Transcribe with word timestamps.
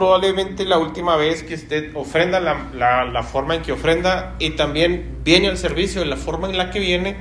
probablemente 0.00 0.64
la 0.64 0.78
última 0.78 1.14
vez 1.16 1.42
que 1.42 1.52
usted 1.52 1.94
ofrenda 1.94 2.40
la, 2.40 2.70
la, 3.04 3.22
forma 3.22 3.54
en 3.54 3.60
que 3.60 3.72
ofrenda 3.72 4.34
y 4.38 4.52
también 4.52 5.18
viene 5.22 5.48
al 5.48 5.58
servicio 5.58 6.00
de 6.00 6.06
la 6.06 6.16
forma 6.16 6.48
en 6.48 6.56
la 6.56 6.70
que 6.70 6.78
viene, 6.78 7.18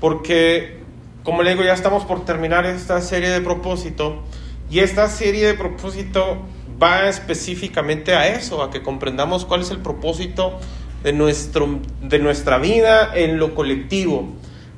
porque, 0.00 0.78
como 1.22 1.42
le 1.42 1.50
digo, 1.50 1.64
ya 1.64 1.74
estamos 1.74 2.06
por 2.06 2.24
terminar 2.24 2.64
esta 2.64 3.02
serie 3.02 3.28
de 3.28 3.42
propósito 3.42 4.22
y 4.70 4.78
esta 4.78 5.06
serie 5.08 5.46
de 5.46 5.52
propósito 5.52 6.38
va 6.82 7.10
específicamente 7.10 8.14
a 8.14 8.26
eso, 8.28 8.62
a 8.62 8.70
que 8.70 8.80
comprendamos 8.80 9.44
cuál 9.44 9.60
es 9.60 9.70
el 9.70 9.80
propósito 9.80 10.58
de, 11.02 11.12
nuestro, 11.12 11.78
de 12.00 12.20
nuestra 12.20 12.56
vida 12.56 13.10
en 13.14 13.38
lo 13.38 13.54
colectivo. 13.54 14.32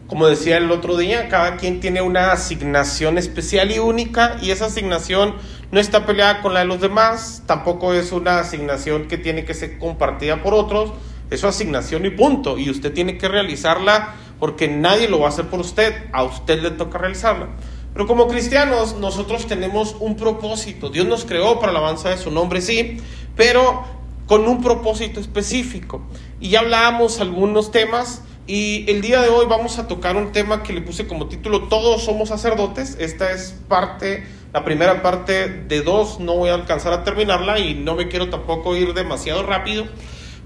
Como 0.09 0.27
decía 0.27 0.57
el 0.57 0.73
otro 0.73 0.97
día, 0.97 1.29
cada 1.29 1.59
quien 1.59 1.79
tiene 1.79 2.03
una 2.03 2.33
asignación 2.33 3.19
especial 3.19 3.71
y 3.71 3.79
única 3.79 4.37
y 4.43 4.51
esa 4.51 4.67
asignación 4.67 5.37
no 5.71 5.81
está 5.81 6.07
peleada 6.07 6.43
con 6.43 6.55
la 6.55 6.61
de 6.61 6.67
los 6.67 6.81
demás, 6.81 7.43
tampoco 7.47 7.95
es 7.95 8.13
una 8.13 8.39
asignación 8.39 9.09
que 9.09 9.19
tiene 9.19 9.45
que 9.45 9.55
ser 9.55 9.79
compartida 9.79 10.43
por 10.43 10.55
otros, 10.55 10.93
es 11.31 11.41
su 11.41 11.49
asignación 11.49 12.07
y 12.07 12.11
punto, 12.11 12.59
y 12.59 12.71
usted 12.71 12.93
tiene 12.93 13.19
que 13.19 13.29
realizarla 13.29 14.15
porque 14.39 14.69
nadie 14.69 15.09
lo 15.09 15.21
va 15.21 15.27
a 15.27 15.29
hacer 15.31 15.47
por 15.47 15.61
usted, 15.61 15.95
a 16.13 16.23
usted 16.23 16.63
le 16.63 16.71
toca 16.71 16.99
realizarla. 16.99 17.49
Pero 17.93 18.07
como 18.07 18.29
cristianos 18.29 18.97
nosotros 18.97 19.47
tenemos 19.47 19.97
un 19.99 20.17
propósito, 20.17 20.91
Dios 20.91 21.07
nos 21.07 21.25
creó 21.25 21.59
para 21.59 21.73
la 21.73 21.79
alabanza 21.79 22.11
de 22.11 22.19
su 22.19 22.31
nombre, 22.31 22.61
sí, 22.61 22.99
pero 23.35 23.85
con 24.27 24.47
un 24.47 24.63
propósito 24.63 25.19
específico. 25.21 26.03
Y 26.41 26.51
ya 26.51 26.61
hablábamos 26.61 27.21
algunos 27.21 27.71
temas 27.71 28.23
y 28.47 28.89
el 28.89 29.01
día 29.01 29.23
de 29.23 29.29
hoy 29.29 29.47
vamos 29.47 29.79
a 29.79 29.89
tocar 29.89 30.17
un 30.17 30.33
tema 30.33 30.63
que 30.63 30.73
le 30.73 30.81
puse 30.81 31.07
como 31.07 31.27
título 31.27 31.65
Todos 31.65 32.05
somos 32.05 32.29
sacerdotes. 32.29 32.97
Esta 33.01 33.33
es 33.33 33.55
parte, 33.69 34.25
la 34.53 34.65
primera 34.65 35.03
parte 35.03 35.49
de 35.49 35.83
dos, 35.83 36.21
no 36.21 36.37
voy 36.37 36.51
a 36.51 36.55
alcanzar 36.55 36.93
a 36.93 37.05
terminarla 37.05 37.59
y 37.59 37.75
no 37.75 37.95
me 37.95 38.09
quiero 38.09 38.31
tampoco 38.31 38.77
ir 38.77 38.95
demasiado 38.95 39.43
rápido, 39.43 39.87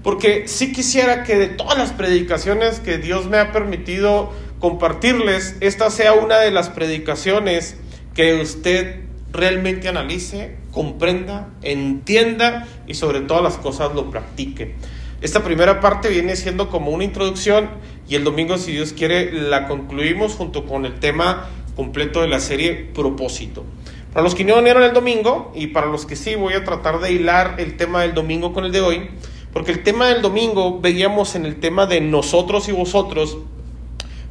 porque 0.03 0.47
sí 0.47 0.73
quisiera 0.73 1.23
que 1.23 1.37
de 1.37 1.47
todas 1.47 1.77
las 1.77 1.91
predicaciones 1.91 2.79
que 2.79 2.97
Dios 2.97 3.27
me 3.27 3.37
ha 3.37 3.51
permitido 3.51 4.31
compartirles, 4.59 5.55
esta 5.59 5.89
sea 5.89 6.13
una 6.13 6.39
de 6.39 6.51
las 6.51 6.69
predicaciones 6.69 7.77
que 8.13 8.35
usted 8.41 9.01
realmente 9.31 9.87
analice, 9.87 10.57
comprenda, 10.71 11.49
entienda 11.61 12.67
y 12.87 12.95
sobre 12.95 13.21
todas 13.21 13.43
las 13.43 13.57
cosas 13.57 13.93
lo 13.95 14.09
practique. 14.11 14.75
Esta 15.21 15.43
primera 15.43 15.79
parte 15.79 16.09
viene 16.09 16.35
siendo 16.35 16.69
como 16.69 16.91
una 16.91 17.03
introducción 17.03 17.69
y 18.09 18.15
el 18.15 18.23
domingo, 18.23 18.57
si 18.57 18.71
Dios 18.71 18.93
quiere, 18.93 19.31
la 19.31 19.67
concluimos 19.67 20.33
junto 20.33 20.65
con 20.65 20.85
el 20.85 20.99
tema 20.99 21.47
completo 21.75 22.21
de 22.21 22.27
la 22.27 22.39
serie 22.39 22.89
Propósito. 22.93 23.63
Para 24.13 24.23
los 24.23 24.35
que 24.35 24.43
no 24.43 24.55
vinieron 24.57 24.83
el 24.83 24.93
domingo 24.93 25.51
y 25.55 25.67
para 25.67 25.87
los 25.87 26.05
que 26.05 26.15
sí, 26.15 26.35
voy 26.35 26.53
a 26.53 26.63
tratar 26.63 26.99
de 26.99 27.13
hilar 27.13 27.55
el 27.59 27.77
tema 27.77 28.01
del 28.01 28.13
domingo 28.13 28.53
con 28.53 28.65
el 28.65 28.71
de 28.71 28.81
hoy, 28.81 29.09
porque 29.53 29.71
el 29.71 29.83
tema 29.83 30.07
del 30.07 30.21
domingo 30.21 30.79
veíamos 30.81 31.35
en 31.35 31.45
el 31.45 31.59
tema 31.59 31.85
de 31.85 32.01
nosotros 32.01 32.67
y 32.67 32.73
vosotros, 32.73 33.37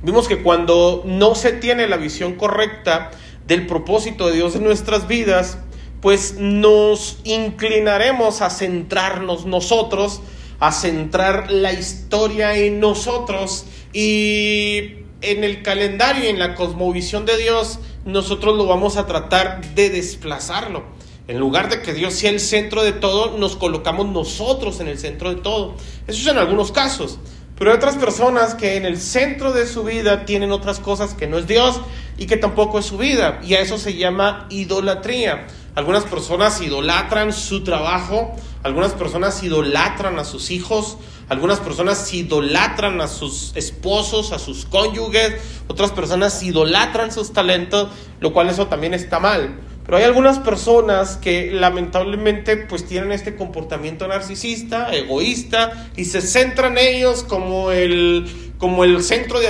vimos 0.03 0.29
que 0.29 0.43
cuando 0.43 1.03
no 1.07 1.35
se 1.35 1.53
tiene 1.53 1.89
la 1.89 1.97
visión 1.97 2.35
correcta 2.35 3.11
del 3.47 3.67
propósito 3.67 4.27
de 4.27 4.35
Dios 4.35 4.55
en 4.55 4.65
nuestras 4.65 5.09
vidas, 5.09 5.59
pues 6.01 6.37
nos 6.39 7.19
inclinaremos 7.25 8.43
a 8.43 8.51
centrarnos 8.51 9.47
nosotros 9.47 10.21
a 10.61 10.73
centrar 10.73 11.51
la 11.51 11.73
historia 11.73 12.55
en 12.55 12.81
nosotros 12.81 13.65
y 13.95 15.00
en 15.23 15.45
el 15.45 15.63
calendario 15.63 16.25
y 16.25 16.29
en 16.29 16.39
la 16.39 16.55
cosmovisión 16.55 17.27
de 17.27 17.37
Dios, 17.37 17.79
nosotros 18.05 18.57
lo 18.57 18.67
vamos 18.67 18.97
a 18.97 19.07
tratar 19.07 19.75
de 19.75 19.91
desplazarlo. 19.91 20.85
En 21.29 21.39
lugar 21.39 21.69
de 21.69 21.83
que 21.83 21.93
Dios 21.93 22.15
sea 22.15 22.31
el 22.31 22.41
centro 22.41 22.83
de 22.83 22.93
todo, 22.93 23.39
nos 23.39 23.57
colocamos 23.57 24.09
nosotros 24.09 24.81
en 24.81 24.89
el 24.89 24.99
centro 24.99 25.33
de 25.33 25.41
todo. 25.41 25.77
Eso 26.07 26.23
es 26.23 26.27
en 26.27 26.39
algunos 26.39 26.73
casos. 26.73 27.19
Pero 27.57 27.71
hay 27.71 27.77
otras 27.77 27.97
personas 27.97 28.55
que 28.55 28.77
en 28.77 28.87
el 28.87 28.99
centro 28.99 29.53
de 29.53 29.67
su 29.67 29.85
vida 29.85 30.25
tienen 30.25 30.51
otras 30.51 30.81
cosas 30.81 31.13
que 31.13 31.27
no 31.27 31.37
es 31.37 31.47
Dios 31.47 31.79
y 32.17 32.27
que 32.27 32.39
tampoco 32.39 32.79
es 32.79 32.87
su 32.87 32.97
vida. 32.97 33.39
Y 33.45 33.55
a 33.55 33.61
eso 33.61 33.77
se 33.77 33.95
llama 33.95 34.47
idolatría. 34.49 35.47
Algunas 35.75 36.05
personas 36.05 36.61
idolatran 36.63 37.33
su 37.33 37.63
trabajo, 37.63 38.35
algunas 38.63 38.93
personas 38.93 39.43
idolatran 39.43 40.19
a 40.19 40.25
sus 40.25 40.51
hijos, 40.51 40.97
algunas 41.31 41.61
personas 41.61 42.13
idolatran 42.13 43.01
a 43.01 43.07
sus 43.07 43.53
esposos, 43.55 44.33
a 44.33 44.41
sus 44.41 44.67
cónyuges, 44.67 45.37
otras 45.69 45.93
personas 45.93 46.43
idolatran 46.43 47.13
sus 47.13 47.33
talentos, 47.33 47.89
lo 48.19 48.33
cual 48.33 48.51
eso 48.51 48.67
también 48.67 48.95
está 48.95 49.21
mal. 49.21 49.61
Pero 49.91 49.99
hay 49.99 50.05
algunas 50.05 50.39
personas 50.39 51.17
que 51.17 51.51
lamentablemente 51.51 52.57
pues 52.57 52.87
tienen 52.87 53.11
este 53.11 53.35
comportamiento 53.35 54.07
narcisista, 54.07 54.95
egoísta 54.95 55.91
y 55.97 56.05
se 56.05 56.21
centran 56.21 56.79
en 56.79 56.95
ellos 56.95 57.25
como 57.25 57.73
el 57.73 58.53
como 58.57 58.85
el 58.85 59.03
centro 59.03 59.41
de, 59.41 59.49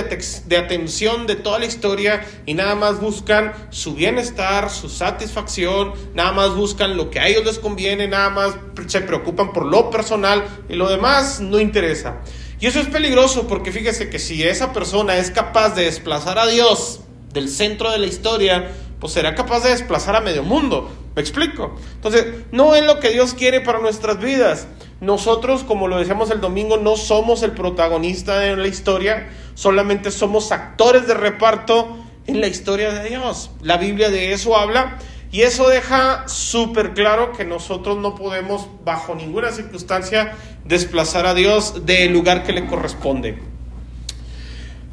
atención 0.57 1.27
de 1.27 1.35
toda 1.35 1.59
la 1.59 1.67
historia 1.67 2.25
y 2.47 2.55
nada 2.55 2.73
más 2.73 2.99
buscan 2.99 3.53
su 3.69 3.93
bienestar, 3.93 4.71
su 4.71 4.89
satisfacción, 4.89 5.93
nada 6.15 6.31
más 6.31 6.55
buscan 6.55 6.97
lo 6.97 7.11
que 7.11 7.19
a 7.19 7.27
ellos 7.27 7.45
les 7.45 7.59
conviene, 7.59 8.07
nada 8.07 8.31
más 8.31 8.55
se 8.87 9.01
preocupan 9.01 9.53
por 9.53 9.67
lo 9.67 9.91
personal 9.91 10.43
y 10.67 10.73
lo 10.73 10.89
demás 10.89 11.39
no 11.39 11.59
interesa. 11.59 12.21
Y 12.59 12.65
eso 12.65 12.79
es 12.79 12.87
peligroso 12.87 13.47
porque 13.47 13.71
fíjese 13.71 14.09
que 14.09 14.17
si 14.17 14.41
esa 14.41 14.73
persona 14.73 15.17
es 15.17 15.29
capaz 15.29 15.75
de 15.75 15.83
desplazar 15.83 16.39
a 16.39 16.47
Dios 16.47 17.01
del 17.31 17.47
centro 17.47 17.91
de 17.91 17.99
la 17.99 18.07
historia, 18.07 18.71
pues 19.01 19.13
será 19.13 19.33
capaz 19.33 19.63
de 19.63 19.71
desplazar 19.71 20.15
a 20.15 20.21
medio 20.21 20.43
mundo. 20.43 20.89
¿Me 21.15 21.21
explico? 21.21 21.75
Entonces, 21.95 22.45
no 22.51 22.75
es 22.75 22.85
lo 22.85 22.99
que 22.99 23.09
Dios 23.09 23.33
quiere 23.33 23.59
para 23.59 23.79
nuestras 23.79 24.19
vidas. 24.19 24.67
Nosotros, 25.01 25.63
como 25.63 25.87
lo 25.87 25.97
decíamos 25.97 26.29
el 26.29 26.39
domingo, 26.39 26.77
no 26.77 26.95
somos 26.95 27.41
el 27.41 27.51
protagonista 27.51 28.39
de 28.39 28.55
la 28.55 28.67
historia, 28.67 29.29
solamente 29.55 30.11
somos 30.11 30.51
actores 30.51 31.07
de 31.07 31.15
reparto 31.15 31.97
en 32.27 32.39
la 32.39 32.47
historia 32.47 32.93
de 32.93 33.09
Dios. 33.09 33.49
La 33.63 33.77
Biblia 33.77 34.11
de 34.11 34.33
eso 34.33 34.55
habla 34.55 34.99
y 35.31 35.41
eso 35.41 35.67
deja 35.67 36.27
súper 36.27 36.93
claro 36.93 37.31
que 37.31 37.43
nosotros 37.43 37.97
no 37.97 38.13
podemos 38.13 38.67
bajo 38.85 39.15
ninguna 39.15 39.51
circunstancia 39.51 40.33
desplazar 40.63 41.25
a 41.25 41.33
Dios 41.33 41.87
del 41.87 42.13
lugar 42.13 42.43
que 42.43 42.53
le 42.53 42.67
corresponde. 42.67 43.50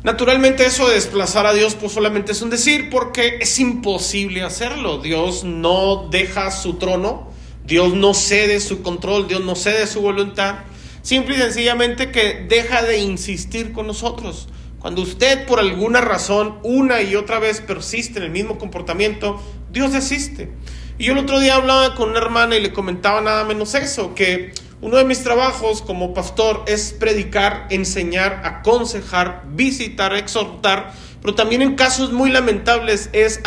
Naturalmente 0.08 0.64
eso 0.64 0.88
de 0.88 0.94
desplazar 0.94 1.44
a 1.44 1.52
Dios 1.52 1.74
pues 1.74 1.92
solamente 1.92 2.32
es 2.32 2.41
un 2.41 2.48
decir 2.48 2.88
porque 2.88 3.41
es 3.42 3.58
imposible 3.58 4.42
hacerlo. 4.42 5.02
Dios 5.02 5.44
no 5.44 6.08
deja 6.10 6.50
su 6.50 6.78
trono 6.78 7.28
Dios 7.69 7.92
no 7.92 8.14
cede 8.14 8.60
su 8.60 8.80
control, 8.80 9.28
Dios 9.28 9.42
no 9.42 9.54
cede 9.54 9.86
su 9.86 10.00
voluntad. 10.00 10.60
Simple 11.02 11.36
y 11.36 11.38
sencillamente 11.38 12.10
que 12.10 12.46
deja 12.48 12.82
de 12.82 12.96
insistir 12.96 13.74
con 13.74 13.86
nosotros. 13.86 14.48
Cuando 14.78 15.02
usted 15.02 15.46
por 15.46 15.60
alguna 15.60 16.00
razón 16.00 16.58
una 16.62 17.02
y 17.02 17.14
otra 17.14 17.38
vez 17.38 17.60
persiste 17.60 18.20
en 18.20 18.25
el 18.25 18.30
mismo 18.30 18.56
comportamiento, 18.56 19.38
Dios 19.70 19.92
desiste. 19.92 20.48
Y 20.96 21.04
yo 21.04 21.12
el 21.12 21.19
otro 21.19 21.38
día 21.40 21.56
hablaba 21.56 21.94
con 21.94 22.08
una 22.08 22.20
hermana 22.20 22.56
y 22.56 22.62
le 22.62 22.72
comentaba 22.72 23.20
nada 23.20 23.44
menos 23.44 23.75
eso, 23.75 24.14
que 24.14 24.54
uno 24.80 24.96
de 24.96 25.04
mis 25.04 25.24
trabajos 25.24 25.82
como 25.82 26.14
pastor 26.14 26.62
es 26.66 26.92
predicar, 26.92 27.66
enseñar, 27.70 28.42
aconsejar, 28.44 29.42
visitar, 29.48 30.14
exhortar, 30.14 30.92
pero 31.20 31.34
también 31.34 31.62
en 31.62 31.74
casos 31.74 32.12
muy 32.12 32.30
lamentables 32.30 33.10
es, 33.12 33.40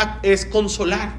consolar. 0.50 1.14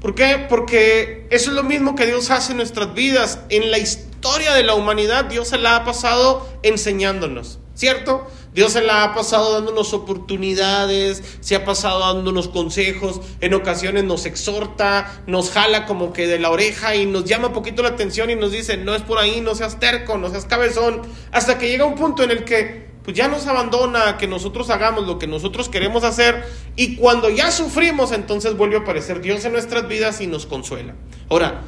¿Por 0.00 0.14
qué? 0.14 0.44
Porque 0.48 1.28
eso 1.30 1.50
es 1.50 1.56
lo 1.56 1.62
mismo 1.62 1.94
que 1.94 2.06
Dios 2.06 2.30
hace 2.30 2.52
en 2.52 2.58
nuestras 2.58 2.94
vidas. 2.94 3.38
En 3.48 3.70
la 3.70 3.78
historia 3.78 4.54
de 4.54 4.64
la 4.64 4.74
humanidad, 4.74 5.26
Dios 5.26 5.48
se 5.48 5.58
la 5.58 5.76
ha 5.76 5.84
pasado 5.84 6.46
enseñándonos, 6.62 7.60
¿cierto? 7.74 8.26
Dios 8.54 8.72
se 8.72 8.82
la 8.82 9.02
ha 9.02 9.14
pasado 9.14 9.52
dándonos 9.52 9.92
oportunidades, 9.92 11.22
se 11.40 11.56
ha 11.56 11.64
pasado 11.64 11.98
dándonos 11.98 12.48
consejos, 12.48 13.20
en 13.40 13.52
ocasiones 13.52 14.04
nos 14.04 14.26
exhorta, 14.26 15.22
nos 15.26 15.50
jala 15.50 15.86
como 15.86 16.12
que 16.12 16.28
de 16.28 16.38
la 16.38 16.50
oreja 16.50 16.94
y 16.94 17.04
nos 17.04 17.24
llama 17.24 17.48
un 17.48 17.52
poquito 17.52 17.82
la 17.82 17.88
atención 17.90 18.30
y 18.30 18.36
nos 18.36 18.52
dice, 18.52 18.76
no 18.76 18.94
es 18.94 19.02
por 19.02 19.18
ahí, 19.18 19.40
no 19.40 19.56
seas 19.56 19.80
terco, 19.80 20.18
no 20.18 20.30
seas 20.30 20.44
cabezón, 20.44 21.02
hasta 21.32 21.58
que 21.58 21.68
llega 21.68 21.84
un 21.84 21.96
punto 21.96 22.22
en 22.22 22.30
el 22.30 22.44
que 22.44 22.94
pues 23.02 23.16
ya 23.16 23.26
nos 23.26 23.46
abandona 23.48 24.16
que 24.16 24.28
nosotros 24.28 24.70
hagamos 24.70 25.06
lo 25.06 25.18
que 25.18 25.26
nosotros 25.26 25.68
queremos 25.68 26.04
hacer 26.04 26.44
y 26.76 26.94
cuando 26.94 27.30
ya 27.30 27.50
sufrimos 27.50 28.12
entonces 28.12 28.56
vuelve 28.56 28.76
a 28.76 28.80
aparecer 28.80 29.20
Dios 29.20 29.44
en 29.44 29.52
nuestras 29.52 29.88
vidas 29.88 30.20
y 30.20 30.28
nos 30.28 30.46
consuela. 30.46 30.94
Ahora, 31.28 31.62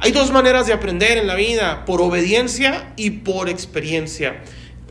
hay 0.00 0.10
dos 0.10 0.32
maneras 0.32 0.66
de 0.66 0.72
aprender 0.72 1.18
en 1.18 1.28
la 1.28 1.36
vida, 1.36 1.84
por 1.84 2.02
obediencia 2.02 2.92
y 2.96 3.10
por 3.10 3.48
experiencia. 3.48 4.42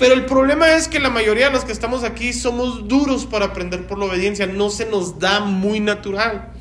Pero 0.02 0.16
el 0.16 0.26
problema 0.26 0.74
es 0.74 0.88
que 0.88 1.00
la 1.00 1.12
mayoría 1.12 1.46
de 1.46 1.52
los 1.52 1.64
que 1.64 1.72
estamos 1.72 2.04
aquí 2.04 2.34
somos 2.34 2.88
duros 2.88 3.28
para 3.28 3.46
aprender 3.46 3.86
por 3.86 4.00
la 4.00 4.06
obediencia, 4.06 4.48
no 4.48 4.72
se 4.72 4.88
nos 4.88 5.20
da 5.20 5.42
muy 5.42 5.80
natural. 5.80 6.54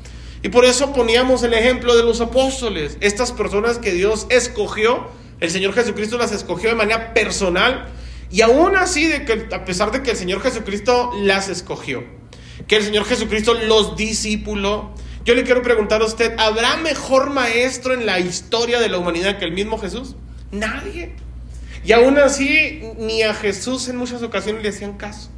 Y 0.43 0.49
por 0.49 0.63
eso 0.63 0.93
poníamos 0.93 1.41
el 1.41 1.55
ejemplo 1.55 1.95
de 1.95 2.03
los 2.03 2.21
apóstoles, 2.21 2.99
estas 3.01 3.31
personas 3.31 3.79
que 3.79 3.93
Dios 3.93 4.27
escogió, 4.29 5.07
el 5.39 5.49
Señor 5.49 5.73
Jesucristo 5.73 6.19
las 6.19 6.31
escogió 6.31 6.69
de 6.69 6.75
manera 6.75 7.15
personal 7.15 7.87
y 8.29 8.41
aún 8.41 8.75
así, 8.75 9.07
de 9.07 9.25
que, 9.25 9.47
a 9.51 9.65
pesar 9.65 9.91
de 9.91 10.03
que 10.03 10.11
el 10.11 10.17
Señor 10.17 10.43
Jesucristo 10.43 11.09
las 11.23 11.49
escogió, 11.49 12.03
que 12.67 12.75
el 12.75 12.83
Señor 12.83 13.05
Jesucristo 13.05 13.55
los 13.55 13.95
discipuló, 13.95 14.93
Yo 15.25 15.33
le 15.33 15.43
quiero 15.43 15.63
preguntar 15.63 16.03
a 16.03 16.05
usted, 16.05 16.35
¿habrá 16.37 16.77
mejor 16.77 17.31
maestro 17.31 17.95
en 17.95 18.05
la 18.05 18.19
historia 18.19 18.79
de 18.79 18.89
la 18.89 18.99
humanidad 18.99 19.39
que 19.39 19.45
el 19.45 19.53
mismo 19.53 19.79
Jesús? 19.79 20.15
Nadie. 20.51 21.15
Y 21.83 21.93
aún 21.93 22.17
así, 22.19 22.81
ni 22.97 23.23
a 23.23 23.33
Jesús 23.33 23.87
en 23.87 23.97
muchas 23.97 24.21
ocasiones 24.23 24.63
le 24.63 24.69
hacían 24.69 24.97
caso. 24.97 25.29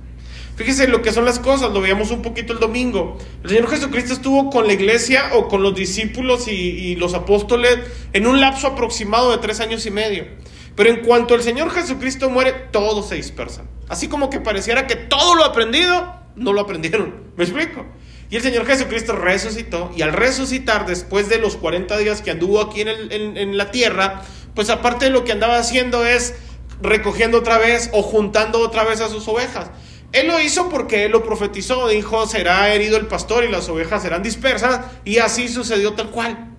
Fíjese 0.55 0.87
lo 0.87 1.01
que 1.01 1.11
son 1.11 1.25
las 1.25 1.39
cosas, 1.39 1.71
lo 1.71 1.81
veíamos 1.81 2.11
un 2.11 2.21
poquito 2.21 2.53
el 2.53 2.59
domingo. 2.59 3.17
El 3.43 3.49
Señor 3.49 3.69
Jesucristo 3.69 4.13
estuvo 4.13 4.51
con 4.51 4.67
la 4.67 4.73
iglesia 4.73 5.31
o 5.33 5.47
con 5.47 5.63
los 5.63 5.73
discípulos 5.73 6.47
y, 6.47 6.51
y, 6.51 6.95
los 6.95 7.15
apóstoles 7.15 7.79
en 8.13 8.27
un 8.27 8.39
lapso 8.39 8.67
aproximado 8.67 9.31
de 9.31 9.39
tres 9.39 9.59
años 9.61 9.85
y 9.87 9.91
medio. 9.91 10.27
Pero 10.75 10.89
en 10.91 11.01
cuanto 11.01 11.33
el 11.33 11.41
Señor 11.41 11.71
Jesucristo 11.71 12.29
muere, 12.29 12.51
todos 12.71 13.09
se 13.09 13.15
dispersan. 13.15 13.67
Así 13.89 14.07
como 14.07 14.29
que 14.29 14.39
pareciera 14.39 14.85
que 14.85 14.95
todo 14.95 15.35
lo 15.35 15.43
aprendido, 15.43 16.13
no 16.35 16.53
lo 16.53 16.61
aprendieron. 16.61 17.15
¿Me 17.35 17.45
explico? 17.45 17.85
Y 18.29 18.35
el 18.35 18.41
Señor 18.41 18.65
Jesucristo 18.65 19.13
resucitó 19.15 19.91
y 19.95 20.01
al 20.01 20.13
resucitar 20.13 20.85
después 20.85 21.29
de 21.29 21.37
los 21.37 21.55
40 21.55 21.97
días 21.97 22.21
que 22.21 22.31
anduvo 22.31 22.61
aquí 22.61 22.81
en, 22.81 22.87
el, 22.87 23.11
en, 23.11 23.57
la 23.57 23.71
tierra, 23.71 24.21
pues 24.55 24.69
aparte 24.69 25.05
de 25.05 25.11
lo 25.11 25.23
que 25.23 25.31
andaba 25.31 25.57
haciendo 25.57 26.05
es 26.05 26.35
recogiendo 26.81 27.39
otra 27.39 27.57
vez 27.57 27.89
o 27.93 28.01
juntando 28.01 28.59
otra 28.59 28.83
vez 28.83 29.01
a 29.01 29.09
sus 29.09 29.27
ovejas. 29.27 29.69
Él 30.11 30.27
lo 30.27 30.39
hizo 30.39 30.69
porque 30.69 31.05
él 31.05 31.11
lo 31.11 31.23
profetizó, 31.23 31.87
dijo, 31.87 32.27
será 32.27 32.73
herido 32.73 32.97
el 32.97 33.07
pastor 33.07 33.43
y 33.43 33.49
las 33.49 33.67
ovejas 33.69 34.03
serán 34.03 34.21
dispersas, 34.21 34.81
y 35.03 35.17
así 35.17 35.47
sucedió 35.47 35.93
tal 35.93 36.11
cual. 36.11 36.52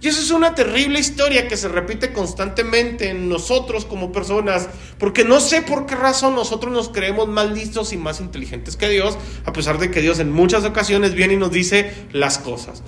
Y 0.00 0.08
eso 0.08 0.20
es 0.20 0.30
una 0.30 0.54
terrible 0.54 1.00
historia 1.00 1.48
que 1.48 1.56
se 1.56 1.68
repite 1.68 2.12
constantemente 2.12 3.08
en 3.08 3.28
nosotros 3.28 3.86
como 3.86 4.12
personas, 4.12 4.68
porque 4.98 5.24
no 5.24 5.40
sé 5.40 5.62
por 5.62 5.86
qué 5.86 5.94
razón 5.94 6.34
nosotros 6.34 6.72
nos 6.72 6.90
creemos 6.90 7.28
más 7.28 7.50
listos 7.50 7.92
y 7.92 7.96
más 7.96 8.20
inteligentes 8.20 8.76
que 8.76 8.88
Dios, 8.88 9.16
a 9.44 9.52
pesar 9.52 9.78
de 9.78 9.90
que 9.90 10.02
Dios 10.02 10.18
en 10.18 10.30
muchas 10.30 10.64
ocasiones 10.64 11.14
viene 11.14 11.34
y 11.34 11.38
nos 11.38 11.50
dice 11.50 11.94
las 12.12 12.38
cosas. 12.38 12.82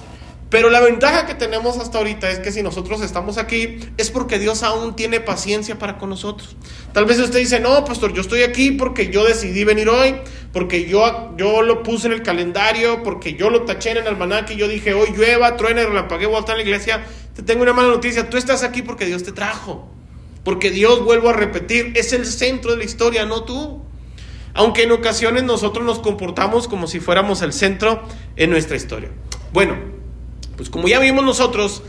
Pero 0.51 0.71
la 0.71 0.81
ventaja 0.81 1.27
que 1.27 1.35
tenemos 1.35 1.77
hasta 1.77 1.99
ahorita 1.99 2.31
es 2.31 2.39
que 2.39 2.53
si 2.53 2.63
nosotros 2.63 3.03
estamos 3.03 3.37
aquí 3.37 3.81
es 3.99 4.11
porque 4.11 4.39
Dios 4.39 4.63
aún 4.63 4.97
tiene 4.97 5.21
paciencia 5.21 5.79
para 5.79 5.99
con 5.99 6.09
nosotros. 6.09 6.57
Tal 6.95 7.05
vez 7.05 7.19
usted 7.19 7.39
dice, 7.39 7.61
no, 7.61 7.85
pastor, 7.85 8.15
yo 8.15 8.23
estoy 8.23 8.43
aquí 8.43 8.71
porque 8.71 9.11
yo 9.11 9.25
decidí 9.25 9.65
venir 9.65 9.91
hoy, 9.91 10.15
porque 10.53 10.87
yo, 10.87 11.35
yo 11.37 11.61
lo 11.61 11.83
puse 11.83 12.07
en 12.07 12.15
el 12.15 12.23
calendario, 12.23 13.03
porque 13.03 13.35
yo 13.35 13.51
lo 13.51 13.65
taché 13.65 13.91
en 13.91 13.99
el 13.99 14.07
almanaque 14.07 14.55
y 14.55 14.57
yo 14.57 14.69
dije, 14.69 14.95
hoy 14.95 15.11
llueva, 15.15 15.57
truene, 15.57 15.85
relampague, 15.85 16.25
voy 16.25 16.37
a 16.37 16.41
estar 16.41 16.59
en 16.59 16.65
la 16.65 16.71
iglesia. 16.71 17.05
Te 17.35 17.43
tengo 17.43 17.63
una 17.63 17.75
mala 17.75 17.89
noticia, 17.89 18.31
tú 18.31 18.39
estás 18.39 18.63
aquí 18.63 18.81
porque 18.81 19.05
Dios 19.05 19.25
te 19.25 19.33
trajo. 19.33 19.91
Porque 20.45 20.71
Dios, 20.71 21.05
vuelvo 21.05 21.29
a 21.29 21.35
repetir, 21.35 21.93
es 21.95 22.15
el 22.15 22.25
centro 22.25 22.71
de 22.71 22.79
la 22.79 22.85
historia, 22.85 23.27
no 23.27 23.45
tú. 23.45 23.83
Aunque 24.55 24.85
en 24.85 24.93
ocasiones 24.93 25.43
nosotros 25.43 25.85
nos 25.85 25.99
comportamos 25.99 26.69
como 26.69 26.87
si 26.87 27.01
fuéramos 27.01 27.43
el 27.43 27.53
centro 27.53 28.03
en 28.35 28.49
nuestra 28.49 28.77
historia. 28.77 29.11
Bueno, 29.53 29.98
pues 30.59 30.69
como 30.69 30.89
ya 30.89 30.99
vimos 30.99 31.25
nosotros, 31.25 31.83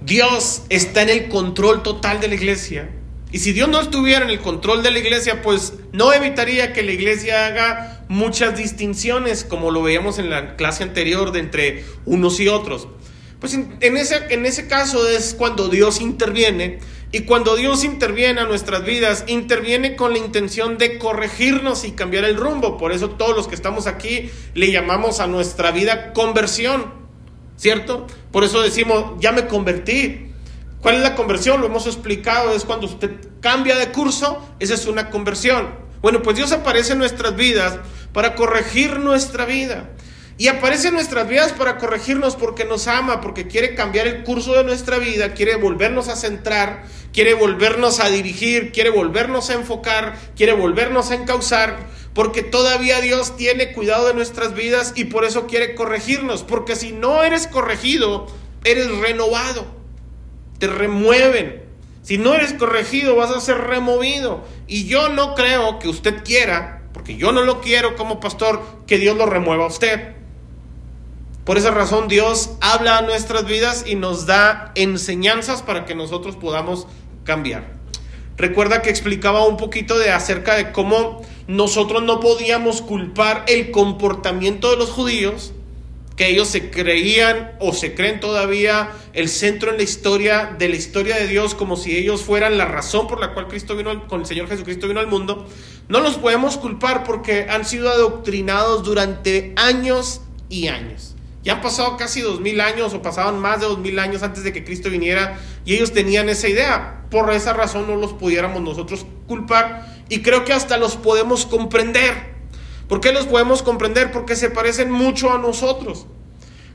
Dios 0.00 0.62
está 0.70 1.02
en 1.02 1.10
el 1.10 1.28
control 1.28 1.82
total 1.82 2.20
de 2.20 2.28
la 2.28 2.36
iglesia. 2.36 2.88
Y 3.32 3.38
si 3.38 3.52
Dios 3.52 3.68
no 3.68 3.80
estuviera 3.80 4.24
en 4.24 4.30
el 4.30 4.40
control 4.40 4.82
de 4.82 4.90
la 4.90 4.98
iglesia, 4.98 5.42
pues 5.42 5.74
no 5.92 6.12
evitaría 6.12 6.72
que 6.72 6.82
la 6.82 6.92
iglesia 6.92 7.46
haga 7.46 8.04
muchas 8.08 8.56
distinciones, 8.56 9.44
como 9.44 9.70
lo 9.70 9.82
veíamos 9.82 10.18
en 10.18 10.30
la 10.30 10.54
clase 10.54 10.84
anterior, 10.84 11.32
de 11.32 11.40
entre 11.40 11.84
unos 12.04 12.38
y 12.40 12.48
otros. 12.48 12.88
Pues 13.40 13.54
en, 13.54 13.96
ese, 13.96 14.26
en 14.30 14.46
ese 14.46 14.68
caso 14.68 15.08
es 15.08 15.34
cuando 15.34 15.68
Dios 15.68 16.00
interviene. 16.00 16.78
Y 17.10 17.22
cuando 17.22 17.56
Dios 17.56 17.84
interviene 17.84 18.40
a 18.40 18.44
nuestras 18.44 18.84
vidas, 18.84 19.24
interviene 19.26 19.96
con 19.96 20.12
la 20.12 20.18
intención 20.18 20.78
de 20.78 20.98
corregirnos 20.98 21.84
y 21.84 21.92
cambiar 21.92 22.24
el 22.24 22.36
rumbo. 22.36 22.78
Por 22.78 22.92
eso 22.92 23.10
todos 23.10 23.36
los 23.36 23.48
que 23.48 23.54
estamos 23.54 23.86
aquí 23.86 24.30
le 24.54 24.70
llamamos 24.70 25.20
a 25.20 25.26
nuestra 25.26 25.72
vida 25.72 26.12
conversión. 26.12 27.01
¿Cierto? 27.62 28.08
Por 28.32 28.42
eso 28.42 28.60
decimos, 28.60 29.20
ya 29.20 29.30
me 29.30 29.46
convertí. 29.46 30.32
¿Cuál 30.80 30.96
es 30.96 31.02
la 31.02 31.14
conversión? 31.14 31.60
Lo 31.60 31.68
hemos 31.68 31.86
explicado, 31.86 32.52
es 32.56 32.64
cuando 32.64 32.86
usted 32.86 33.12
cambia 33.40 33.76
de 33.76 33.92
curso, 33.92 34.44
esa 34.58 34.74
es 34.74 34.86
una 34.86 35.10
conversión. 35.10 35.68
Bueno, 36.02 36.22
pues 36.22 36.36
Dios 36.36 36.50
aparece 36.50 36.94
en 36.94 36.98
nuestras 36.98 37.36
vidas 37.36 37.78
para 38.12 38.34
corregir 38.34 38.98
nuestra 38.98 39.44
vida. 39.44 39.90
Y 40.38 40.48
aparece 40.48 40.88
en 40.88 40.94
nuestras 40.94 41.28
vidas 41.28 41.52
para 41.52 41.78
corregirnos 41.78 42.34
porque 42.34 42.64
nos 42.64 42.88
ama, 42.88 43.20
porque 43.20 43.46
quiere 43.46 43.76
cambiar 43.76 44.08
el 44.08 44.24
curso 44.24 44.54
de 44.54 44.64
nuestra 44.64 44.98
vida, 44.98 45.34
quiere 45.34 45.54
volvernos 45.54 46.08
a 46.08 46.16
centrar, 46.16 46.82
quiere 47.12 47.34
volvernos 47.34 48.00
a 48.00 48.10
dirigir, 48.10 48.72
quiere 48.72 48.90
volvernos 48.90 49.50
a 49.50 49.54
enfocar, 49.54 50.16
quiere 50.34 50.52
volvernos 50.52 51.12
a 51.12 51.14
encauzar 51.14 51.76
porque 52.14 52.42
todavía 52.42 53.00
Dios 53.00 53.36
tiene 53.36 53.72
cuidado 53.72 54.08
de 54.08 54.14
nuestras 54.14 54.54
vidas 54.54 54.92
y 54.96 55.04
por 55.04 55.24
eso 55.24 55.46
quiere 55.46 55.74
corregirnos, 55.74 56.42
porque 56.42 56.76
si 56.76 56.92
no 56.92 57.22
eres 57.22 57.46
corregido, 57.46 58.26
eres 58.64 58.90
renovado, 58.98 59.66
te 60.58 60.66
remueven. 60.66 61.62
Si 62.02 62.18
no 62.18 62.34
eres 62.34 62.52
corregido, 62.52 63.14
vas 63.14 63.30
a 63.30 63.40
ser 63.40 63.58
removido. 63.58 64.44
Y 64.66 64.86
yo 64.86 65.08
no 65.08 65.34
creo 65.34 65.78
que 65.78 65.88
usted 65.88 66.24
quiera, 66.24 66.82
porque 66.92 67.16
yo 67.16 67.32
no 67.32 67.42
lo 67.42 67.60
quiero 67.60 67.94
como 67.94 68.20
pastor, 68.20 68.60
que 68.86 68.98
Dios 68.98 69.16
lo 69.16 69.26
remueva 69.26 69.64
a 69.64 69.68
usted. 69.68 70.14
Por 71.44 71.58
esa 71.58 71.70
razón 71.70 72.08
Dios 72.08 72.50
habla 72.60 72.98
a 72.98 73.02
nuestras 73.02 73.44
vidas 73.46 73.84
y 73.86 73.96
nos 73.96 74.26
da 74.26 74.72
enseñanzas 74.74 75.62
para 75.62 75.84
que 75.84 75.94
nosotros 75.94 76.36
podamos 76.36 76.86
cambiar. 77.24 77.66
Recuerda 78.36 78.82
que 78.82 78.90
explicaba 78.90 79.46
un 79.46 79.56
poquito 79.56 79.98
de 79.98 80.10
acerca 80.10 80.54
de 80.54 80.72
cómo 80.72 81.22
nosotros 81.52 82.02
no 82.02 82.18
podíamos 82.18 82.80
culpar 82.80 83.44
el 83.46 83.70
comportamiento 83.70 84.70
de 84.70 84.78
los 84.78 84.88
judíos, 84.88 85.52
que 86.16 86.30
ellos 86.30 86.48
se 86.48 86.70
creían 86.70 87.52
o 87.60 87.74
se 87.74 87.94
creen 87.94 88.20
todavía 88.20 88.90
el 89.12 89.28
centro 89.28 89.70
en 89.70 89.76
la 89.76 89.82
historia 89.82 90.56
de 90.58 90.70
la 90.70 90.76
historia 90.76 91.16
de 91.16 91.26
Dios, 91.26 91.54
como 91.54 91.76
si 91.76 91.94
ellos 91.94 92.22
fueran 92.22 92.56
la 92.56 92.64
razón 92.64 93.06
por 93.06 93.20
la 93.20 93.34
cual 93.34 93.48
Cristo 93.48 93.76
vino, 93.76 94.06
con 94.08 94.20
el 94.20 94.26
Señor 94.26 94.48
Jesucristo 94.48 94.88
vino 94.88 95.00
al 95.00 95.08
mundo. 95.08 95.46
No 95.88 96.00
los 96.00 96.14
podemos 96.14 96.56
culpar 96.56 97.04
porque 97.04 97.46
han 97.50 97.66
sido 97.66 97.90
adoctrinados 97.90 98.82
durante 98.82 99.52
años 99.56 100.22
y 100.48 100.68
años. 100.68 101.16
Ya 101.42 101.54
han 101.54 101.60
pasado 101.60 101.98
casi 101.98 102.22
dos 102.22 102.40
mil 102.40 102.62
años 102.62 102.94
o 102.94 103.02
pasaban 103.02 103.38
más 103.38 103.60
de 103.60 103.66
dos 103.66 103.78
mil 103.78 103.98
años 103.98 104.22
antes 104.22 104.42
de 104.42 104.54
que 104.54 104.64
Cristo 104.64 104.88
viniera 104.88 105.38
y 105.66 105.74
ellos 105.74 105.92
tenían 105.92 106.30
esa 106.30 106.48
idea. 106.48 107.04
Por 107.10 107.30
esa 107.30 107.52
razón 107.52 107.86
no 107.86 107.96
los 107.96 108.14
pudiéramos 108.14 108.62
nosotros 108.62 109.04
culpar 109.26 109.91
y 110.12 110.20
creo 110.20 110.44
que 110.44 110.52
hasta 110.52 110.76
los 110.76 110.96
podemos 110.96 111.46
comprender. 111.46 112.34
¿Por 112.86 113.00
qué 113.00 113.12
los 113.12 113.24
podemos 113.24 113.62
comprender? 113.62 114.12
Porque 114.12 114.36
se 114.36 114.50
parecen 114.50 114.90
mucho 114.90 115.32
a 115.32 115.38
nosotros. 115.38 116.04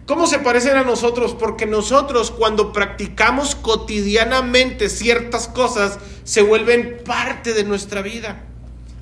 ¿Cómo 0.08 0.26
se 0.26 0.40
parecen 0.40 0.76
a 0.76 0.82
nosotros? 0.82 1.36
Porque 1.38 1.68
nosotros 1.68 2.32
cuando 2.32 2.74
practicamos 2.74 3.54
cotidianamente 3.54 4.90
ciertas 4.90 5.48
cosas 5.48 6.00
se 6.24 6.42
vuelven 6.42 7.04
parte 7.06 7.54
de 7.54 7.64
nuestra 7.64 8.02
vida. 8.02 8.44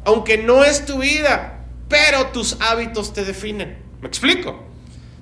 Aunque 0.03 0.37
no 0.37 0.65
es 0.65 0.85
tu 0.85 0.97
vida, 0.97 1.63
pero 1.87 2.27
tus 2.27 2.57
hábitos 2.59 3.13
te 3.13 3.23
definen. 3.23 3.77
¿Me 4.01 4.09
explico? 4.09 4.65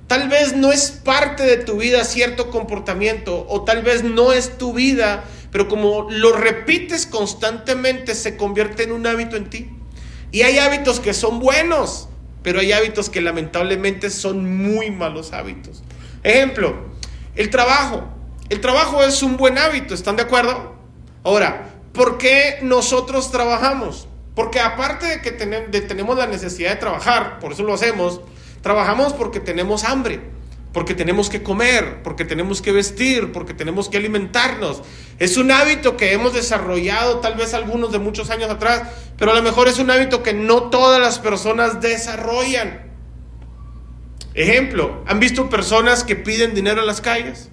Tal 0.07 0.27
vez 0.27 0.55
no 0.55 0.71
es 0.71 0.89
parte 0.89 1.43
de 1.43 1.57
tu 1.57 1.77
vida 1.77 2.03
cierto 2.03 2.49
comportamiento 2.49 3.45
o 3.47 3.63
tal 3.63 3.83
vez 3.83 4.03
no 4.03 4.33
es 4.33 4.57
tu 4.57 4.73
vida, 4.73 5.23
pero 5.53 5.69
como 5.69 6.07
lo 6.09 6.33
repites 6.33 7.05
constantemente 7.05 8.13
se 8.15 8.35
convierte 8.35 8.83
en 8.83 8.91
un 8.91 9.07
hábito 9.07 9.37
en 9.37 9.49
ti. 9.49 9.69
Y 10.31 10.41
hay 10.41 10.57
hábitos 10.57 10.99
que 10.99 11.13
son 11.13 11.39
buenos, 11.39 12.09
pero 12.41 12.59
hay 12.59 12.73
hábitos 12.73 13.09
que 13.09 13.21
lamentablemente 13.21 14.09
son 14.09 14.57
muy 14.61 14.91
malos 14.91 15.31
hábitos. 15.31 15.83
Ejemplo, 16.23 16.75
el 17.35 17.49
trabajo. 17.49 18.09
El 18.49 18.59
trabajo 18.59 19.01
es 19.03 19.23
un 19.23 19.37
buen 19.37 19.57
hábito, 19.57 19.93
¿están 19.93 20.17
de 20.17 20.23
acuerdo? 20.23 20.75
Ahora, 21.23 21.69
¿por 21.93 22.17
qué 22.17 22.59
nosotros 22.61 23.31
trabajamos? 23.31 24.09
Porque 24.35 24.59
aparte 24.59 25.05
de 25.05 25.21
que 25.21 25.31
tenemos 25.31 26.17
la 26.17 26.27
necesidad 26.27 26.71
de 26.71 26.75
trabajar, 26.75 27.39
por 27.39 27.53
eso 27.53 27.63
lo 27.63 27.73
hacemos, 27.73 28.19
Trabajamos 28.63 29.11
porque 29.11 29.41
tenemos 29.41 29.83
hambre, 29.83 30.21
porque 30.73 30.95
tenemos 30.95 31.29
que 31.29 31.43
comer, 31.43 32.01
porque 32.03 32.25
tenemos 32.25 32.61
que 32.61 32.71
vestir, 32.71 33.31
porque 33.31 33.53
tenemos 33.53 33.89
que 33.89 33.97
alimentarnos. 33.97 34.81
Es 35.19 35.37
un 35.37 35.51
hábito 35.51 35.95
que 35.95 36.13
hemos 36.13 36.33
desarrollado 36.33 37.19
tal 37.19 37.35
vez 37.35 37.53
algunos 37.53 37.91
de 37.91 37.99
muchos 37.99 38.31
años 38.31 38.49
atrás, 38.49 38.89
pero 39.17 39.31
a 39.31 39.35
lo 39.35 39.43
mejor 39.43 39.67
es 39.67 39.77
un 39.77 39.91
hábito 39.91 40.23
que 40.23 40.33
no 40.33 40.63
todas 40.63 40.99
las 40.99 41.19
personas 41.19 41.79
desarrollan. 41.79 42.91
Ejemplo, 44.33 45.03
¿han 45.05 45.19
visto 45.19 45.47
personas 45.47 46.03
que 46.03 46.15
piden 46.15 46.55
dinero 46.55 46.81
en 46.81 46.87
las 46.87 47.01
calles? 47.01 47.49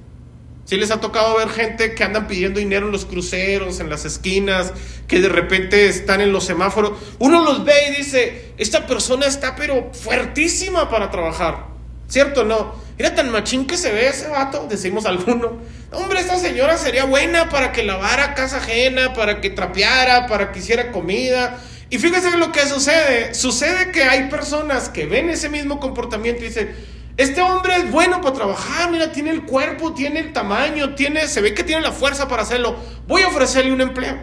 Si 0.64 0.76
les 0.76 0.90
ha 0.90 1.00
tocado 1.00 1.36
ver 1.36 1.50
gente 1.50 1.94
que 1.94 2.04
andan 2.04 2.26
pidiendo 2.26 2.58
dinero 2.58 2.86
en 2.86 2.92
los 2.92 3.04
cruceros, 3.04 3.80
en 3.80 3.90
las 3.90 4.06
esquinas, 4.06 4.72
que 5.06 5.20
de 5.20 5.28
repente 5.28 5.88
están 5.88 6.22
en 6.22 6.32
los 6.32 6.44
semáforos. 6.44 6.92
Uno 7.18 7.44
los 7.44 7.64
ve 7.64 7.74
y 7.88 7.96
dice, 7.96 8.52
esta 8.56 8.86
persona 8.86 9.26
está 9.26 9.56
pero 9.56 9.90
fuertísima 9.92 10.88
para 10.88 11.10
trabajar. 11.10 11.66
¿Cierto 12.08 12.42
o 12.42 12.44
no? 12.44 12.89
Era 13.00 13.14
tan 13.14 13.30
machín 13.30 13.66
que 13.66 13.78
se 13.78 13.90
ve 13.90 14.09
ese 14.09 14.28
vato, 14.28 14.66
decimos 14.69 15.07
alguno. 15.07 15.57
Hombre, 15.90 16.21
esta 16.21 16.38
señora 16.38 16.76
sería 16.76 17.07
buena 17.07 17.49
para 17.49 17.73
que 17.73 17.83
lavara 17.83 18.35
casa 18.35 18.59
ajena, 18.59 19.14
para 19.14 19.40
que 19.40 19.49
trapeara, 19.49 20.26
para 20.26 20.52
que 20.52 20.59
hiciera 20.59 20.92
comida. 20.92 21.59
Y 21.88 21.97
fíjese 21.97 22.37
lo 22.37 22.52
que 22.52 22.61
sucede. 22.66 23.33
Sucede 23.33 23.90
que 23.90 24.02
hay 24.02 24.28
personas 24.28 24.90
que 24.90 25.07
ven 25.07 25.30
ese 25.30 25.49
mismo 25.49 25.80
comportamiento 25.80 26.45
y 26.45 26.49
dicen, 26.49 26.76
Este 27.16 27.40
hombre 27.40 27.75
es 27.76 27.90
bueno 27.90 28.21
para 28.21 28.35
trabajar, 28.35 28.90
mira, 28.90 29.11
tiene 29.12 29.30
el 29.30 29.45
cuerpo, 29.47 29.95
tiene 29.95 30.21
el 30.21 30.35
tamaño, 30.35 30.95
tiene, 30.95 31.26
se 31.26 31.40
ve 31.40 31.54
que 31.54 31.64
tiene 31.64 31.80
la 31.80 31.92
fuerza 31.92 32.28
para 32.28 32.42
hacerlo. 32.42 32.76
Voy 33.09 33.23
a 33.23 33.28
ofrecerle 33.28 33.73
un 33.73 33.80
empleo. 33.80 34.19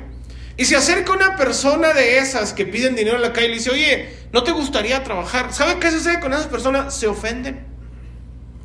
Y 0.56 0.66
se 0.66 0.76
acerca 0.76 1.14
una 1.14 1.36
persona 1.36 1.94
de 1.94 2.20
esas 2.20 2.54
que 2.54 2.68
piden 2.68 2.96
dinero 2.96 3.16
en 3.16 3.24
la 3.24 3.34
calle 3.34 3.48
y 3.48 3.50
le 3.50 3.56
dice, 3.56 3.72
oye, 3.72 4.10
¿no 4.32 4.44
te 4.44 4.52
gustaría 4.52 5.04
trabajar? 5.04 5.52
¿Sabe 5.52 5.80
qué 5.80 5.90
sucede 5.90 6.20
con 6.20 6.32
esas 6.32 6.46
personas? 6.46 6.96
Se 6.96 7.08
ofenden. 7.08 7.77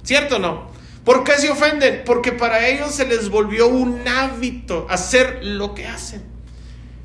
¿Cierto 0.03 0.37
o 0.37 0.39
no? 0.39 0.71
¿Por 1.05 1.25
qué 1.25 1.33
se 1.33 1.51
ofenden? 1.51 2.03
Porque 2.05 2.33
para 2.33 2.69
ellos 2.69 2.93
se 2.93 3.07
les 3.07 3.29
volvió 3.29 3.69
un 3.69 4.07
hábito 4.07 4.87
hacer 4.89 5.41
lo 5.43 5.75
que 5.75 5.87
hacen. 5.87 6.23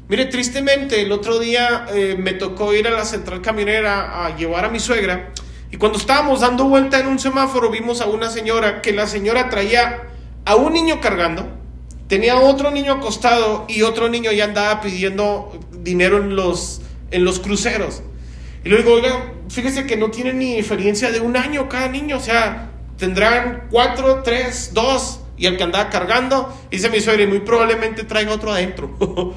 Mire, 0.08 0.26
tristemente, 0.26 1.02
el 1.02 1.12
otro 1.12 1.40
día 1.40 1.86
eh, 1.94 2.16
me 2.18 2.34
tocó 2.34 2.74
ir 2.74 2.88
a 2.88 2.92
la 2.92 3.06
central 3.06 3.42
camionera 3.42 4.26
a 4.26 4.36
llevar 4.38 4.66
a 4.66 4.70
mi 4.70 4.80
suegra 4.80 5.34
y 5.70 5.78
cuando 5.78 5.98
estábamos 5.98 6.42
dando 6.42 6.64
vuelta 6.66 7.00
en 7.00 7.08
un 7.08 7.20
semáforo 7.20 7.70
vimos 7.70 8.00
a 8.00 8.06
una 8.06 8.30
señora 8.30 8.82
que 8.82 8.94
la 8.94 9.06
señora 9.06 9.50
traía 9.50 10.04
a 10.46 10.56
un 10.56 10.72
niño 10.72 11.02
cargando, 11.02 11.50
tenía 12.08 12.38
otro 12.38 12.72
niño 12.72 12.94
acostado 12.94 13.66
y 13.68 13.82
otro 13.82 14.08
niño 14.08 14.32
ya 14.32 14.46
andaba 14.46 14.80
pidiendo 14.80 15.60
dinero 15.72 16.18
en 16.18 16.38
los, 16.38 16.82
en 17.12 17.26
los 17.26 17.40
cruceros. 17.40 18.02
Y 18.64 18.70
le 18.70 18.78
digo, 18.78 18.94
oiga, 18.94 19.34
fíjese 19.50 19.86
que 19.86 19.98
no 19.98 20.10
tiene 20.10 20.34
ni 20.34 20.56
diferencia 20.56 21.12
de 21.12 21.20
un 21.20 21.36
año 21.36 21.68
cada 21.68 21.90
niño, 21.90 22.16
o 22.16 22.22
sea, 22.22 22.72
tendrán 22.98 23.68
cuatro, 23.70 24.22
tres, 24.24 24.72
dos, 24.74 25.22
y 25.38 25.46
el 25.46 25.58
que 25.58 25.64
andaba 25.64 25.90
cargando, 25.90 26.54
dice 26.72 26.90
mi 26.90 27.00
suegra, 27.00 27.24
y 27.24 27.28
muy 27.28 27.40
probablemente 27.40 28.04
traiga 28.04 28.34
otro 28.34 28.52
adentro. 28.52 28.98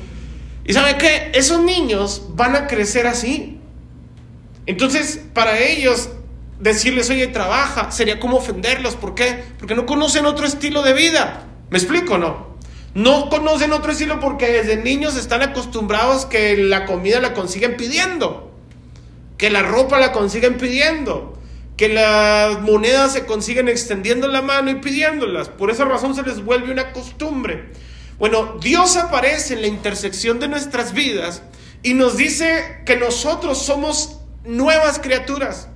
y 0.65 0.73
sabe 0.73 0.97
qué, 0.97 1.31
esos 1.35 1.63
niños 1.63 2.23
van 2.31 2.57
a 2.57 2.67
crecer 2.67 3.07
así. 3.07 3.61
Entonces, 4.67 5.21
para 5.35 5.59
ellos 5.59 6.11
decirles, 6.59 7.11
oye, 7.11 7.27
trabaja, 7.27 7.91
sería 7.91 8.21
como 8.21 8.37
ofenderlos. 8.37 8.95
¿Por 8.97 9.15
qué? 9.15 9.45
Porque 9.59 9.75
no 9.75 9.87
conocen 9.87 10.27
otro 10.27 10.47
estilo 10.47 10.83
de 10.83 10.93
vida. 10.93 11.47
¿Me 11.71 11.79
explico 11.79 12.19
no? 12.19 12.51
No 12.95 13.31
conocen 13.31 13.73
otro 13.73 13.93
estilo 13.93 14.19
porque 14.21 14.51
desde 14.51 14.77
niños 14.77 15.17
están 15.17 15.43
acostumbrados 15.43 16.27
que 16.27 16.57
la 16.57 16.87
comida 16.87 17.21
la 17.21 17.35
consiguen 17.35 17.77
pidiendo, 17.77 18.53
que 19.39 19.49
la 19.49 19.63
ropa 19.63 20.01
la 20.01 20.11
consiguen 20.11 20.59
pidiendo, 20.59 21.39
que 21.81 21.89
las 21.89 22.61
monedas 22.61 23.15
se 23.15 23.25
consiguen 23.25 23.67
extendiendo 23.67 24.29
la 24.29 24.43
mano 24.43 24.71
y 24.71 24.75
pidiéndolas. 24.75 25.49
Por 25.49 25.71
esa 25.71 25.87
razón 25.87 26.15
se 26.15 26.23
les 26.23 26.45
vuelve 26.45 26.71
una 26.71 26.93
costumbre. 26.93 27.71
Bueno, 28.19 28.59
Dios 28.61 28.99
aparece 28.99 29.55
en 29.55 29.63
la 29.63 29.67
intersección 29.67 30.41
de 30.41 30.49
nuestras 30.49 30.93
vidas 30.93 31.43
y 31.83 31.95
nos 31.95 32.19
dice 32.19 32.83
que 32.85 32.97
nosotros 32.97 33.63
somos 33.63 34.19
nuevas 34.45 34.99
criaturas 34.99 35.69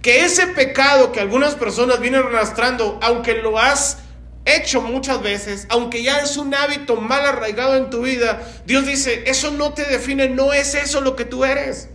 que 0.00 0.24
ese 0.24 0.46
pecado 0.46 1.10
que 1.10 1.18
algunas 1.18 1.56
personas 1.56 1.98
vienen 1.98 2.22
arrastrando, 2.22 3.00
aunque 3.02 3.34
lo 3.34 3.58
has 3.58 3.98
hecho 4.44 4.80
muchas 4.80 5.22
veces, 5.22 5.66
aunque 5.70 6.04
ya 6.04 6.20
es 6.20 6.36
un 6.36 6.54
hábito 6.54 7.00
mal 7.00 7.26
arraigado 7.26 7.74
en 7.74 7.90
tu 7.90 8.02
vida, 8.02 8.48
Dios 8.64 8.86
dice, 8.86 9.24
eso 9.26 9.50
no 9.50 9.72
te 9.72 9.86
define, 9.86 10.28
no 10.28 10.52
es 10.52 10.76
eso 10.76 11.00
lo 11.00 11.16
que 11.16 11.24
tú 11.24 11.44
eres. 11.44 11.88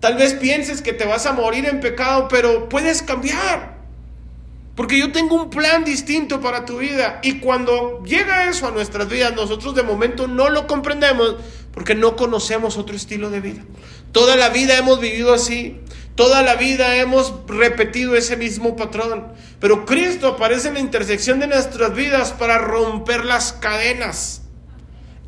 Tal 0.00 0.16
vez 0.16 0.34
pienses 0.34 0.82
que 0.82 0.92
te 0.92 1.04
vas 1.04 1.26
a 1.26 1.32
morir 1.32 1.66
en 1.66 1.80
pecado, 1.80 2.28
pero 2.28 2.68
puedes 2.68 3.02
cambiar. 3.02 3.78
Porque 4.74 4.98
yo 4.98 5.10
tengo 5.10 5.34
un 5.34 5.50
plan 5.50 5.84
distinto 5.84 6.40
para 6.40 6.64
tu 6.64 6.78
vida. 6.78 7.18
Y 7.22 7.40
cuando 7.40 8.02
llega 8.04 8.48
eso 8.48 8.68
a 8.68 8.70
nuestras 8.70 9.08
vidas, 9.08 9.34
nosotros 9.34 9.74
de 9.74 9.82
momento 9.82 10.28
no 10.28 10.50
lo 10.50 10.68
comprendemos 10.68 11.36
porque 11.72 11.96
no 11.96 12.14
conocemos 12.14 12.76
otro 12.76 12.94
estilo 12.94 13.30
de 13.30 13.40
vida. 13.40 13.62
Toda 14.12 14.36
la 14.36 14.50
vida 14.50 14.78
hemos 14.78 15.00
vivido 15.00 15.34
así. 15.34 15.80
Toda 16.18 16.42
la 16.42 16.56
vida 16.56 16.96
hemos 16.96 17.32
repetido 17.46 18.16
ese 18.16 18.36
mismo 18.36 18.74
patrón, 18.74 19.28
pero 19.60 19.86
Cristo 19.86 20.26
aparece 20.26 20.66
en 20.66 20.74
la 20.74 20.80
intersección 20.80 21.38
de 21.38 21.46
nuestras 21.46 21.94
vidas 21.94 22.32
para 22.32 22.58
romper 22.58 23.24
las 23.24 23.52
cadenas. 23.52 24.42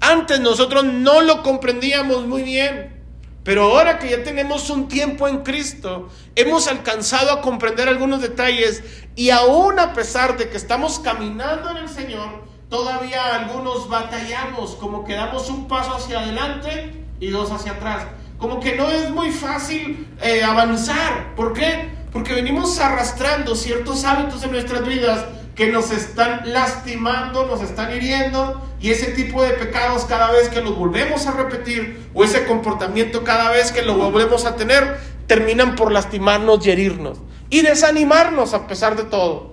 Antes 0.01 0.41
nosotros 0.41 0.83
no 0.83 1.21
lo 1.21 1.45
comprendíamos 1.45 2.27
muy 2.27 2.43
bien, 2.43 3.00
pero 3.45 3.65
ahora 3.65 3.99
que 3.99 4.11
ya 4.11 4.23
tenemos 4.23 4.71
un 4.71 4.89
tiempo 4.89 5.29
en 5.29 5.39
Cristo, 5.39 6.09
hemos 6.35 6.69
alcanzado 6.69 7.33
a 7.33 7.41
comprender 7.41 7.89
algunos 7.89 8.21
detalles 8.21 8.83
y 9.17 9.31
aún 9.31 9.79
a 9.79 9.93
pesar 9.93 10.37
de 10.37 10.49
que 10.49 10.57
estamos 10.57 10.99
caminando 10.99 11.71
en 11.71 11.79
el 11.79 11.89
Señor, 11.89 12.45
todavía 12.69 13.35
algunos 13.35 13.89
batallamos, 13.89 14.77
como 14.77 15.05
que 15.05 15.15
damos 15.15 15.49
un 15.51 15.69
paso 15.69 15.95
hacia 15.95 16.21
adelante 16.21 17.05
y 17.19 17.31
dos 17.31 17.51
hacia 17.51 17.73
atrás 17.73 18.05
como 18.41 18.59
que 18.59 18.75
no 18.75 18.91
es 18.91 19.11
muy 19.11 19.31
fácil 19.31 20.09
eh, 20.23 20.43
avanzar. 20.43 21.35
¿Por 21.37 21.53
qué? 21.53 21.91
Porque 22.11 22.33
venimos 22.35 22.81
arrastrando 22.81 23.55
ciertos 23.55 24.05
hábitos 24.05 24.43
en 24.43 24.53
nuestras 24.53 24.85
vidas 24.85 25.27
que 25.61 25.67
nos 25.67 25.91
están 25.91 26.55
lastimando, 26.55 27.47
nos 27.47 27.61
están 27.61 27.95
hiriendo 27.95 28.63
y 28.81 28.93
ese 28.93 29.13
tipo 29.13 29.43
de 29.43 29.51
pecados 29.51 30.07
cada 30.07 30.31
vez 30.31 30.49
que 30.49 30.63
los 30.63 30.75
volvemos 30.75 31.27
a 31.27 31.33
repetir 31.33 32.09
o 32.15 32.25
ese 32.25 32.47
comportamiento 32.47 33.25
cada 33.25 33.51
vez 33.51 33.71
que 33.71 33.83
lo 33.83 33.95
volvemos 33.95 34.47
a 34.47 34.57
tener 34.57 34.97
terminan 35.27 35.77
por 35.77 35.93
lastimarnos 35.93 36.67
y 36.67 36.71
herirnos 36.71 37.19
y 37.51 37.61
desanimarnos 37.61 38.55
a 38.55 38.67
pesar 38.67 38.97
de 38.97 39.03
todo. 39.03 39.53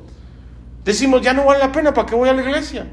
Decimos, 0.85 1.23
ya 1.23 1.33
no 1.33 1.43
vale 1.43 1.59
la 1.59 1.73
pena, 1.73 1.93
¿para 1.93 2.07
qué 2.07 2.15
voy 2.15 2.29
a 2.29 2.33
la 2.33 2.41
iglesia? 2.41 2.87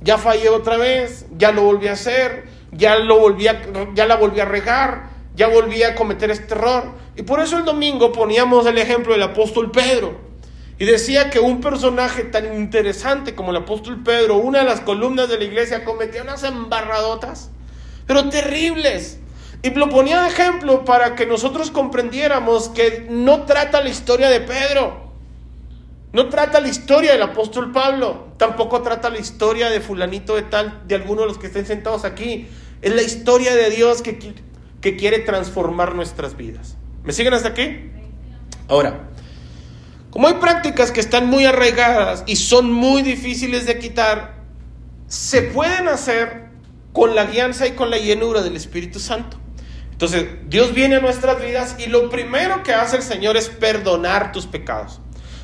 Ya 0.00 0.16
fallé 0.16 0.48
otra 0.48 0.76
vez, 0.76 1.26
ya 1.36 1.50
lo 1.50 1.62
volví 1.62 1.88
a 1.88 1.94
hacer, 1.94 2.44
ya, 2.70 2.96
lo 2.96 3.18
volví 3.18 3.48
a, 3.48 3.60
ya 3.92 4.06
la 4.06 4.14
volví 4.14 4.38
a 4.38 4.44
regar, 4.44 5.08
ya 5.34 5.48
volvía 5.48 5.88
a 5.88 5.94
cometer 5.96 6.30
este 6.30 6.54
error. 6.54 6.84
Y 7.16 7.22
por 7.22 7.40
eso 7.40 7.58
el 7.58 7.64
domingo 7.64 8.12
poníamos 8.12 8.66
el 8.66 8.78
ejemplo 8.78 9.14
del 9.14 9.24
apóstol 9.24 9.72
Pedro. 9.72 10.31
Y 10.78 10.84
decía 10.84 11.30
que 11.30 11.38
un 11.38 11.60
personaje 11.60 12.24
tan 12.24 12.54
interesante 12.54 13.34
como 13.34 13.50
el 13.50 13.58
apóstol 13.58 14.02
Pedro, 14.02 14.36
una 14.36 14.60
de 14.60 14.64
las 14.64 14.80
columnas 14.80 15.28
de 15.28 15.38
la 15.38 15.44
iglesia, 15.44 15.84
cometía 15.84 16.22
unas 16.22 16.42
embarradotas, 16.42 17.50
pero 18.06 18.28
terribles. 18.28 19.18
Y 19.62 19.70
lo 19.70 19.88
ponía 19.88 20.22
de 20.22 20.28
ejemplo 20.28 20.84
para 20.84 21.14
que 21.14 21.24
nosotros 21.24 21.70
comprendiéramos 21.70 22.68
que 22.70 23.06
no 23.08 23.42
trata 23.44 23.80
la 23.80 23.90
historia 23.90 24.28
de 24.28 24.40
Pedro, 24.40 25.12
no 26.12 26.28
trata 26.28 26.60
la 26.60 26.68
historia 26.68 27.12
del 27.12 27.22
apóstol 27.22 27.70
Pablo, 27.70 28.28
tampoco 28.36 28.82
trata 28.82 29.08
la 29.08 29.18
historia 29.18 29.70
de 29.70 29.80
fulanito 29.80 30.34
de 30.34 30.42
tal, 30.42 30.82
de 30.86 30.96
alguno 30.96 31.22
de 31.22 31.28
los 31.28 31.38
que 31.38 31.46
estén 31.46 31.64
sentados 31.64 32.04
aquí. 32.04 32.48
Es 32.82 32.94
la 32.94 33.02
historia 33.02 33.54
de 33.54 33.70
Dios 33.70 34.02
que 34.02 34.18
que 34.82 34.96
quiere 34.96 35.20
transformar 35.20 35.94
nuestras 35.94 36.36
vidas. 36.36 36.76
¿Me 37.04 37.12
siguen 37.12 37.32
hasta 37.32 37.48
aquí? 37.48 37.90
Ahora, 38.68 39.08
como 40.12 40.28
hay 40.28 40.34
prácticas 40.34 40.90
que 40.92 41.00
están 41.00 41.26
muy 41.26 41.46
arraigadas 41.46 42.22
y 42.26 42.36
son 42.36 42.70
muy 42.70 43.00
difíciles 43.00 43.64
de 43.64 43.78
quitar, 43.78 44.34
se 45.08 45.40
pueden 45.40 45.88
hacer 45.88 46.50
con 46.92 47.14
la 47.14 47.24
guianza 47.24 47.66
y 47.66 47.70
con 47.70 47.88
la 47.88 47.96
llenura 47.96 48.42
del 48.42 48.54
Espíritu 48.54 49.00
Santo. 49.00 49.38
Entonces, 49.90 50.26
Dios 50.48 50.74
viene 50.74 50.96
a 50.96 51.00
nuestras 51.00 51.40
vidas 51.40 51.76
y 51.78 51.86
lo 51.86 52.10
primero 52.10 52.62
que 52.62 52.74
hace 52.74 52.96
el 52.96 53.02
Señor 53.02 53.38
es 53.38 53.48
perdonar 53.48 54.32
tus 54.32 54.46
pecados. 54.46 55.00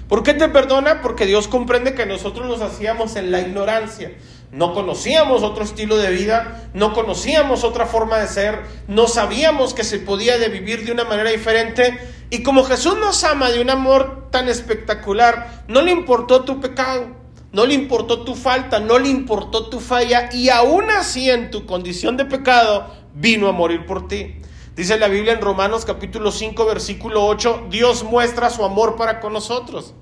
¿Por 0.08 0.22
qué 0.22 0.32
te 0.32 0.48
perdona? 0.48 1.02
Porque 1.02 1.26
Dios 1.26 1.48
comprende 1.48 1.94
que 1.94 2.06
nosotros 2.06 2.46
nos 2.46 2.62
hacíamos 2.62 3.16
en 3.16 3.30
la 3.30 3.40
ignorancia. 3.40 4.12
No 4.50 4.72
conocíamos 4.72 5.42
otro 5.42 5.62
estilo 5.62 5.98
de 5.98 6.10
vida, 6.10 6.70
no 6.72 6.94
conocíamos 6.94 7.62
otra 7.64 7.84
forma 7.84 8.16
de 8.16 8.28
ser, 8.28 8.62
no 8.86 9.06
sabíamos 9.06 9.74
que 9.74 9.84
se 9.84 9.98
podía 9.98 10.38
vivir 10.48 10.86
de 10.86 10.92
una 10.92 11.04
manera 11.04 11.30
diferente. 11.30 11.98
Y 12.30 12.42
como 12.42 12.64
Jesús 12.64 12.96
nos 12.98 13.22
ama 13.24 13.50
de 13.50 13.60
un 13.60 13.68
amor 13.68 14.28
tan 14.30 14.48
espectacular, 14.48 15.64
no 15.68 15.82
le 15.82 15.90
importó 15.90 16.44
tu 16.44 16.58
pecado, 16.58 17.08
no 17.52 17.66
le 17.66 17.74
importó 17.74 18.24
tu 18.24 18.34
falta, 18.34 18.80
no 18.80 18.98
le 18.98 19.10
importó 19.10 19.68
tu 19.68 19.80
falla, 19.80 20.30
y 20.32 20.48
aún 20.48 20.90
así 20.90 21.28
en 21.28 21.50
tu 21.50 21.66
condición 21.66 22.16
de 22.16 22.24
pecado 22.24 22.94
vino 23.14 23.48
a 23.48 23.52
morir 23.52 23.84
por 23.84 24.08
ti. 24.08 24.36
Dice 24.78 24.97
la 24.97 25.08
Biblia 25.08 25.32
en 25.32 25.40
Romanos 25.40 25.85
capítulo 25.85 26.30
5 26.30 26.64
versículo 26.64 27.26
8, 27.26 27.66
Dios 27.68 28.04
muestra 28.04 28.49
su 28.49 28.64
amor 28.64 28.94
para 28.94 29.18
con 29.18 29.32
nosotros, 29.32 29.92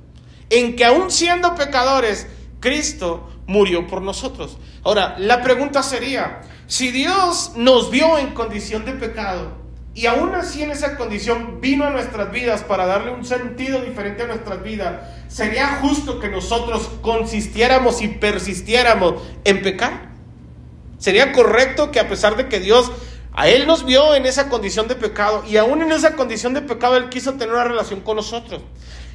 en 0.51 0.77
que 0.77 0.85
aún 0.85 1.11
siendo 1.11 1.55
pecadores, 1.55 2.27
Cristo 2.61 3.27
murió 3.47 3.87
por 3.87 4.03
nosotros. 4.03 4.59
Ahora, 4.85 5.17
la 5.17 5.41
pregunta 5.41 5.83
sería, 5.83 6.43
si 6.67 6.91
Dios 6.91 7.53
nos 7.57 7.91
vio 7.91 8.19
en 8.19 8.35
condición 8.35 8.85
de 8.85 8.93
pecado 8.93 9.53
y 9.95 10.05
aún 10.05 10.35
así 10.35 10.63
en 10.63 10.73
esa 10.73 10.99
condición 10.99 11.63
vino 11.63 11.87
a 11.87 11.91
nuestras 11.91 12.31
vidas 12.31 12.63
para 12.63 12.85
darle 12.85 13.13
un 13.13 13.25
sentido 13.25 13.81
diferente 13.81 14.25
a 14.25 14.27
nuestras 14.27 14.63
vidas, 14.63 15.01
¿sería 15.29 15.79
justo 15.81 16.21
que 16.21 16.29
nosotros 16.29 16.91
consistiéramos 17.01 18.03
y 18.03 18.09
persistiéramos 18.09 19.23
en 19.45 19.63
pecar? 19.63 20.11
¿Sería 20.99 21.33
correcto 21.33 21.91
que 21.91 22.01
a 22.01 22.09
pesar 22.09 22.37
de 22.37 22.49
que 22.49 22.61
Dios 22.61 22.93
a 23.37 23.49
Él 23.49 23.67
nos 23.67 23.85
vio 23.85 24.15
en 24.17 24.27
esa 24.27 24.49
condición 24.49 24.89
de 24.89 24.97
pecado 24.97 25.45
y 25.47 25.57
aún 25.57 25.83
en 25.83 25.93
esa 25.93 26.17
condición 26.17 26.55
de 26.55 26.63
pecado 26.63 26.97
Él 26.97 27.09
quiso 27.09 27.35
tener 27.35 27.55
una 27.55 27.65
relación 27.65 28.01
con 28.01 28.17
nosotros? 28.17 28.63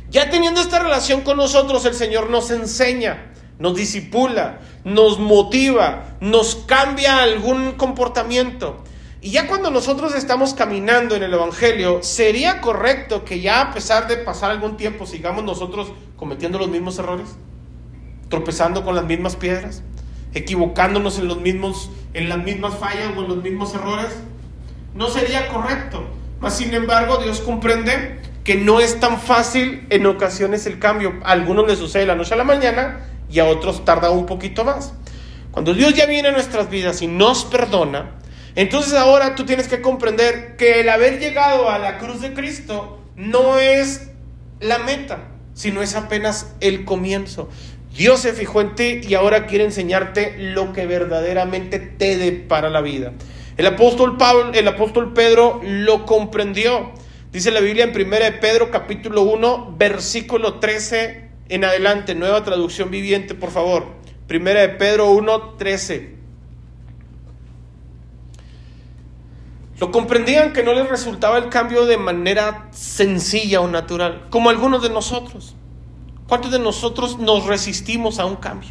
Ya 0.10 0.30
teniendo 0.30 0.62
esta 0.62 0.80
relación 0.80 1.22
con 1.22 1.38
nosotros, 1.38 1.84
el 1.86 1.94
Señor 1.94 2.30
nos 2.30 2.52
enseña 2.52 3.32
nos 3.62 3.76
disipula, 3.76 4.60
nos 4.84 5.20
motiva, 5.20 6.18
nos 6.20 6.56
cambia 6.56 7.22
algún 7.22 7.74
comportamiento. 7.74 8.84
Y 9.22 9.30
ya 9.30 9.48
cuando 9.48 9.70
nosotros 9.70 10.16
estamos 10.16 10.56
caminando 10.56 11.16
en 11.16 11.22
el 11.22 11.32
Evangelio, 11.32 12.02
¿sería 12.02 12.60
correcto 12.60 13.24
que 13.24 13.40
ya 13.40 13.62
a 13.62 13.72
pesar 13.72 14.08
de 14.08 14.18
pasar 14.18 14.50
algún 14.50 14.78
tiempo 14.78 15.06
sigamos 15.06 15.44
nosotros 15.44 15.92
cometiendo 16.18 16.58
los 16.58 16.70
mismos 16.70 16.98
errores? 16.98 17.28
Tropezando 18.30 18.84
con 18.84 18.96
las 18.96 19.06
mismas 19.06 19.36
piedras, 19.36 19.84
equivocándonos 20.34 21.20
en, 21.20 21.28
los 21.28 21.40
mismos, 21.42 21.90
en 22.14 22.30
las 22.30 22.40
mismas 22.40 22.76
fallas 22.76 23.12
o 23.16 23.22
en 23.22 23.28
los 23.28 23.44
mismos 23.44 23.74
errores. 23.74 24.12
No 24.94 25.10
sería 25.10 25.48
correcto. 25.48 26.04
Mas 26.40 26.58
sin 26.58 26.74
embargo, 26.74 27.18
Dios 27.18 27.42
comprende 27.42 28.20
que 28.44 28.56
no 28.56 28.80
es 28.80 29.00
tan 29.00 29.20
fácil 29.20 29.86
en 29.90 30.06
ocasiones 30.06 30.66
el 30.66 30.80
cambio. 30.80 31.14
A 31.24 31.32
algunos 31.32 31.68
les 31.68 31.80
sucede 31.80 32.02
de 32.02 32.08
la 32.08 32.16
noche 32.16 32.34
a 32.34 32.38
la 32.38 32.44
mañana 32.44 33.06
y 33.30 33.40
a 33.40 33.46
otros 33.46 33.86
tarda 33.86 34.12
un 34.12 34.26
poquito 34.26 34.66
más. 34.66 34.94
Cuando 35.52 35.74
Dios 35.74 35.94
ya 35.94 36.06
viene 36.06 36.30
a 36.30 36.32
nuestras 36.32 36.70
vidas 36.70 37.02
y 37.02 37.08
nos 37.08 37.46
perdona, 37.46 38.12
entonces 38.56 38.94
ahora 38.94 39.36
tú 39.36 39.46
tienes 39.46 39.68
que 39.68 39.82
comprender 39.82 40.56
que 40.58 40.82
el 40.82 40.90
haber 40.90 41.20
llegado 41.20 41.70
a 41.70 41.78
la 41.78 41.98
cruz 41.98 42.22
de 42.22 42.34
Cristo 42.34 43.00
no 43.16 43.60
es 43.60 44.10
la 44.60 44.80
meta, 44.80 45.30
sino 45.54 45.82
es 45.82 45.96
apenas 45.96 46.54
el 46.60 46.86
comienzo. 46.86 47.50
Dios 47.96 48.22
se 48.22 48.34
fijó 48.34 48.62
en 48.62 48.76
ti 48.76 49.02
y 49.04 49.14
ahora 49.16 49.48
quiere 49.48 49.66
enseñarte 49.66 50.36
lo 50.38 50.72
que 50.74 50.86
verdaderamente 50.86 51.80
te 51.80 52.18
depara 52.18 52.70
la 52.70 52.82
vida. 52.82 53.14
El 53.58 53.68
apóstol 53.68 54.18
Pablo, 54.18 54.52
el 54.54 54.68
apóstol 54.68 55.14
Pedro 55.14 55.60
lo 55.64 56.06
comprendió. 56.06 56.92
Dice 57.32 57.52
la 57.52 57.60
Biblia 57.60 57.84
en 57.84 57.90
1 57.92 58.16
de 58.18 58.32
Pedro 58.34 58.72
capítulo 58.72 59.24
1, 59.24 59.76
versículo 59.78 60.56
13 60.60 61.30
en 61.50 61.66
adelante, 61.66 62.16
nueva 62.16 62.44
traducción 62.44 62.90
viviente, 62.92 63.36
por 63.36 63.52
favor. 63.52 63.88
1 64.30 64.54
de 64.54 64.70
Pedro 64.70 65.12
1, 65.12 65.56
13. 65.58 66.16
Lo 69.80 69.92
comprendían 69.92 70.54
que 70.54 70.64
no 70.64 70.74
les 70.74 70.88
resultaba 70.88 71.38
el 71.38 71.50
cambio 71.50 71.86
de 71.86 71.98
manera 71.98 72.70
sencilla 72.72 73.60
o 73.62 73.68
natural, 73.68 74.28
como 74.30 74.50
algunos 74.50 74.82
de 74.82 74.90
nosotros. 74.90 75.56
¿Cuántos 76.32 76.54
de 76.54 76.60
nosotros 76.60 77.20
nos 77.20 77.46
resistimos 77.46 78.18
a 78.18 78.26
un 78.26 78.38
cambio? 78.38 78.70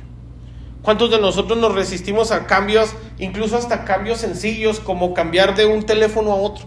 ¿Cuántos 0.80 1.10
de 1.10 1.20
nosotros 1.20 1.58
nos 1.58 1.74
resistimos 1.74 2.32
a 2.32 2.46
cambios, 2.46 2.94
incluso 3.18 3.54
hasta 3.54 3.84
cambios 3.84 4.16
sencillos, 4.16 4.80
como 4.80 5.12
cambiar 5.12 5.54
de 5.54 5.66
un 5.66 5.82
teléfono 5.82 6.32
a 6.32 6.36
otro? 6.36 6.64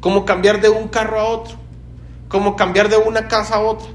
Como 0.00 0.24
cambiar 0.24 0.60
de 0.60 0.70
un 0.70 0.88
carro 0.88 1.20
a 1.20 1.24
otro? 1.28 1.54
Como 2.26 2.56
cambiar 2.56 2.88
de 2.88 2.96
una 2.96 3.28
casa 3.28 3.58
a 3.58 3.60
otra? 3.60 3.86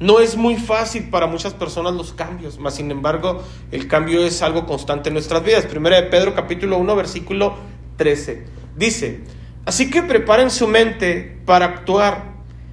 No 0.00 0.18
es 0.18 0.38
muy 0.38 0.56
fácil 0.56 1.10
para 1.10 1.26
muchas 1.26 1.52
personas 1.52 1.92
los 1.92 2.14
cambios, 2.14 2.58
mas 2.58 2.76
sin 2.76 2.90
embargo 2.90 3.42
el 3.70 3.88
cambio 3.88 4.24
es 4.24 4.40
algo 4.40 4.64
constante 4.64 5.10
en 5.10 5.12
nuestras 5.12 5.44
vidas. 5.44 5.66
Primera 5.66 5.96
de 5.96 6.04
Pedro 6.04 6.34
capítulo 6.34 6.78
1 6.78 6.96
versículo 6.96 7.56
13. 7.98 8.46
Dice, 8.78 9.24
así 9.66 9.90
que 9.90 10.02
preparen 10.02 10.50
su 10.50 10.66
mente 10.66 11.38
para 11.44 11.66
actuar 11.66 12.32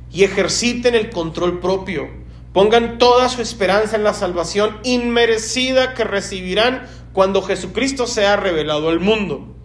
y 0.10 0.24
ejerciten 0.24 0.96
el 0.96 1.10
control 1.10 1.60
propio 1.60 2.17
Pongan 2.60 2.98
toda 2.98 3.30
su 3.30 3.42
esperanza 3.42 3.96
en 3.96 4.04
la 4.04 4.13
salvación 4.13 4.82
inmerecida 4.84 5.94
que 5.94 6.04
recibirán 6.04 6.89
cuando 7.13 7.42
Jesucristo 7.42 8.06
sea 8.06 8.36
revelado 8.36 8.89
al 8.89 9.00
mundo. 9.00 9.56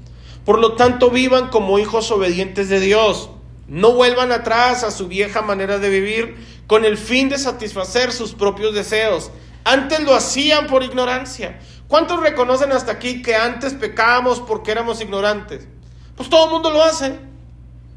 Por 0.44 0.60
lo 0.60 0.74
tanto, 0.74 1.10
vivan 1.10 1.48
como 1.48 1.80
hijos 1.80 2.12
obedientes 2.12 2.68
de 2.68 2.78
Dios. 2.78 3.30
No 3.66 3.94
vuelvan 3.94 4.30
atrás 4.30 4.84
a 4.84 4.92
su 4.92 5.08
vieja 5.08 5.42
manera 5.42 5.80
de 5.80 5.88
vivir 5.88 6.36
con 6.68 6.84
el 6.84 6.96
fin 6.96 7.28
de 7.28 7.38
satisfacer 7.38 8.12
sus 8.12 8.32
propios 8.32 8.72
deseos. 8.76 9.32
Antes 9.64 9.98
lo 9.98 10.14
hacían 10.14 10.68
por 10.68 10.84
ignorancia. 10.84 11.58
¿Cuántos 11.88 12.20
reconocen 12.20 12.70
hasta 12.70 12.92
aquí 12.92 13.22
que 13.22 13.34
antes 13.34 13.74
pecábamos 13.74 14.38
porque 14.38 14.70
éramos 14.70 15.00
ignorantes? 15.00 15.66
Pues 16.14 16.30
todo 16.30 16.44
el 16.44 16.52
mundo 16.52 16.70
lo 16.70 16.80
hace. 16.80 17.18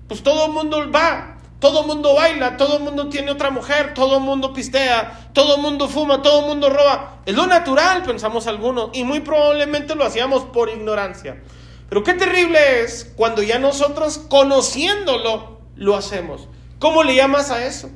Pues 0.08 0.24
todo 0.24 0.48
el 0.48 0.54
mundo 0.54 0.92
va. 0.92 1.37
Todo 1.60 1.84
mundo 1.84 2.14
baila, 2.14 2.56
todo 2.56 2.80
mundo 2.80 3.10
tiene 3.10 3.32
otra 3.32 3.50
mujer, 3.50 3.96
todo 3.96 4.20
mundo 4.20 4.54
pistea, 4.54 5.32
todo 5.34 5.58
mundo 5.58 5.88
fuma, 5.88 6.22
todo 6.22 6.44
mundo 6.44 6.70
roba. 6.70 7.22
Es 7.26 7.36
lo 7.36 7.48
natural, 7.48 8.04
pensamos 8.04 8.46
algunos, 8.46 8.92
y 8.94 9.04
muy 9.04 9.22
probablemente 9.22 9.96
lo 9.96 10.06
hacíamos 10.06 10.44
por 10.44 10.70
ignorancia. 10.70 11.42
Pero 11.90 12.04
qué 12.04 12.14
terrible 12.14 12.84
es 12.84 13.12
cuando 13.16 13.42
ya 13.42 13.58
nosotros, 13.58 14.20
conociéndolo, 14.20 15.62
lo 15.75 15.96
hacemos. 15.96 16.48
¿Cómo 16.77 17.03
le 17.03 17.16
llamas 17.16 17.50
a 17.50 17.66
eso? 17.66 17.90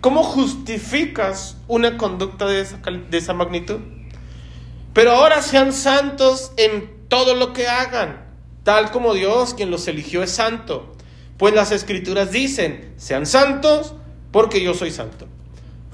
¿Cómo 0.00 0.22
justificas 0.22 1.56
una 1.66 1.96
conducta 1.96 2.46
de 2.46 2.60
esa, 2.60 2.78
de 2.78 3.18
esa 3.18 3.34
magnitud? 3.34 3.80
Pero 4.92 5.12
ahora 5.12 5.42
sean 5.42 5.72
santos 5.72 6.52
en 6.56 7.08
todo 7.08 7.34
lo 7.34 7.52
que 7.52 7.66
hagan, 7.66 8.28
tal 8.62 8.92
como 8.92 9.12
Dios, 9.14 9.54
quien 9.54 9.72
los 9.72 9.88
eligió, 9.88 10.22
es 10.22 10.30
santo. 10.30 10.94
Pues 11.40 11.54
las 11.54 11.72
escrituras 11.72 12.32
dicen, 12.32 12.92
sean 12.98 13.24
santos 13.24 13.94
porque 14.30 14.62
yo 14.62 14.74
soy 14.74 14.90
santo. 14.90 15.26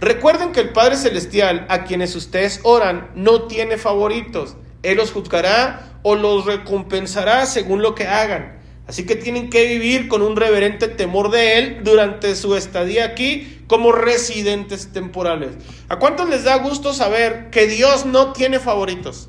Recuerden 0.01 0.51
que 0.51 0.59
el 0.59 0.71
Padre 0.71 0.97
Celestial 0.97 1.67
a 1.69 1.85
quienes 1.85 2.17
ustedes 2.17 2.59
oran 2.65 3.13
no 3.15 3.43
tiene 3.43 3.79
favoritos. 3.79 4.57
Él 4.83 4.97
los 4.97 5.13
juzgará 5.13 6.01
o 6.03 6.17
los 6.17 6.47
recompensará 6.47 7.47
según 7.47 7.81
lo 7.81 7.95
que 7.95 8.09
hagan. 8.09 8.59
Así 8.89 9.07
que 9.07 9.15
tienen 9.15 9.49
que 9.49 9.69
vivir 9.69 10.09
con 10.09 10.21
un 10.21 10.35
reverente 10.35 10.89
temor 10.89 11.31
de 11.31 11.61
Él 11.61 11.81
durante 11.85 12.35
su 12.35 12.57
estadía 12.57 13.05
aquí 13.05 13.63
como 13.69 13.93
residentes 13.93 14.93
temporales. 14.93 15.51
¿A 15.89 16.01
cuántos 16.01 16.29
les 16.29 16.43
da 16.43 16.57
gusto 16.57 16.93
saber 16.93 17.51
que 17.51 17.69
Dios 17.69 18.05
no 18.05 18.33
tiene 18.33 18.59
favoritos? 18.59 19.29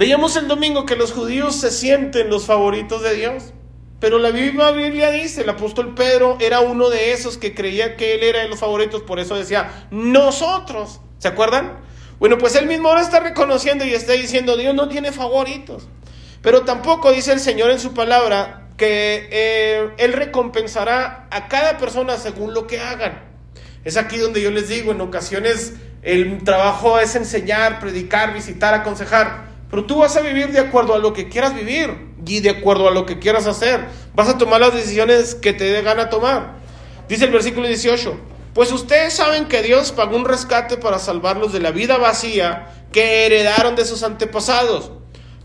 Veíamos 0.00 0.34
el 0.36 0.48
domingo 0.48 0.86
que 0.86 0.96
los 0.96 1.12
judíos 1.12 1.56
se 1.56 1.70
sienten 1.70 2.30
los 2.30 2.46
favoritos 2.46 3.02
de 3.02 3.16
Dios. 3.16 3.52
Pero 4.00 4.18
la 4.18 4.30
Biblia 4.30 5.10
dice, 5.10 5.42
el 5.42 5.48
apóstol 5.50 5.94
Pedro 5.94 6.38
era 6.40 6.60
uno 6.60 6.88
de 6.88 7.12
esos 7.12 7.36
que 7.36 7.54
creía 7.54 7.98
que 7.98 8.14
él 8.14 8.22
era 8.22 8.40
de 8.40 8.48
los 8.48 8.58
favoritos, 8.58 9.02
por 9.02 9.20
eso 9.20 9.36
decía, 9.36 9.88
nosotros. 9.90 11.02
¿Se 11.18 11.28
acuerdan? 11.28 11.80
Bueno, 12.18 12.38
pues 12.38 12.54
él 12.54 12.64
mismo 12.66 12.88
ahora 12.88 13.02
está 13.02 13.20
reconociendo 13.20 13.84
y 13.84 13.92
está 13.92 14.14
diciendo, 14.14 14.56
Dios 14.56 14.74
no 14.74 14.88
tiene 14.88 15.12
favoritos. 15.12 15.86
Pero 16.40 16.62
tampoco 16.62 17.12
dice 17.12 17.34
el 17.34 17.40
Señor 17.40 17.70
en 17.70 17.78
su 17.78 17.92
palabra 17.92 18.70
que 18.78 19.28
eh, 19.30 19.90
Él 19.98 20.14
recompensará 20.14 21.28
a 21.30 21.48
cada 21.48 21.76
persona 21.76 22.16
según 22.16 22.54
lo 22.54 22.66
que 22.66 22.80
hagan. 22.80 23.22
Es 23.84 23.98
aquí 23.98 24.16
donde 24.16 24.40
yo 24.40 24.50
les 24.50 24.70
digo, 24.70 24.92
en 24.92 25.02
ocasiones 25.02 25.74
el 26.00 26.42
trabajo 26.42 26.98
es 26.98 27.16
enseñar, 27.16 27.80
predicar, 27.80 28.32
visitar, 28.32 28.72
aconsejar. 28.72 29.49
Pero 29.70 29.84
tú 29.84 29.98
vas 29.98 30.16
a 30.16 30.20
vivir 30.20 30.50
de 30.52 30.58
acuerdo 30.58 30.94
a 30.94 30.98
lo 30.98 31.12
que 31.12 31.28
quieras 31.28 31.54
vivir 31.54 32.08
y 32.26 32.40
de 32.40 32.50
acuerdo 32.50 32.88
a 32.88 32.90
lo 32.90 33.06
que 33.06 33.18
quieras 33.18 33.46
hacer. 33.46 33.86
Vas 34.14 34.28
a 34.28 34.36
tomar 34.38 34.60
las 34.60 34.74
decisiones 34.74 35.34
que 35.34 35.52
te 35.52 35.64
dé 35.64 35.82
gana 35.82 36.10
tomar. 36.10 36.56
Dice 37.08 37.24
el 37.24 37.30
versículo 37.30 37.68
18, 37.68 38.16
pues 38.54 38.72
ustedes 38.72 39.14
saben 39.14 39.46
que 39.46 39.62
Dios 39.62 39.92
pagó 39.92 40.16
un 40.16 40.24
rescate 40.24 40.76
para 40.76 40.98
salvarlos 40.98 41.52
de 41.52 41.60
la 41.60 41.70
vida 41.70 41.98
vacía 41.98 42.68
que 42.92 43.26
heredaron 43.26 43.76
de 43.76 43.84
sus 43.84 44.02
antepasados. 44.02 44.90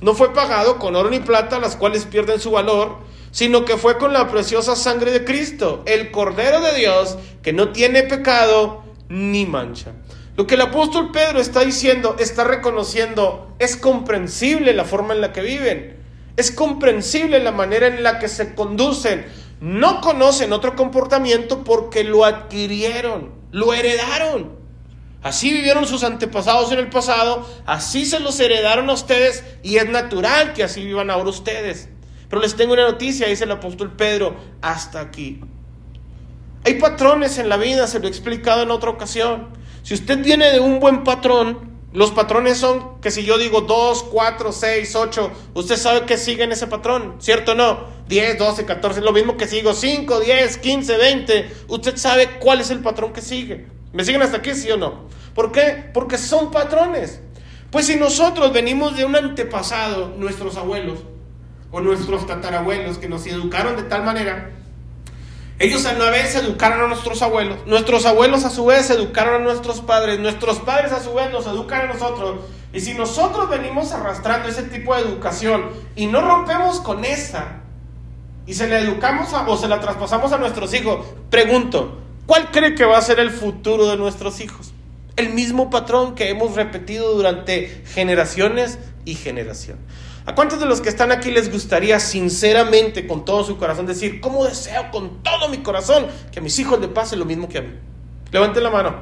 No 0.02 0.16
fue 0.16 0.34
pagado 0.34 0.80
con 0.80 0.96
oro 0.96 1.10
ni 1.10 1.20
plata, 1.20 1.60
las 1.60 1.76
cuales 1.76 2.06
pierden 2.06 2.40
su 2.40 2.52
valor, 2.52 2.98
sino 3.32 3.66
que 3.66 3.78
fue 3.78 3.98
con 3.98 4.14
la 4.14 4.28
preciosa 4.30 4.76
sangre 4.76 5.12
de 5.12 5.24
Cristo, 5.24 5.84
el 5.86 6.12
Cordero 6.12 6.62
de 6.62 6.74
Dios, 6.76 7.18
que 7.44 7.54
no 7.54 7.70
tiene 7.70 8.04
pecado 8.04 8.84
ni 9.08 9.46
mancha. 9.46 9.94
Lo 10.38 10.48
que 10.48 10.56
el 10.56 10.62
apóstol 10.62 11.12
Pedro 11.12 11.40
está 11.40 11.62
diciendo, 11.62 12.18
está 12.20 12.44
reconociendo, 12.44 13.56
es 13.58 13.78
comprensible 13.78 14.74
la 14.74 14.84
forma 14.84 15.14
en 15.14 15.22
la 15.22 15.32
que 15.32 15.42
viven, 15.42 15.98
es 16.36 16.52
comprensible 16.52 17.40
la 17.40 17.54
manera 17.54 17.88
en 17.88 18.04
la 18.04 18.20
que 18.20 18.28
se 18.28 18.54
conducen. 18.54 19.26
No 19.62 20.02
conocen 20.02 20.52
otro 20.52 20.76
comportamiento 20.76 21.64
porque 21.64 22.04
lo 22.04 22.26
adquirieron, 22.26 23.32
lo 23.52 23.74
heredaron. 23.74 24.52
Así 25.24 25.52
vivieron 25.52 25.88
sus 25.88 26.04
antepasados 26.04 26.72
en 26.72 26.80
el 26.80 26.90
pasado, 26.90 27.48
así 27.66 28.06
se 28.06 28.20
los 28.20 28.40
heredaron 28.40 28.90
a 28.90 28.94
ustedes 28.94 29.44
y 29.64 29.78
es 29.78 29.90
natural 29.90 30.54
que 30.54 30.64
así 30.64 30.86
vivan 30.86 31.10
ahora 31.10 31.30
ustedes. 31.30 31.90
Pero 32.30 32.42
les 32.42 32.56
tengo 32.56 32.74
una 32.74 32.84
noticia, 32.84 33.28
dice 33.28 33.46
el 33.46 33.52
apóstol 33.52 33.94
Pedro, 33.94 34.36
hasta 34.62 35.00
aquí. 35.00 35.40
Hay 36.66 36.76
patrones 36.76 37.38
en 37.38 37.48
la 37.48 37.58
vida, 37.58 37.88
se 37.88 38.00
lo 38.00 38.06
he 38.06 38.10
explicado 38.10 38.64
en 38.64 38.72
otra 38.72 38.90
ocasión. 38.90 39.48
Si 39.86 39.94
usted 39.94 40.24
viene 40.24 40.50
de 40.50 40.60
un 40.60 40.80
buen 40.80 41.04
patrón, 41.04 41.60
los 41.94 42.10
patrones 42.10 42.58
son 42.58 43.00
que 43.02 43.12
si 43.12 43.24
yo 43.24 43.38
digo 43.38 43.62
2, 43.62 44.06
4, 44.12 44.52
6, 44.52 44.96
8, 44.96 45.32
usted 45.54 45.78
sabe 45.78 46.06
que 46.08 46.18
siguen 46.18 46.52
ese 46.52 46.66
patrón, 46.66 47.18
¿cierto 47.20 47.52
o 47.52 47.56
no? 47.56 47.86
10, 48.08 48.40
12, 48.40 48.66
14, 48.66 49.02
lo 49.02 49.12
mismo 49.14 49.38
que 49.38 49.46
sigo 49.46 49.76
5, 49.76 50.22
10, 50.22 50.58
15, 50.58 50.98
20, 50.98 51.52
usted 51.68 51.98
sabe 51.98 52.40
cuál 52.40 52.62
es 52.62 52.72
el 52.72 52.80
patrón 52.80 53.14
que 53.14 53.22
sigue. 53.22 53.68
¿Me 53.94 54.04
siguen 54.04 54.24
hasta 54.24 54.38
aquí, 54.38 54.56
sí 54.56 54.72
o 54.72 54.78
no? 54.78 55.08
¿Por 55.36 55.52
qué? 55.52 55.92
Porque 55.94 56.18
son 56.18 56.50
patrones. 56.50 57.22
Pues 57.70 57.86
si 57.86 57.96
nosotros 57.96 58.52
venimos 58.52 58.98
de 58.98 59.06
un 59.06 59.16
antepasado, 59.16 60.16
nuestros 60.18 60.58
abuelos 60.58 60.98
o 61.70 61.80
nuestros 61.80 62.26
tatarabuelos 62.26 62.98
que 62.98 63.08
nos 63.08 63.28
educaron 63.28 63.76
de 63.76 63.84
tal 63.84 64.04
manera, 64.04 64.50
Ellos 65.58 65.86
a 65.86 65.94
una 65.94 66.10
vez 66.10 66.36
educaron 66.36 66.82
a 66.82 66.88
nuestros 66.88 67.22
abuelos, 67.22 67.60
nuestros 67.66 68.06
abuelos 68.06 68.44
a 68.44 68.50
su 68.50 68.66
vez 68.66 68.90
educaron 68.90 69.36
a 69.36 69.46
nuestros 69.46 69.80
padres, 69.80 70.20
nuestros 70.20 70.60
padres 70.60 70.92
a 70.92 71.02
su 71.02 71.14
vez 71.14 71.32
nos 71.32 71.48
educan 71.48 71.90
a 71.90 71.94
nosotros. 71.94 72.42
Y 72.74 72.82
si 72.82 72.94
nosotros 72.94 73.50
venimos 73.50 73.94
arrastrando 73.94 74.50
ese 74.50 74.64
tipo 74.64 74.94
de 74.94 75.04
educación 75.04 75.70
y 75.96 76.08
no 76.08 76.20
rompemos 76.20 76.82
con 76.82 77.06
esa 77.06 77.62
y 78.46 78.54
se 78.54 78.68
la 78.68 78.80
educamos 78.80 79.30
o 79.48 79.56
se 79.56 79.70
la 79.70 79.80
traspasamos 79.80 80.34
a 80.34 80.38
nuestros 80.38 80.74
hijos, 80.74 81.06
pregunto, 81.30 82.00
¿cuál 82.26 82.52
cree 82.52 82.76
que 82.76 82.84
va 82.84 82.98
a 82.98 83.02
ser 83.02 83.22
el 83.22 83.32
futuro 83.32 83.88
de 83.88 83.96
nuestros 83.96 84.42
hijos? 84.42 84.74
El 85.16 85.30
mismo 85.30 85.70
patrón 85.70 86.16
que 86.16 86.30
hemos 86.30 86.56
repetido 86.56 87.14
durante 87.14 87.82
generaciones 87.86 88.78
y 89.06 89.16
generaciones. 89.16 89.82
¿A 90.26 90.34
cuántos 90.34 90.60
de 90.60 90.66
los 90.66 90.82
que 90.82 90.90
están 90.90 91.12
aquí 91.12 91.30
les 91.30 91.52
gustaría 91.52 92.00
sinceramente, 92.00 93.06
con 93.06 93.26
todo 93.26 93.44
su 93.44 93.58
corazón, 93.58 93.86
decir, 93.86 94.20
¿cómo 94.22 94.46
deseo 94.46 94.90
con 94.92 95.22
todo 95.22 95.50
mi 95.50 95.60
corazón 95.60 96.08
que 96.32 96.40
a 96.40 96.42
mis 96.42 96.58
hijos 96.58 96.80
le 96.80 96.88
pase 96.88 97.16
lo 97.16 97.26
mismo 97.26 97.48
que 97.48 97.60
a 97.60 97.62
mí? 97.62 97.74
Levanten 98.32 98.64
la 98.64 98.72
mano. 98.72 98.96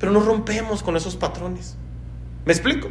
Pero 0.00 0.10
no 0.10 0.20
rompemos 0.20 0.82
con 0.82 0.96
esos 0.96 1.14
patrones. 1.14 1.76
¿Me 2.44 2.52
explico? 2.52 2.88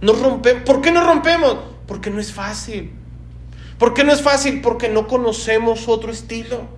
No 0.00 0.14
rompemos. 0.14 0.62
¿Por 0.62 0.80
qué 0.80 0.90
no 0.90 1.04
rompemos? 1.04 1.56
Porque 1.86 2.10
no 2.10 2.20
es 2.20 2.32
fácil. 2.32 2.92
¿Por 3.78 3.92
qué 3.92 4.04
no 4.04 4.12
es 4.12 4.22
fácil? 4.22 4.62
Porque 4.62 4.88
no 4.88 5.06
conocemos 5.06 5.88
otro 5.88 6.10
estilo. 6.10 6.68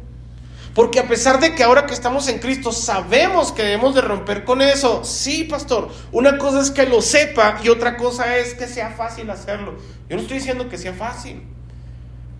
Porque 0.74 1.00
a 1.00 1.06
pesar 1.06 1.38
de 1.38 1.54
que 1.54 1.62
ahora 1.62 1.84
que 1.86 1.92
estamos 1.92 2.28
en 2.28 2.38
Cristo 2.38 2.72
sabemos 2.72 3.52
que 3.52 3.62
debemos 3.62 3.94
de 3.94 4.00
romper 4.00 4.44
con 4.44 4.62
eso, 4.62 5.04
sí, 5.04 5.44
pastor, 5.44 5.90
una 6.12 6.38
cosa 6.38 6.62
es 6.62 6.70
que 6.70 6.86
lo 6.86 7.02
sepa 7.02 7.60
y 7.62 7.68
otra 7.68 7.98
cosa 7.98 8.38
es 8.38 8.54
que 8.54 8.66
sea 8.66 8.90
fácil 8.90 9.28
hacerlo. 9.28 9.74
Yo 10.08 10.16
no 10.16 10.22
estoy 10.22 10.38
diciendo 10.38 10.70
que 10.70 10.78
sea 10.78 10.94
fácil. 10.94 11.42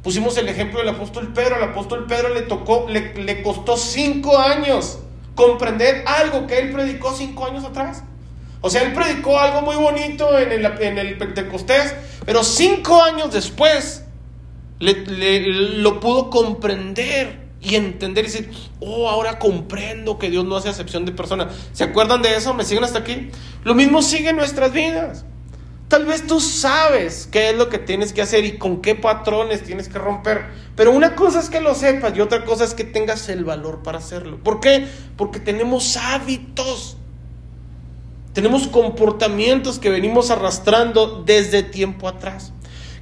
Pusimos 0.03 0.37
el 0.39 0.49
ejemplo 0.49 0.79
del 0.79 0.89
apóstol 0.89 1.33
Pedro, 1.35 1.57
al 1.57 1.63
apóstol 1.63 2.07
Pedro 2.07 2.31
le 2.31 2.43
tocó, 2.43 2.87
le, 2.89 3.43
costó 3.43 3.77
cinco 3.77 4.39
años 4.39 4.99
comprender 5.35 6.03
algo 6.07 6.47
que 6.47 6.59
él 6.59 6.73
predicó 6.73 7.15
cinco 7.15 7.45
años 7.45 7.65
atrás. 7.65 8.03
O 8.63 8.71
sea, 8.71 8.83
él 8.83 8.95
predicó 8.95 9.39
algo 9.39 9.61
muy 9.61 9.77
bonito 9.77 10.39
en 10.39 10.53
el, 10.53 10.65
en 10.65 10.99
el 10.99 11.19
Pentecostés, 11.19 11.95
pero 12.25 12.43
cinco 12.45 13.03
años 13.03 13.33
después 13.33 14.05
lo 14.81 16.01
pudo 16.01 16.31
comprender 16.31 17.42
y 17.63 17.77
entender 17.77 18.25
y 18.25 18.29
decir, 18.29 18.51
oh, 18.81 19.09
ahora 19.09 19.39
comprendo 19.39 20.19
que 20.19 20.31
Dios 20.31 20.45
no 20.45 20.57
hace 20.57 20.69
acepción 20.69 21.05
de 21.05 21.13
personas. 21.13 21.55
¿Se 21.73 21.85
acuerdan 21.85 22.21
de 22.21 22.37
eso? 22.37 22.55
¿Me 22.55 22.65
siguen 22.65 22.85
hasta 22.85 22.99
aquí? 22.99 23.31
Lo 23.63 23.75
mismo 23.75 24.03
sigue 24.03 24.31
en 24.31 24.37
nuestras 24.37 24.73
vidas. 24.73 25.25
Tal 25.87 26.07
vez 26.07 26.27
tú 26.27 26.41
sabes 26.41 27.29
qué 27.31 27.51
es 27.51 27.57
lo 27.57 27.69
que 27.69 27.79
tienes 27.79 28.13
que 28.13 28.23
hacer 28.23 28.45
y 28.45 28.59
con 28.59 28.81
qué 28.81 28.95
patrones 28.95 29.63
tienes 29.63 29.89
que 29.89 29.99
romper. 29.99 30.47
Pero 30.75 30.91
una 30.91 31.15
cosa 31.15 31.39
es 31.39 31.51
que 31.51 31.61
lo 31.61 31.75
sepas 31.75 32.17
y 32.17 32.21
otra 32.21 32.45
cosa 32.45 32.65
es 32.65 32.75
que 32.75 32.85
tengas 32.85 33.29
el 33.29 33.45
valor 33.45 33.83
para 33.83 33.99
hacerlo. 33.99 34.39
¿Por 34.43 34.59
qué? 34.59 34.87
Porque 35.17 35.39
tenemos 35.39 35.97
hábitos. 35.97 36.97
Tenemos 38.33 38.67
comportamientos 38.67 39.79
que 39.79 39.91
venimos 39.91 40.31
arrastrando 40.31 41.23
desde 41.25 41.63
tiempo 41.63 42.09
atrás. 42.09 42.53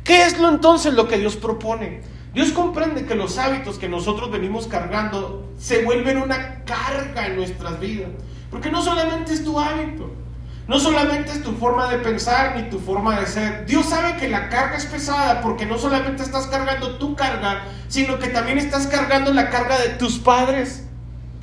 ¿Qué 0.03 0.25
es 0.25 0.39
lo 0.39 0.49
entonces 0.49 0.93
lo 0.93 1.07
que 1.07 1.17
Dios 1.17 1.37
propone? 1.37 2.03
Dios 2.33 2.53
comprende 2.53 3.07
que 3.07 3.15
los 3.15 3.39
hábitos 3.39 3.79
que 3.79 3.89
nosotros 3.89 4.31
venimos 4.31 4.67
cargando 4.69 5.49
se 5.59 5.85
vuelven 5.85 6.19
una 6.19 6.65
carga 6.65 7.27
en 7.27 7.37
nuestras 7.37 7.81
vidas. 7.81 8.11
Porque 8.51 8.71
no 8.71 8.83
solamente 8.83 9.33
es 9.33 9.45
tu 9.45 9.59
hábito, 9.59 10.11
no 10.69 10.79
solamente 10.79 11.33
es 11.33 11.43
tu 11.43 11.53
forma 11.53 11.91
de 11.91 11.99
pensar 11.99 12.57
ni 12.57 12.71
tu 12.71 12.79
forma 12.79 13.19
de 13.19 13.27
ser. 13.27 13.67
Dios 13.67 13.87
sabe 13.87 14.17
que 14.17 14.29
la 14.29 14.49
carga 14.49 14.77
es 14.77 14.87
pesada 14.87 15.41
porque 15.41 15.67
no 15.67 15.79
solamente 15.79 16.23
estás 16.23 16.47
cargando 16.47 16.97
tu 16.99 17.17
carga, 17.17 17.65
sino 17.89 18.19
que 18.21 18.29
también 18.29 18.59
estás 18.59 18.87
cargando 18.87 19.33
la 19.33 19.51
carga 19.51 19.79
de 19.79 19.91
tus 19.91 20.19
padres 20.19 20.85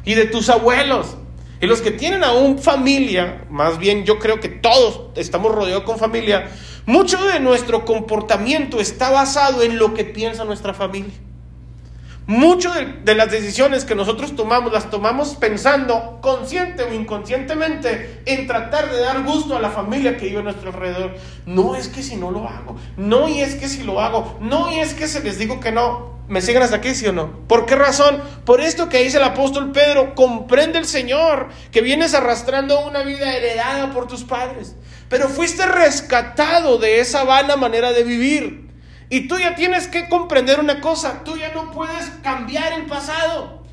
y 0.06 0.13
de 0.13 0.26
tus 0.26 0.50
abuelos. 0.50 1.17
Y 1.60 1.65
los 1.65 1.82
que 1.82 1.91
tienen 1.91 2.24
aún 2.24 2.60
familia, 2.60 3.46
más 3.50 3.80
bien 3.80 4.06
yo 4.06 4.20
creo 4.20 4.39
que 4.39 4.50
todos 4.50 5.02
estamos 5.15 5.54
rodeados 5.54 5.84
con 5.84 5.98
familia, 5.98 6.50
mucho 6.86 7.24
de 7.26 7.39
nuestro 7.39 7.84
comportamiento 7.84 8.80
está 8.80 9.10
basado 9.10 9.63
en 9.63 9.78
lo 9.78 9.93
que 9.93 10.06
piensa 10.06 10.46
nuestra 10.46 10.74
familia. 10.74 11.13
Mucho 12.28 12.72
de, 12.74 13.15
las 13.15 13.32
decisiones 13.32 13.86
que 13.86 13.96
nosotros 13.96 14.36
tomamos 14.36 14.74
las 14.74 14.91
tomamos 14.91 15.36
pensando 15.36 16.20
consciente 16.22 16.84
o 16.84 16.93
inconscientemente 16.93 18.22
en 18.26 18.48
tratar 18.48 18.91
de 18.91 19.00
dar 19.00 19.24
gusto 19.24 19.56
a 19.56 19.62
la 19.62 19.70
familia 19.70 20.17
que 20.17 20.26
vive 20.26 20.41
a 20.41 20.43
nuestro 20.43 20.72
alrededor. 20.72 21.15
No 21.46 21.76
es 21.78 21.88
que 21.88 22.04
si 22.04 22.17
no 22.17 22.30
lo 22.30 22.46
hago, 22.46 22.76
no 22.98 23.30
y 23.30 23.39
es 23.39 23.56
que 23.56 23.70
si 23.70 23.84
lo 23.84 24.02
hago, 24.02 24.38
no 24.41 24.70
y 24.70 24.80
es 24.80 24.93
que 24.93 25.08
se 25.08 25.24
les 25.24 25.39
digo 25.39 25.62
que 25.62 25.72
no. 25.72 26.17
¿Me 26.28 26.42
siguen 26.42 26.62
hasta 26.62 26.78
aquí, 26.78 26.94
sí 26.94 27.08
o 27.08 27.13
no? 27.13 27.48
¿Por 27.48 27.66
qué 27.66 27.76
razón? 27.76 28.22
Por 28.44 28.60
esto 28.60 28.90
que 28.90 29.02
dice 29.02 29.18
el 29.18 29.24
apóstol 29.24 29.72
Pedro, 29.72 30.13
comprende 30.13 30.78
el 30.78 30.86
Señor 30.86 31.48
que 31.72 31.82
vienes 31.82 32.13
arrastrando 32.13 32.86
una 32.86 33.04
vida 33.04 33.34
heredada 33.34 33.94
por 33.94 34.08
tus 34.08 34.24
padres, 34.24 34.76
pero 35.08 35.30
fuiste 35.30 35.66
rescatado 35.66 36.80
de 36.80 37.00
esa 37.00 37.24
vana 37.24 37.56
manera 37.56 37.94
de 37.94 38.04
vivir. 38.04 38.68
Y 39.10 39.30
tú 39.30 39.40
ya 39.40 39.56
tienes 39.56 39.88
que 39.88 40.10
comprender 40.10 40.60
una 40.60 40.82
cosa, 40.82 41.24
tú 41.24 41.38
ya 41.38 41.54
no 41.54 41.72
puedes 41.72 42.10
cambiar 42.24 42.74
el 42.74 42.88
pasado. 42.88 43.63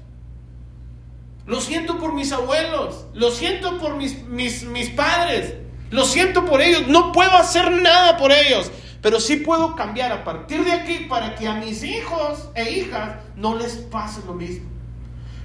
Lo 1.47 1.61
siento 1.61 1.99
por 1.99 2.15
mis 2.15 2.31
abuelos, 2.31 3.07
lo 3.15 3.33
siento 3.33 3.79
por 3.79 3.97
mis, 3.97 4.23
mis, 4.29 4.63
mis 4.63 4.91
padres, 4.91 5.55
lo 5.91 6.05
siento 6.05 6.45
por 6.45 6.63
ellos, 6.63 6.87
no 6.87 7.11
puedo 7.11 7.33
hacer 7.33 7.71
nada 7.71 8.17
por 8.17 8.31
ellos, 8.31 8.71
pero 9.05 9.21
sí 9.21 9.37
puedo 9.37 9.77
cambiar 9.77 10.13
a 10.13 10.25
partir 10.25 10.65
de 10.65 10.73
aquí 10.73 11.05
para 11.11 11.35
que 11.35 11.47
a 11.47 11.57
mis 11.57 11.85
hijos 11.85 12.49
e 12.55 12.71
hijas 12.71 13.17
no 13.37 13.55
les 13.55 13.75
pase 13.75 14.23
lo 14.27 14.33
mismo. 14.33 14.65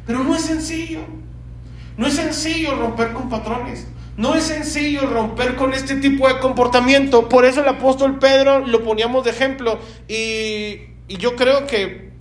Pero 0.08 0.24
no 0.24 0.34
es 0.34 0.44
sencillo, 0.44 1.02
no 1.98 2.08
es 2.08 2.14
sencillo 2.14 2.78
romper 2.78 3.12
con 3.12 3.28
patrones. 3.28 3.86
No 4.16 4.34
es 4.34 4.46
sencillo 4.46 5.08
romper 5.08 5.58
con 5.58 5.74
este 5.74 5.96
tipo 5.96 6.30
de 6.30 6.40
comportamiento. 6.40 7.28
Por 7.28 7.44
eso 7.44 7.60
el 7.60 7.68
apóstol 7.68 8.18
Pedro 8.18 8.66
lo 8.66 8.82
poníamos 8.86 9.26
de 9.26 9.32
ejemplo. 9.32 9.78
Y, 10.08 10.94
yo 11.10 11.36
creo 11.36 11.68
que, 11.68 12.14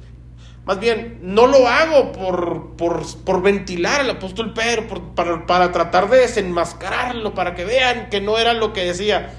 más 0.64 0.81
bien, 0.81 1.20
no 1.22 1.46
lo 1.46 1.68
hago 1.68 2.11
por, 2.11 2.74
por, 2.77 3.42
ventilar 3.42 4.01
al 4.01 4.11
apóstol 4.11 4.55
Pedro, 4.55 5.14
para, 5.14 5.46
para 5.46 5.70
tratar 5.70 6.11
de 6.11 6.18
desenmascararlo, 6.18 7.33
para 7.33 7.55
que 7.55 7.64
vean 7.64 8.09
que 8.11 8.20
no 8.20 8.38
era 8.38 8.55
lo 8.55 8.72
que 8.72 8.85
decía. 8.85 9.37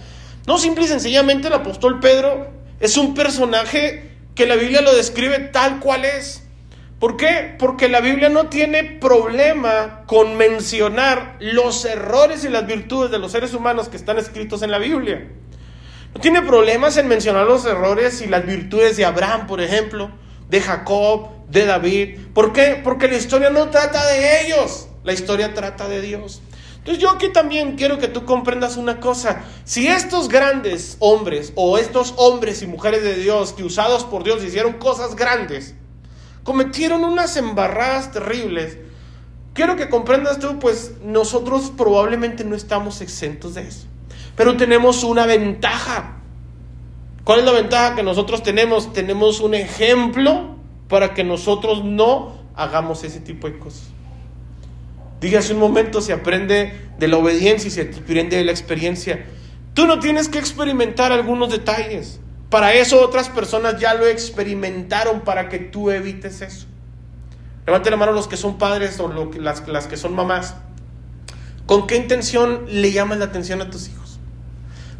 No, 0.50 0.58
simple 0.58 0.86
y 0.86 0.88
sencillamente 0.88 1.48
el 1.48 1.54
apóstol 1.54 2.00
Pedro 2.00 2.48
es 2.80 2.98
un 2.98 3.14
personaje 3.14 4.14
que 4.34 4.48
la 4.48 4.56
Biblia 4.56 4.82
lo 4.82 4.96
describe 4.96 5.38
tal 5.38 5.80
cual 5.80 6.06
es. 6.06 6.42
¿Por 6.98 7.18
qué? 7.18 7.54
Porque 7.60 7.88
la 7.88 8.02
Biblia 8.02 8.30
no 8.30 8.48
tiene 8.48 8.84
problema 8.84 10.06
con 10.08 10.38
mencionar 10.38 11.38
los 11.40 11.86
errores 11.86 12.46
y 12.46 12.50
las 12.50 12.66
virtudes 12.66 13.12
de 13.12 13.20
los 13.20 13.32
seres 13.32 13.54
humanos 13.54 13.90
que 13.90 13.98
están 13.98 14.18
escritos 14.18 14.64
en 14.64 14.72
la 14.72 14.80
Biblia. 14.80 15.30
No 16.16 16.20
tiene 16.20 16.42
problemas 16.42 16.98
en 16.98 17.08
mencionar 17.08 17.46
los 17.46 17.64
errores 17.66 18.20
y 18.24 18.26
las 18.26 18.44
virtudes 18.44 18.98
de 18.98 19.06
Abraham, 19.06 19.46
por 19.46 19.62
ejemplo, 19.62 20.10
de 20.50 20.62
Jacob, 20.62 21.30
de 21.48 21.68
David. 21.68 22.18
¿Por 22.34 22.54
qué? 22.54 22.82
Porque 22.84 23.08
la 23.08 23.18
historia 23.18 23.52
no 23.52 23.70
trata 23.70 24.04
de 24.08 24.48
ellos, 24.48 24.88
la 25.04 25.14
historia 25.14 25.54
trata 25.54 25.88
de 25.88 26.02
Dios. 26.02 26.42
Entonces 26.90 27.04
yo 27.04 27.12
aquí 27.12 27.30
también 27.30 27.76
quiero 27.76 28.00
que 28.00 28.08
tú 28.08 28.26
comprendas 28.26 28.76
una 28.76 29.00
cosa. 29.00 29.44
Si 29.64 29.88
estos 29.88 30.28
grandes 30.28 30.98
hombres 30.98 31.54
o 31.54 31.78
estos 31.78 32.16
hombres 32.18 32.64
y 32.64 32.66
mujeres 32.66 33.04
de 33.04 33.14
Dios 33.14 33.54
que 33.54 33.64
usados 33.64 34.06
por 34.06 34.24
Dios 34.24 34.44
hicieron 34.44 34.74
cosas 34.80 35.16
grandes, 35.16 35.76
cometieron 36.44 37.04
unas 37.04 37.38
embarradas 37.38 38.12
terribles. 38.12 38.80
Quiero 39.54 39.76
que 39.76 39.88
comprendas 39.88 40.40
tú, 40.40 40.58
pues 40.58 40.94
nosotros 41.04 41.72
probablemente 41.78 42.44
no 42.44 42.56
estamos 42.56 43.02
exentos 43.02 43.54
de 43.54 43.68
eso. 43.68 43.86
Pero 44.36 44.58
tenemos 44.58 45.04
una 45.04 45.28
ventaja. 45.28 46.24
¿Cuál 47.24 47.42
es 47.42 47.46
la 47.46 47.52
ventaja 47.52 47.94
que 47.98 48.02
nosotros 48.02 48.42
tenemos? 48.42 48.94
Tenemos 48.94 49.42
un 49.42 49.54
ejemplo 49.54 50.56
para 50.88 51.14
que 51.14 51.24
nosotros 51.24 51.84
no 51.86 52.34
hagamos 52.56 53.04
ese 53.04 53.20
tipo 53.20 53.48
de 53.48 53.60
cosas. 53.60 53.92
Hace 55.38 55.54
un 55.54 55.60
momento, 55.60 56.02
se 56.02 56.14
aprende 56.14 56.90
de 56.98 57.08
la 57.08 57.18
obediencia 57.18 57.68
y 57.68 57.72
se 57.72 57.82
aprende 57.82 58.38
de 58.38 58.46
la 58.46 58.52
experiencia. 58.52 59.26
Tú 59.74 59.86
no 59.86 60.00
tienes 60.00 60.30
que 60.30 60.40
experimentar 60.40 61.12
algunos 61.12 61.50
detalles. 61.50 62.20
Para 62.50 62.74
eso 62.74 63.04
otras 63.04 63.30
personas 63.30 63.80
ya 63.80 63.94
lo 63.94 64.08
experimentaron 64.08 65.22
para 65.22 65.50
que 65.50 65.60
tú 65.60 65.92
evites 65.92 66.42
eso. 66.42 66.66
Levante 67.68 67.92
la 67.92 67.98
mano 67.98 68.14
los 68.14 68.28
que 68.28 68.38
son 68.38 68.58
padres 68.58 69.00
o 69.00 69.08
las, 69.38 69.88
que 69.88 69.98
son 69.98 70.16
mamás. 70.16 70.56
¿Con 71.68 71.86
qué 71.86 71.98
intención 71.98 72.66
le 72.68 72.92
llamas 72.92 73.20
la 73.20 73.26
atención 73.26 73.62
a 73.62 73.70
tus 73.70 73.90
hijos? 73.90 74.20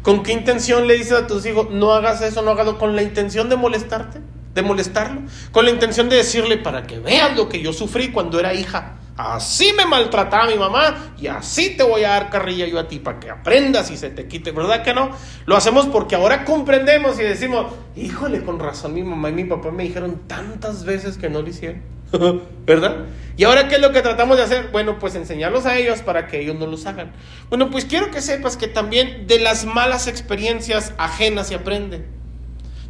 ¿Con 0.02 0.22
qué 0.22 0.32
intención 0.32 0.86
le 0.86 0.94
dices 0.94 1.12
a 1.12 1.26
tus 1.26 1.44
hijos, 1.46 1.68
no 1.70 1.92
hagas 1.92 2.22
eso, 2.22 2.42
no 2.42 2.52
hagas 2.52 2.68
con 2.74 2.94
la 2.94 3.02
intención 3.02 3.48
de 3.48 3.56
molestarte, 3.56 4.20
de 4.54 4.62
molestarlo? 4.62 5.22
Con 5.50 5.64
la 5.64 5.72
intención 5.72 6.08
de 6.08 6.16
decirle 6.16 6.58
para 6.58 6.86
que 6.86 7.00
veas 7.00 7.36
lo 7.36 7.48
que 7.48 7.60
yo 7.60 7.72
sufrí 7.72 8.12
cuando 8.12 8.38
era 8.38 8.54
hija. 8.54 8.99
Así 9.20 9.74
me 9.76 9.84
maltrataba 9.84 10.46
mi 10.46 10.56
mamá 10.56 11.12
y 11.18 11.26
así 11.26 11.76
te 11.76 11.82
voy 11.82 12.04
a 12.04 12.10
dar 12.10 12.30
carrilla 12.30 12.66
yo 12.66 12.78
a 12.78 12.88
ti 12.88 12.98
para 12.98 13.20
que 13.20 13.28
aprendas 13.28 13.90
y 13.90 13.98
se 13.98 14.08
te 14.08 14.26
quite, 14.26 14.50
¿verdad 14.50 14.82
que 14.82 14.94
no? 14.94 15.10
Lo 15.44 15.56
hacemos 15.56 15.86
porque 15.86 16.14
ahora 16.14 16.46
comprendemos 16.46 17.20
y 17.20 17.24
decimos, 17.24 17.66
híjole, 17.96 18.42
con 18.42 18.58
razón 18.58 18.94
mi 18.94 19.02
mamá 19.02 19.28
y 19.28 19.32
mi 19.32 19.44
papá 19.44 19.70
me 19.72 19.82
dijeron 19.82 20.22
tantas 20.26 20.84
veces 20.84 21.18
que 21.18 21.28
no 21.28 21.42
lo 21.42 21.48
hicieron. 21.48 21.82
¿verdad? 22.66 23.06
Y 23.36 23.44
ahora, 23.44 23.68
¿qué 23.68 23.76
es 23.76 23.80
lo 23.80 23.92
que 23.92 24.00
tratamos 24.00 24.38
de 24.38 24.42
hacer? 24.44 24.68
Bueno, 24.72 24.98
pues 24.98 25.14
enseñarlos 25.14 25.66
a 25.66 25.76
ellos 25.76 26.00
para 26.00 26.26
que 26.26 26.40
ellos 26.40 26.56
no 26.56 26.66
los 26.66 26.86
hagan. 26.86 27.12
Bueno, 27.50 27.70
pues 27.70 27.84
quiero 27.84 28.10
que 28.10 28.22
sepas 28.22 28.56
que 28.56 28.68
también 28.68 29.26
de 29.26 29.38
las 29.38 29.66
malas 29.66 30.06
experiencias 30.06 30.94
ajenas 30.96 31.48
se 31.48 31.56
aprende. 31.56 32.06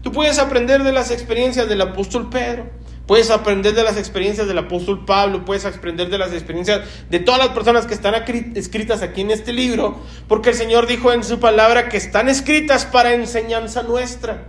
Tú 0.03 0.13
puedes 0.13 0.39
aprender 0.39 0.85
de 0.85 0.93
las 0.93 1.11
experiencias 1.11 1.69
del 1.69 1.81
apóstol 1.81 2.31
Pedro, 2.31 2.71
puedes 3.11 3.33
aprender 3.33 3.75
de 3.75 3.83
las 3.83 3.97
experiencias 3.97 4.47
del 4.47 4.59
apóstol 4.59 5.05
Pablo, 5.05 5.45
puedes 5.45 5.65
aprender 5.65 6.11
de 6.11 6.17
las 6.17 6.33
experiencias 6.33 6.83
de 7.11 7.19
todas 7.19 7.41
las 7.41 7.49
personas 7.49 7.87
que 7.87 7.95
están 7.95 8.15
escritas 8.15 9.03
aquí 9.03 9.23
en 9.23 9.33
este 9.33 9.53
libro, 9.53 9.99
porque 10.29 10.51
el 10.51 10.55
Señor 10.55 10.87
dijo 10.87 11.13
en 11.13 11.25
su 11.25 11.41
palabra 11.41 11.89
que 11.89 11.97
están 11.97 12.29
escritas 12.29 12.87
para 12.87 13.13
enseñanza 13.13 13.83
nuestra. 13.83 14.47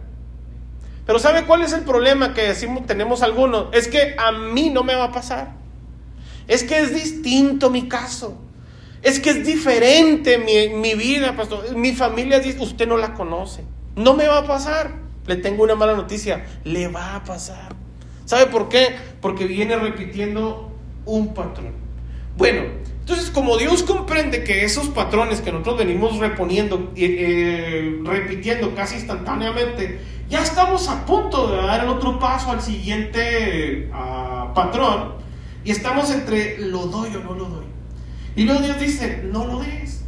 Pero 1.07 1.17
¿sabe 1.17 1.47
cuál 1.47 1.63
es 1.63 1.73
el 1.73 1.81
problema 1.81 2.35
que 2.35 2.43
decimos, 2.43 2.85
tenemos 2.85 3.23
algunos? 3.23 3.69
Es 3.73 3.87
que 3.87 4.13
a 4.15 4.31
mí 4.31 4.69
no 4.69 4.83
me 4.83 4.93
va 4.93 5.05
a 5.05 5.11
pasar. 5.11 5.55
Es 6.47 6.63
que 6.63 6.77
es 6.77 6.93
distinto 6.93 7.71
mi 7.71 7.87
caso. 7.87 8.39
Es 9.01 9.19
que 9.19 9.31
es 9.31 9.43
diferente 9.43 10.37
mi, 10.37 10.69
mi 10.69 10.93
vida, 10.93 11.35
pastor. 11.35 11.75
Mi 11.75 11.93
familia 11.93 12.39
dice, 12.39 12.59
usted 12.59 12.87
no 12.87 12.97
la 12.97 13.15
conoce. 13.15 13.63
No 13.95 14.13
me 14.13 14.27
va 14.27 14.37
a 14.37 14.45
pasar. 14.45 14.91
Le 15.25 15.37
tengo 15.37 15.63
una 15.63 15.73
mala 15.73 15.95
noticia. 15.95 16.45
Le 16.63 16.87
va 16.89 17.15
a 17.15 17.23
pasar. 17.23 17.80
¿Sabe 18.31 18.45
por 18.45 18.69
qué? 18.69 18.95
Porque 19.19 19.43
viene 19.43 19.75
repitiendo 19.75 20.71
un 21.03 21.33
patrón. 21.33 21.73
Bueno, 22.37 22.61
entonces 23.01 23.29
como 23.29 23.57
Dios 23.57 23.83
comprende 23.83 24.45
que 24.45 24.63
esos 24.63 24.87
patrones 24.87 25.41
que 25.41 25.51
nosotros 25.51 25.79
venimos 25.79 26.17
reponiendo, 26.17 26.93
eh, 26.95 27.17
eh, 27.19 27.99
repitiendo 28.05 28.73
casi 28.73 28.95
instantáneamente, 28.95 29.99
ya 30.29 30.41
estamos 30.41 30.87
a 30.87 31.05
punto 31.05 31.47
de 31.47 31.57
dar 31.57 31.83
el 31.83 31.89
otro 31.89 32.19
paso 32.19 32.51
al 32.51 32.61
siguiente 32.61 33.89
ah, 33.91 34.53
patrón 34.55 35.15
y 35.65 35.71
estamos 35.71 36.09
entre 36.09 36.57
lo 36.57 36.85
doy 36.85 37.13
o 37.13 37.19
no 37.19 37.33
lo 37.33 37.45
doy. 37.49 37.65
Y 38.37 38.43
luego 38.43 38.61
Dios 38.61 38.79
dice, 38.79 39.23
no 39.29 39.45
lo 39.45 39.59
des. 39.59 40.00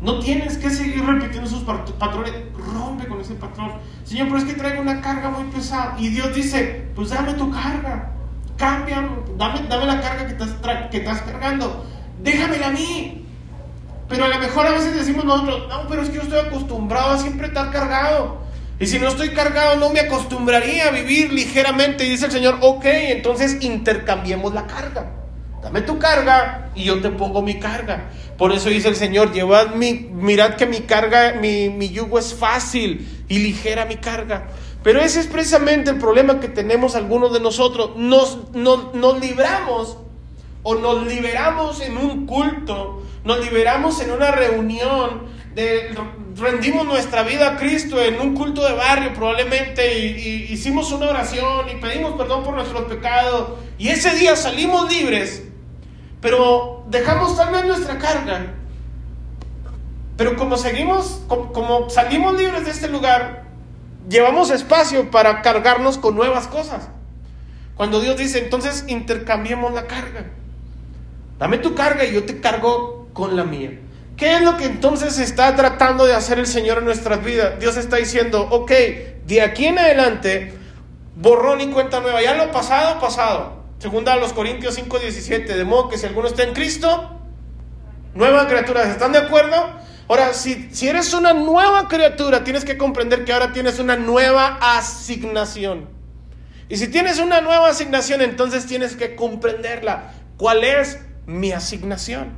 No 0.00 0.20
tienes 0.20 0.56
que 0.58 0.70
seguir 0.70 1.04
repitiendo 1.04 1.48
esos 1.48 1.64
patrones. 1.64 2.32
Rompe 2.72 3.08
con 3.08 3.20
ese 3.20 3.34
patrón. 3.34 3.72
Señor, 4.04 4.28
pero 4.28 4.38
es 4.38 4.44
que 4.44 4.54
traigo 4.54 4.80
una 4.80 5.00
carga 5.00 5.30
muy 5.30 5.50
pesada. 5.50 5.96
Y 5.98 6.08
Dios 6.08 6.34
dice, 6.34 6.88
pues 6.94 7.10
dame 7.10 7.34
tu 7.34 7.50
carga. 7.50 8.12
Cambia, 8.56 9.08
dame, 9.36 9.60
dame 9.68 9.86
la 9.86 10.00
carga 10.00 10.26
que 10.26 10.32
estás, 10.32 10.50
que 10.90 10.98
estás 10.98 11.22
cargando. 11.22 11.84
Déjamela 12.22 12.68
a 12.68 12.70
mí. 12.70 13.26
Pero 14.08 14.24
a 14.24 14.28
lo 14.28 14.38
mejor 14.38 14.66
a 14.66 14.70
veces 14.70 14.94
decimos 14.94 15.24
nosotros, 15.24 15.68
no, 15.68 15.86
pero 15.88 16.02
es 16.02 16.08
que 16.08 16.16
yo 16.16 16.22
estoy 16.22 16.38
acostumbrado 16.38 17.10
a 17.10 17.18
siempre 17.18 17.48
estar 17.48 17.70
cargado. 17.70 18.38
Y 18.80 18.86
si 18.86 18.98
no 18.98 19.08
estoy 19.08 19.30
cargado, 19.30 19.76
no 19.76 19.90
me 19.90 20.00
acostumbraría 20.00 20.88
a 20.88 20.90
vivir 20.92 21.32
ligeramente. 21.32 22.04
Y 22.06 22.10
dice 22.10 22.26
el 22.26 22.32
Señor, 22.32 22.58
ok, 22.60 22.84
entonces 22.84 23.62
intercambiemos 23.62 24.54
la 24.54 24.66
carga. 24.66 25.17
Dame 25.62 25.82
tu 25.82 25.98
carga 25.98 26.70
y 26.74 26.84
yo 26.84 27.00
te 27.00 27.10
pongo 27.10 27.42
mi 27.42 27.58
carga. 27.58 28.10
Por 28.36 28.52
eso 28.52 28.68
dice 28.68 28.88
el 28.88 28.96
Señor, 28.96 29.32
llevad 29.32 29.74
mi, 29.74 29.92
mirad 29.92 30.54
que 30.54 30.66
mi 30.66 30.80
carga, 30.80 31.34
mi, 31.40 31.68
mi 31.68 31.88
yugo 31.90 32.18
es 32.18 32.34
fácil 32.34 33.24
y 33.28 33.38
ligera 33.38 33.84
mi 33.84 33.96
carga. 33.96 34.48
Pero 34.82 35.00
ese 35.00 35.20
es 35.20 35.26
precisamente 35.26 35.90
el 35.90 35.98
problema 35.98 36.38
que 36.38 36.48
tenemos 36.48 36.94
algunos 36.94 37.32
de 37.32 37.40
nosotros. 37.40 37.96
Nos, 37.96 38.54
nos, 38.54 38.94
nos 38.94 39.20
libramos 39.20 39.98
o 40.62 40.74
nos 40.76 41.06
liberamos 41.06 41.80
en 41.80 41.96
un 41.96 42.26
culto, 42.26 43.02
nos 43.24 43.40
liberamos 43.40 44.00
en 44.00 44.12
una 44.12 44.30
reunión 44.30 45.38
rendimos 46.36 46.86
nuestra 46.86 47.22
vida 47.22 47.48
a 47.48 47.56
Cristo 47.56 48.00
en 48.00 48.20
un 48.20 48.34
culto 48.34 48.64
de 48.64 48.74
barrio 48.74 49.12
probablemente 49.12 49.98
y, 49.98 50.52
hicimos 50.52 50.92
una 50.92 51.08
oración 51.08 51.68
y 51.70 51.80
pedimos 51.80 52.12
perdón 52.12 52.44
por 52.44 52.54
nuestros 52.54 52.82
pecados 52.84 53.58
y 53.76 53.88
ese 53.88 54.14
día 54.14 54.36
salimos 54.36 54.88
libres, 54.92 55.47
pero 56.20 56.84
dejamos 56.88 57.36
tal 57.36 57.66
nuestra 57.66 57.98
carga. 57.98 58.54
Pero 60.16 60.36
como 60.36 60.56
seguimos, 60.56 61.20
como 61.28 61.88
salimos 61.90 62.36
libres 62.36 62.64
de 62.64 62.72
este 62.72 62.88
lugar, 62.88 63.44
llevamos 64.08 64.50
espacio 64.50 65.10
para 65.10 65.42
cargarnos 65.42 65.98
con 65.98 66.16
nuevas 66.16 66.48
cosas. 66.48 66.88
Cuando 67.76 68.00
Dios 68.00 68.16
dice, 68.16 68.40
entonces 68.40 68.84
intercambiemos 68.88 69.72
la 69.72 69.86
carga. 69.86 70.24
Dame 71.38 71.58
tu 71.58 71.76
carga 71.76 72.04
y 72.04 72.12
yo 72.12 72.24
te 72.24 72.40
cargo 72.40 73.08
con 73.12 73.36
la 73.36 73.44
mía. 73.44 73.78
¿Qué 74.16 74.34
es 74.34 74.42
lo 74.42 74.56
que 74.56 74.64
entonces 74.64 75.20
está 75.20 75.54
tratando 75.54 76.04
de 76.04 76.14
hacer 76.14 76.40
el 76.40 76.48
Señor 76.48 76.78
en 76.78 76.86
nuestras 76.86 77.22
vidas? 77.22 77.60
Dios 77.60 77.76
está 77.76 77.96
diciendo, 77.96 78.48
ok, 78.50 78.72
de 79.24 79.42
aquí 79.42 79.66
en 79.66 79.78
adelante, 79.78 80.52
borrón 81.14 81.60
y 81.60 81.68
cuenta 81.68 82.00
nueva. 82.00 82.20
Ya 82.20 82.34
lo 82.34 82.50
pasado, 82.50 83.00
pasado. 83.00 83.57
Segunda 83.78 84.14
a 84.14 84.16
los 84.16 84.32
Corintios 84.32 84.74
5, 84.74 84.98
17. 84.98 85.56
De 85.56 85.64
modo 85.64 85.88
que 85.88 85.98
si 85.98 86.06
alguno 86.06 86.28
está 86.28 86.42
en 86.42 86.52
Cristo, 86.52 87.20
nueva 88.14 88.48
criatura. 88.48 88.82
¿Están 88.90 89.12
de 89.12 89.18
acuerdo? 89.18 89.54
Ahora, 90.08 90.34
si, 90.34 90.68
si 90.72 90.88
eres 90.88 91.12
una 91.14 91.32
nueva 91.32 91.86
criatura, 91.86 92.42
tienes 92.42 92.64
que 92.64 92.76
comprender 92.76 93.24
que 93.24 93.32
ahora 93.32 93.52
tienes 93.52 93.78
una 93.78 93.96
nueva 93.96 94.58
asignación. 94.60 95.88
Y 96.68 96.76
si 96.76 96.88
tienes 96.88 97.18
una 97.18 97.40
nueva 97.40 97.68
asignación, 97.68 98.20
entonces 98.20 98.66
tienes 98.66 98.96
que 98.96 99.14
comprenderla. 99.14 100.12
¿Cuál 100.36 100.64
es 100.64 100.98
mi 101.26 101.52
asignación? 101.52 102.36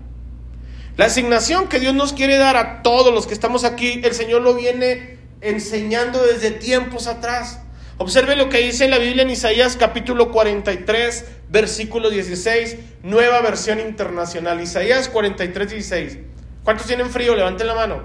La 0.97 1.07
asignación 1.07 1.69
que 1.69 1.81
Dios 1.81 1.95
nos 1.95 2.13
quiere 2.13 2.37
dar 2.37 2.57
a 2.57 2.83
todos 2.83 3.15
los 3.15 3.27
que 3.27 3.35
estamos 3.35 3.65
aquí, 3.65 4.01
el 4.05 4.15
Señor 4.15 4.43
lo 4.43 4.55
viene 4.55 5.19
enseñando 5.41 6.23
desde 6.23 6.51
tiempos 6.51 7.07
atrás. 7.07 7.61
Observe 8.03 8.35
lo 8.35 8.49
que 8.49 8.61
dice 8.61 8.89
la 8.89 8.97
Biblia 8.97 9.25
en 9.25 9.29
Isaías 9.29 9.77
capítulo 9.77 10.33
43, 10.33 11.27
versículo 11.51 12.09
16, 12.09 12.79
nueva 13.03 13.43
versión 13.43 13.79
internacional. 13.79 14.59
Isaías 14.63 15.11
43, 15.11 15.71
16. 15.71 16.19
¿Cuántos 16.65 16.87
tienen 16.87 17.11
frío? 17.11 17.35
Levanten 17.35 17.67
la 17.67 17.75
mano. 17.75 18.05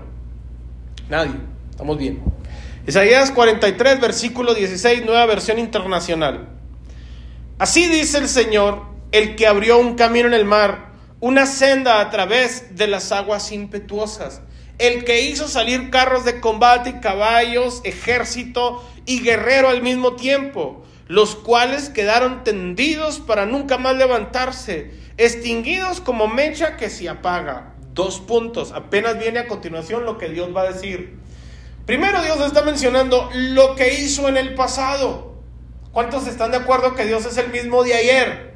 Nadie. 1.08 1.36
Estamos 1.72 1.98
bien. 1.98 2.22
Isaías 2.86 3.32
43, 3.32 4.02
versículo 4.02 4.54
16, 4.54 5.06
nueva 5.06 5.26
versión 5.28 5.60
internacional. 5.60 6.50
Así 7.58 7.88
dice 7.88 8.18
el 8.18 8.28
Señor, 8.28 8.82
el 9.14 9.38
que 9.38 9.48
abrió 9.48 9.78
un 9.78 9.96
camino 9.96 10.28
en 10.28 10.34
el 10.34 10.44
mar 10.44 10.92
una 11.22 11.46
senda 11.46 12.02
a 12.02 12.10
través 12.10 12.76
de 12.76 12.88
las 12.88 13.14
aguas 13.14 13.54
impetuosas. 13.54 14.42
El 14.78 15.06
que 15.06 15.22
hizo 15.22 15.48
salir 15.48 15.90
carros 15.90 16.26
de 16.26 16.42
combate, 16.42 17.00
caballos, 17.00 17.82
ejército 17.84 18.84
y 19.06 19.22
guerrero 19.22 19.70
al 19.70 19.82
mismo 19.82 20.16
tiempo, 20.16 20.84
los 21.08 21.36
cuales 21.36 21.90
quedaron 21.90 22.44
tendidos 22.44 23.20
para 23.20 23.46
nunca 23.46 23.78
más 23.78 23.96
levantarse, 23.96 24.92
extinguidos 25.18 26.02
como 26.02 26.28
mecha 26.28 26.76
que 26.76 26.90
se 26.90 27.08
apaga. 27.08 27.74
Dos 27.94 28.20
puntos, 28.20 28.74
apenas 28.74 29.18
viene 29.18 29.40
a 29.40 29.48
continuación 29.48 30.04
lo 30.04 30.18
que 30.18 30.28
Dios 30.28 30.54
va 30.54 30.64
a 30.64 30.72
decir. 30.74 31.20
Primero 31.86 32.22
Dios 32.24 32.42
está 32.42 32.64
mencionando 32.64 33.30
lo 33.34 33.76
que 33.76 34.02
hizo 34.02 34.28
en 34.28 34.38
el 34.38 34.56
pasado. 34.56 35.36
¿Cuántos 35.92 36.28
están 36.28 36.52
de 36.52 36.58
acuerdo 36.58 36.96
que 36.96 37.06
Dios 37.06 37.26
es 37.26 37.38
el 37.38 37.52
mismo 37.52 37.84
de 37.84 37.94
ayer? 37.94 38.56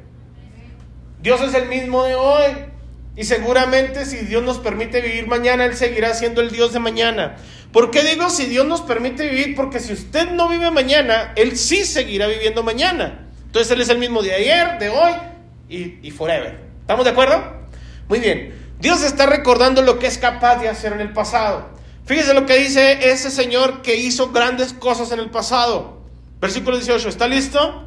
Dios 1.22 1.40
es 1.40 1.54
el 1.54 1.68
mismo 1.68 2.04
de 2.04 2.14
hoy. 2.14 2.69
Y 3.20 3.24
seguramente 3.24 4.06
si 4.06 4.16
Dios 4.16 4.42
nos 4.42 4.60
permite 4.60 5.02
vivir 5.02 5.26
mañana, 5.26 5.66
Él 5.66 5.76
seguirá 5.76 6.14
siendo 6.14 6.40
el 6.40 6.50
Dios 6.50 6.72
de 6.72 6.78
mañana. 6.78 7.36
¿Por 7.70 7.90
qué 7.90 8.02
digo 8.02 8.30
si 8.30 8.46
Dios 8.46 8.66
nos 8.66 8.80
permite 8.80 9.28
vivir? 9.28 9.54
Porque 9.54 9.78
si 9.78 9.92
usted 9.92 10.30
no 10.30 10.48
vive 10.48 10.70
mañana, 10.70 11.34
Él 11.36 11.58
sí 11.58 11.84
seguirá 11.84 12.28
viviendo 12.28 12.62
mañana. 12.62 13.28
Entonces 13.44 13.70
Él 13.72 13.82
es 13.82 13.90
el 13.90 13.98
mismo 13.98 14.22
de 14.22 14.34
ayer, 14.34 14.78
de 14.78 14.88
hoy 14.88 15.12
y, 15.68 16.10
forever. 16.12 16.60
¿Estamos 16.80 17.04
de 17.04 17.10
acuerdo? 17.10 17.44
Muy 18.08 18.20
bien. 18.20 18.54
Dios 18.80 19.02
está 19.02 19.26
recordando 19.26 19.82
lo 19.82 19.98
que 19.98 20.06
es 20.06 20.16
capaz 20.16 20.56
de 20.56 20.70
hacer 20.70 20.94
en 20.94 21.02
el 21.02 21.12
pasado. 21.12 21.68
Fíjese 22.06 22.32
lo 22.32 22.46
que 22.46 22.56
dice 22.56 23.10
ese 23.10 23.30
Señor 23.30 23.82
que 23.82 23.96
hizo 23.96 24.32
grandes 24.32 24.72
cosas 24.72 25.12
en 25.12 25.18
el 25.18 25.28
pasado. 25.28 26.00
Versículo 26.40 26.78
18. 26.78 27.06
¿Está 27.06 27.28
listo? 27.28 27.86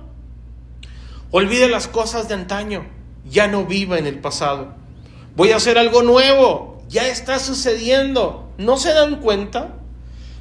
Olvide 1.32 1.70
las 1.70 1.88
cosas 1.88 2.28
de 2.28 2.36
antaño 2.36 2.86
ya 3.26 3.48
no 3.48 3.66
viva 3.66 3.98
en 3.98 4.06
el 4.06 4.20
pasado. 4.20 4.83
Voy 5.36 5.52
a 5.52 5.56
hacer 5.58 5.78
algo 5.78 6.04
nuevo, 6.04 6.84
ya 6.90 7.08
está 7.08 7.40
sucediendo. 7.40 8.52
¿No 8.58 8.78
se 8.78 8.94
dan 8.94 9.20
cuenta? 9.20 9.76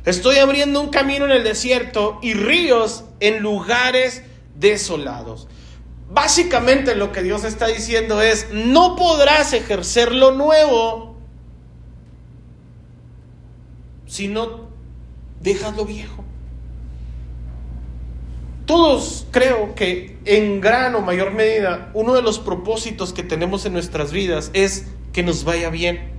Estoy 0.04 0.36
abriendo 0.36 0.80
un 0.80 0.90
camino 0.90 1.24
en 1.24 1.30
el 1.30 1.44
desierto 1.44 2.18
y 2.22 2.34
ríos 2.34 3.04
en 3.20 3.40
lugares 3.40 4.22
desolados. 4.56 5.48
Básicamente 6.10 6.94
lo 6.94 7.10
que 7.12 7.22
Dios 7.22 7.44
está 7.44 7.68
diciendo 7.68 8.20
es, 8.20 8.48
no 8.52 8.96
podrás 8.96 9.52
ejercer 9.54 10.12
lo 10.12 10.32
nuevo 10.32 11.16
si 14.06 14.28
no 14.28 14.68
dejas 15.40 15.74
lo 15.74 15.86
viejo. 15.86 16.22
Todos 18.66 19.26
creo 19.32 19.74
que 19.74 20.18
en 20.24 20.60
gran 20.60 20.94
o 20.94 21.00
mayor 21.00 21.32
medida 21.32 21.90
uno 21.94 22.14
de 22.14 22.22
los 22.22 22.38
propósitos 22.38 23.12
que 23.12 23.22
tenemos 23.22 23.66
en 23.66 23.72
nuestras 23.72 24.12
vidas 24.12 24.50
es 24.52 24.86
que 25.12 25.22
nos 25.22 25.44
vaya 25.44 25.68
bien. 25.68 26.10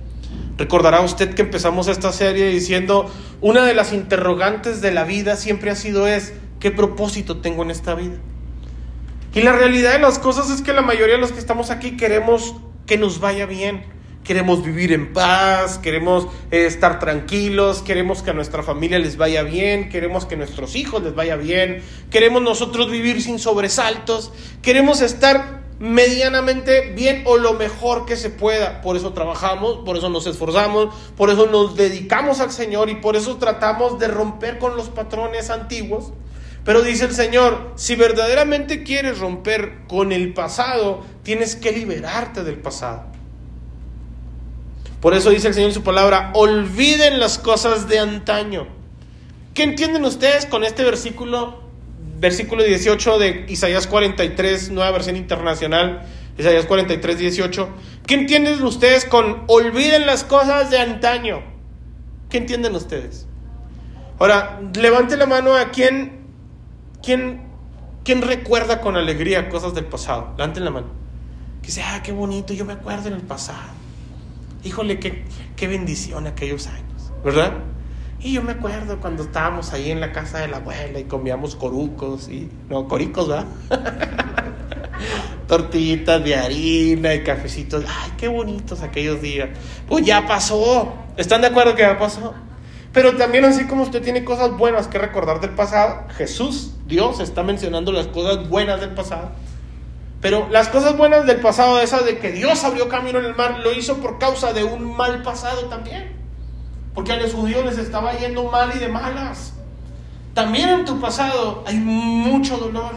Recordará 0.56 1.00
usted 1.00 1.34
que 1.34 1.42
empezamos 1.42 1.88
esta 1.88 2.12
serie 2.12 2.46
diciendo, 2.48 3.10
una 3.40 3.64
de 3.64 3.74
las 3.74 3.92
interrogantes 3.92 4.80
de 4.80 4.92
la 4.92 5.04
vida 5.04 5.36
siempre 5.36 5.70
ha 5.70 5.76
sido 5.76 6.06
es, 6.06 6.32
¿qué 6.60 6.70
propósito 6.70 7.38
tengo 7.38 7.62
en 7.62 7.70
esta 7.70 7.94
vida? 7.94 8.16
Y 9.34 9.42
la 9.42 9.52
realidad 9.52 9.94
de 9.94 9.98
las 9.98 10.20
cosas 10.20 10.50
es 10.50 10.62
que 10.62 10.72
la 10.72 10.82
mayoría 10.82 11.16
de 11.16 11.20
los 11.20 11.32
que 11.32 11.40
estamos 11.40 11.70
aquí 11.70 11.96
queremos 11.96 12.54
que 12.86 12.98
nos 12.98 13.18
vaya 13.18 13.46
bien. 13.46 13.84
Queremos 14.24 14.64
vivir 14.64 14.90
en 14.92 15.12
paz, 15.12 15.78
queremos 15.78 16.28
eh, 16.50 16.64
estar 16.64 16.98
tranquilos, 16.98 17.82
queremos 17.82 18.22
que 18.22 18.30
a 18.30 18.32
nuestra 18.32 18.62
familia 18.62 18.98
les 18.98 19.18
vaya 19.18 19.42
bien, 19.42 19.90
queremos 19.90 20.24
que 20.24 20.34
a 20.34 20.38
nuestros 20.38 20.76
hijos 20.76 21.02
les 21.02 21.14
vaya 21.14 21.36
bien, 21.36 21.82
queremos 22.10 22.40
nosotros 22.40 22.90
vivir 22.90 23.20
sin 23.20 23.38
sobresaltos, 23.38 24.32
queremos 24.62 25.02
estar 25.02 25.62
medianamente 25.78 26.92
bien 26.92 27.22
o 27.26 27.36
lo 27.36 27.52
mejor 27.52 28.06
que 28.06 28.16
se 28.16 28.30
pueda. 28.30 28.80
Por 28.80 28.96
eso 28.96 29.12
trabajamos, 29.12 29.84
por 29.84 29.98
eso 29.98 30.08
nos 30.08 30.26
esforzamos, 30.26 30.94
por 31.16 31.28
eso 31.28 31.46
nos 31.46 31.76
dedicamos 31.76 32.40
al 32.40 32.50
Señor 32.50 32.88
y 32.88 32.94
por 32.94 33.16
eso 33.16 33.36
tratamos 33.36 33.98
de 33.98 34.08
romper 34.08 34.58
con 34.58 34.76
los 34.76 34.88
patrones 34.88 35.50
antiguos. 35.50 36.12
Pero 36.64 36.80
dice 36.80 37.04
el 37.04 37.14
Señor, 37.14 37.72
si 37.74 37.94
verdaderamente 37.94 38.84
quieres 38.84 39.18
romper 39.18 39.84
con 39.86 40.12
el 40.12 40.32
pasado, 40.32 41.04
tienes 41.22 41.56
que 41.56 41.72
liberarte 41.72 42.42
del 42.42 42.56
pasado. 42.56 43.13
Por 45.04 45.12
eso 45.12 45.28
dice 45.28 45.48
el 45.48 45.52
Señor 45.52 45.68
en 45.68 45.74
su 45.74 45.82
palabra, 45.82 46.30
olviden 46.32 47.20
las 47.20 47.36
cosas 47.36 47.90
de 47.90 47.98
antaño. 47.98 48.66
¿Qué 49.52 49.62
entienden 49.62 50.02
ustedes 50.06 50.46
con 50.46 50.64
este 50.64 50.82
versículo 50.82 51.60
versículo 52.20 52.64
18 52.64 53.18
de 53.18 53.44
Isaías 53.50 53.86
43, 53.86 54.70
nueva 54.70 54.90
versión 54.92 55.16
internacional, 55.16 56.06
Isaías 56.38 56.64
43, 56.64 57.18
18. 57.18 57.68
¿Qué 58.06 58.14
entienden 58.14 58.62
ustedes 58.62 59.04
con 59.04 59.44
olviden 59.46 60.06
las 60.06 60.24
cosas 60.24 60.70
de 60.70 60.78
antaño? 60.78 61.42
¿Qué 62.30 62.38
entienden 62.38 62.74
ustedes? 62.74 63.26
Ahora, 64.18 64.58
levante 64.74 65.18
la 65.18 65.26
mano 65.26 65.54
a 65.54 65.68
quien, 65.70 66.28
quien, 67.02 67.42
quien 68.04 68.22
recuerda 68.22 68.80
con 68.80 68.96
alegría 68.96 69.50
cosas 69.50 69.74
del 69.74 69.84
pasado. 69.84 70.32
Levanten 70.38 70.64
la 70.64 70.70
mano. 70.70 70.86
Que 71.60 71.66
dice, 71.66 71.82
ah, 71.82 72.00
qué 72.02 72.12
bonito, 72.12 72.54
yo 72.54 72.64
me 72.64 72.72
acuerdo 72.72 73.08
en 73.08 73.16
el 73.16 73.20
pasado. 73.20 73.83
Híjole, 74.64 74.98
qué, 74.98 75.24
qué 75.56 75.68
bendición 75.68 76.26
aquellos 76.26 76.66
años, 76.66 77.12
¿verdad? 77.22 77.52
Y 78.24 78.32
yo 78.32 78.42
me 78.42 78.52
acuerdo 78.52 78.98
cuando 79.00 79.22
estábamos 79.22 79.74
ahí 79.74 79.90
en 79.90 80.00
la 80.00 80.10
casa 80.10 80.38
de 80.38 80.48
la 80.48 80.56
abuela 80.56 80.98
y 80.98 81.04
comíamos 81.04 81.56
corucos 81.56 82.30
y. 82.30 82.48
No, 82.70 82.88
coricos, 82.88 83.28
¿verdad? 83.28 83.46
Tortillitas 85.46 86.24
de 86.24 86.34
harina 86.34 87.14
y 87.14 87.22
cafecitos. 87.22 87.84
Ay, 87.86 88.12
qué 88.16 88.28
bonitos 88.28 88.82
aquellos 88.82 89.20
días. 89.20 89.50
Pues 89.86 90.06
ya 90.06 90.26
pasó. 90.26 90.94
¿Están 91.18 91.42
de 91.42 91.48
acuerdo 91.48 91.74
que 91.74 91.82
ya 91.82 91.98
pasó? 91.98 92.32
Pero 92.94 93.14
también 93.16 93.44
así 93.44 93.66
como 93.66 93.82
usted 93.82 94.02
tiene 94.02 94.24
cosas 94.24 94.56
buenas 94.56 94.88
que 94.88 94.98
recordar 94.98 95.40
del 95.40 95.50
pasado, 95.50 96.04
Jesús, 96.16 96.72
Dios, 96.86 97.20
está 97.20 97.42
mencionando 97.42 97.92
las 97.92 98.06
cosas 98.06 98.48
buenas 98.48 98.80
del 98.80 98.90
pasado. 98.90 99.32
Pero 100.24 100.48
las 100.50 100.70
cosas 100.70 100.96
buenas 100.96 101.26
del 101.26 101.40
pasado, 101.40 101.80
esas 101.80 102.06
de 102.06 102.16
que 102.16 102.32
Dios 102.32 102.64
abrió 102.64 102.88
camino 102.88 103.18
en 103.18 103.26
el 103.26 103.34
mar, 103.34 103.58
lo 103.62 103.74
hizo 103.74 103.98
por 103.98 104.18
causa 104.18 104.54
de 104.54 104.64
un 104.64 104.96
mal 104.96 105.20
pasado 105.20 105.66
también. 105.66 106.16
Porque 106.94 107.12
a 107.12 107.16
los 107.16 107.34
judíos 107.34 107.62
les 107.66 107.76
estaba 107.76 108.14
yendo 108.14 108.44
mal 108.44 108.72
y 108.74 108.78
de 108.78 108.88
malas. 108.88 109.52
También 110.32 110.70
en 110.70 110.86
tu 110.86 110.98
pasado 110.98 111.62
hay 111.66 111.76
mucho 111.76 112.56
dolor. 112.56 112.92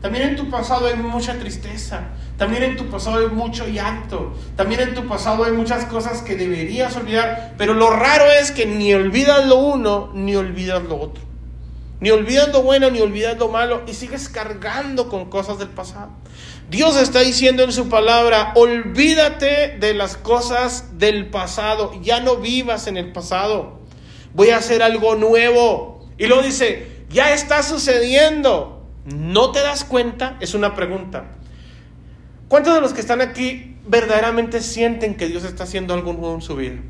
También 0.00 0.28
en 0.28 0.36
tu 0.36 0.50
pasado 0.50 0.86
hay 0.86 0.94
mucha 0.94 1.36
tristeza. 1.36 2.10
También 2.38 2.62
en 2.62 2.76
tu 2.76 2.88
pasado 2.88 3.18
hay 3.18 3.34
mucho 3.34 3.66
llanto. 3.66 4.32
También 4.54 4.82
en 4.82 4.94
tu 4.94 5.08
pasado 5.08 5.42
hay 5.42 5.50
muchas 5.50 5.86
cosas 5.86 6.22
que 6.22 6.36
deberías 6.36 6.94
olvidar. 6.94 7.54
Pero 7.58 7.74
lo 7.74 7.90
raro 7.90 8.26
es 8.40 8.52
que 8.52 8.66
ni 8.66 8.94
olvidas 8.94 9.46
lo 9.46 9.56
uno 9.56 10.12
ni 10.14 10.36
olvidas 10.36 10.84
lo 10.84 11.00
otro. 11.00 11.24
Ni 12.02 12.10
olvidas 12.10 12.48
lo 12.48 12.62
bueno 12.62 12.90
ni 12.90 13.00
olvidas 13.00 13.38
lo 13.38 13.48
malo 13.48 13.82
y 13.86 13.94
sigues 13.94 14.28
cargando 14.28 15.08
con 15.08 15.30
cosas 15.30 15.58
del 15.58 15.68
pasado. 15.68 16.10
Dios 16.72 16.96
está 16.96 17.20
diciendo 17.20 17.64
en 17.64 17.70
su 17.70 17.90
palabra, 17.90 18.52
olvídate 18.54 19.76
de 19.78 19.92
las 19.92 20.16
cosas 20.16 20.98
del 20.98 21.28
pasado, 21.28 21.92
ya 22.00 22.20
no 22.20 22.36
vivas 22.36 22.86
en 22.86 22.96
el 22.96 23.12
pasado, 23.12 23.80
voy 24.32 24.48
a 24.48 24.56
hacer 24.56 24.82
algo 24.82 25.14
nuevo. 25.14 26.08
Y 26.16 26.28
lo 26.28 26.40
dice, 26.40 27.04
ya 27.10 27.34
está 27.34 27.62
sucediendo, 27.62 28.86
¿no 29.04 29.52
te 29.52 29.60
das 29.60 29.84
cuenta? 29.84 30.38
Es 30.40 30.54
una 30.54 30.74
pregunta. 30.74 31.36
¿Cuántos 32.48 32.74
de 32.74 32.80
los 32.80 32.94
que 32.94 33.02
están 33.02 33.20
aquí 33.20 33.76
verdaderamente 33.86 34.62
sienten 34.62 35.14
que 35.14 35.28
Dios 35.28 35.44
está 35.44 35.64
haciendo 35.64 35.92
algo 35.92 36.14
nuevo 36.14 36.34
en 36.36 36.40
su 36.40 36.56
vida? 36.56 36.80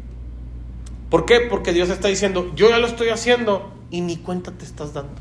¿Por 1.10 1.26
qué? 1.26 1.40
Porque 1.50 1.72
Dios 1.72 1.90
está 1.90 2.06
diciendo, 2.06 2.52
yo 2.54 2.70
ya 2.70 2.78
lo 2.78 2.86
estoy 2.86 3.08
haciendo 3.08 3.72
y 3.90 4.02
ni 4.02 4.16
cuenta 4.16 4.52
te 4.52 4.64
estás 4.64 4.94
dando. 4.94 5.20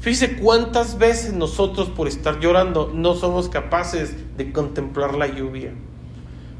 Fíjese 0.00 0.36
cuántas 0.36 0.96
veces 0.96 1.34
nosotros 1.34 1.90
por 1.90 2.08
estar 2.08 2.40
llorando 2.40 2.90
no 2.94 3.14
somos 3.14 3.50
capaces 3.50 4.14
de 4.36 4.50
contemplar 4.50 5.14
la 5.14 5.26
lluvia. 5.26 5.74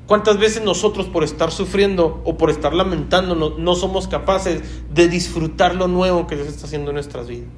¿Cuántas 0.07 0.39
veces 0.39 0.63
nosotros 0.63 1.07
por 1.07 1.25
estar 1.25 1.51
sufriendo 1.51 2.21
o 2.25 2.37
por 2.37 2.51
estar 2.51 2.75
lamentándonos 2.75 3.59
no 3.59 3.75
somos 3.77 4.09
capaces 4.09 4.61
de 4.93 5.09
disfrutar 5.09 5.75
lo 5.75 5.89
nuevo 5.89 6.27
que 6.27 6.37
Dios 6.37 6.49
está 6.49 6.67
haciendo 6.67 6.91
en 6.91 6.95
nuestras 6.95 7.29
vidas? 7.29 7.49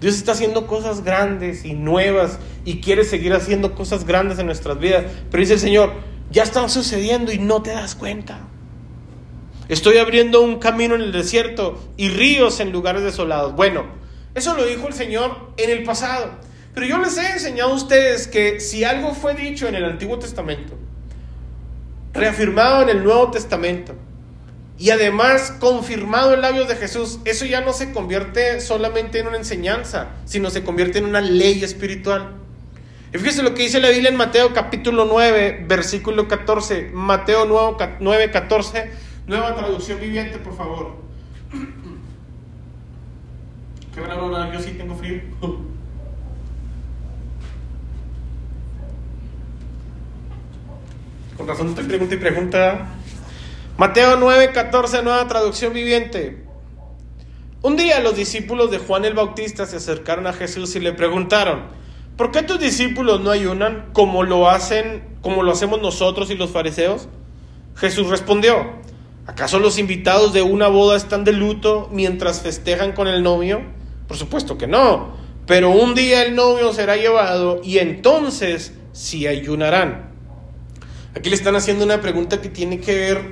Dios 0.00 0.14
está 0.14 0.32
haciendo 0.32 0.66
cosas 0.66 1.02
grandes 1.02 1.64
y 1.64 1.74
nuevas 1.74 2.38
y 2.64 2.80
quiere 2.80 3.04
seguir 3.04 3.34
haciendo 3.34 3.74
cosas 3.74 4.04
grandes 4.06 4.38
en 4.38 4.46
nuestras 4.46 4.78
vidas. 4.78 5.06
Pero 5.30 5.40
dice 5.40 5.54
el 5.54 5.60
Señor, 5.60 5.92
ya 6.30 6.44
están 6.44 6.70
sucediendo 6.70 7.32
y 7.32 7.38
no 7.38 7.62
te 7.62 7.70
das 7.70 7.96
cuenta. 7.96 8.46
Estoy 9.68 9.98
abriendo 9.98 10.40
un 10.40 10.58
camino 10.58 10.94
en 10.94 11.02
el 11.02 11.12
desierto 11.12 11.78
y 11.96 12.08
ríos 12.08 12.60
en 12.60 12.72
lugares 12.72 13.02
desolados. 13.02 13.54
Bueno, 13.54 13.99
eso 14.34 14.54
lo 14.54 14.64
dijo 14.66 14.86
el 14.88 14.94
Señor 14.94 15.52
en 15.56 15.70
el 15.70 15.82
pasado. 15.82 16.30
Pero 16.74 16.86
yo 16.86 16.98
les 16.98 17.18
he 17.18 17.32
enseñado 17.32 17.72
a 17.72 17.74
ustedes 17.74 18.28
que 18.28 18.60
si 18.60 18.84
algo 18.84 19.14
fue 19.14 19.34
dicho 19.34 19.66
en 19.66 19.74
el 19.74 19.84
Antiguo 19.84 20.18
Testamento, 20.18 20.74
reafirmado 22.12 22.82
en 22.82 22.90
el 22.90 23.02
Nuevo 23.02 23.30
Testamento, 23.30 23.94
y 24.78 24.90
además 24.90 25.54
confirmado 25.60 26.32
en 26.32 26.40
labios 26.40 26.66
de 26.66 26.74
Jesús, 26.74 27.18
eso 27.26 27.44
ya 27.44 27.60
no 27.60 27.74
se 27.74 27.92
convierte 27.92 28.62
solamente 28.62 29.18
en 29.18 29.26
una 29.26 29.36
enseñanza, 29.36 30.08
sino 30.24 30.48
se 30.48 30.64
convierte 30.64 30.98
en 30.98 31.04
una 31.04 31.20
ley 31.20 31.62
espiritual. 31.62 32.40
Y 33.12 33.42
lo 33.42 33.54
que 33.54 33.64
dice 33.64 33.80
la 33.80 33.90
Biblia 33.90 34.08
en 34.08 34.16
Mateo 34.16 34.54
capítulo 34.54 35.04
9, 35.04 35.66
versículo 35.68 36.28
14. 36.28 36.92
Mateo 36.94 37.44
9, 38.00 38.30
14, 38.30 38.90
nueva 39.26 39.54
traducción 39.54 40.00
viviente, 40.00 40.38
por 40.38 40.56
favor. 40.56 40.96
Qué 44.00 44.52
yo 44.52 44.60
sí 44.60 44.72
tengo 44.72 44.94
frío. 44.94 45.20
Con 51.36 51.46
razón 51.46 51.68
estoy 51.68 51.84
pregunta 51.84 52.14
y 52.14 52.18
pregunta. 52.18 52.88
Mateo 53.76 54.16
9, 54.16 54.52
14, 54.52 55.02
nueva 55.02 55.26
traducción 55.28 55.72
viviente. 55.72 56.44
Un 57.62 57.76
día 57.76 58.00
los 58.00 58.16
discípulos 58.16 58.70
de 58.70 58.78
Juan 58.78 59.04
el 59.04 59.14
Bautista 59.14 59.66
se 59.66 59.76
acercaron 59.76 60.26
a 60.26 60.32
Jesús 60.32 60.74
y 60.76 60.80
le 60.80 60.94
preguntaron, 60.94 61.64
¿por 62.16 62.30
qué 62.30 62.42
tus 62.42 62.58
discípulos 62.58 63.20
no 63.20 63.30
ayunan 63.30 63.90
como 63.92 64.22
lo 64.22 64.48
hacen, 64.48 65.04
como 65.20 65.42
lo 65.42 65.52
hacemos 65.52 65.82
nosotros 65.82 66.30
y 66.30 66.36
los 66.36 66.50
fariseos? 66.50 67.08
Jesús 67.76 68.08
respondió, 68.08 68.66
¿acaso 69.26 69.58
los 69.58 69.78
invitados 69.78 70.32
de 70.32 70.40
una 70.40 70.68
boda 70.68 70.96
están 70.96 71.24
de 71.24 71.32
luto 71.32 71.88
mientras 71.92 72.40
festejan 72.40 72.92
con 72.92 73.08
el 73.08 73.22
novio? 73.22 73.79
Por 74.10 74.16
supuesto 74.16 74.58
que 74.58 74.66
no. 74.66 75.10
Pero 75.46 75.70
un 75.70 75.94
día 75.94 76.24
el 76.24 76.34
novio 76.34 76.72
será 76.72 76.96
llevado 76.96 77.60
y 77.62 77.78
entonces 77.78 78.72
sí 78.90 79.28
ayunarán. 79.28 80.10
Aquí 81.14 81.30
le 81.30 81.36
están 81.36 81.54
haciendo 81.54 81.84
una 81.84 82.00
pregunta 82.00 82.40
que 82.40 82.48
tiene 82.48 82.80
que 82.80 82.92
ver 82.92 83.22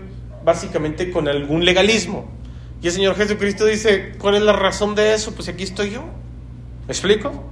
básicamente 0.44 1.10
con 1.10 1.26
algún 1.26 1.64
legalismo. 1.64 2.30
Y 2.80 2.86
el 2.86 2.92
Señor 2.92 3.16
Jesucristo 3.16 3.64
dice, 3.64 4.12
¿cuál 4.20 4.36
es 4.36 4.42
la 4.42 4.52
razón 4.52 4.94
de 4.94 5.14
eso? 5.14 5.34
Pues 5.34 5.48
aquí 5.48 5.64
estoy 5.64 5.90
yo. 5.90 6.02
¿Me 6.86 6.92
explico? 6.92 7.42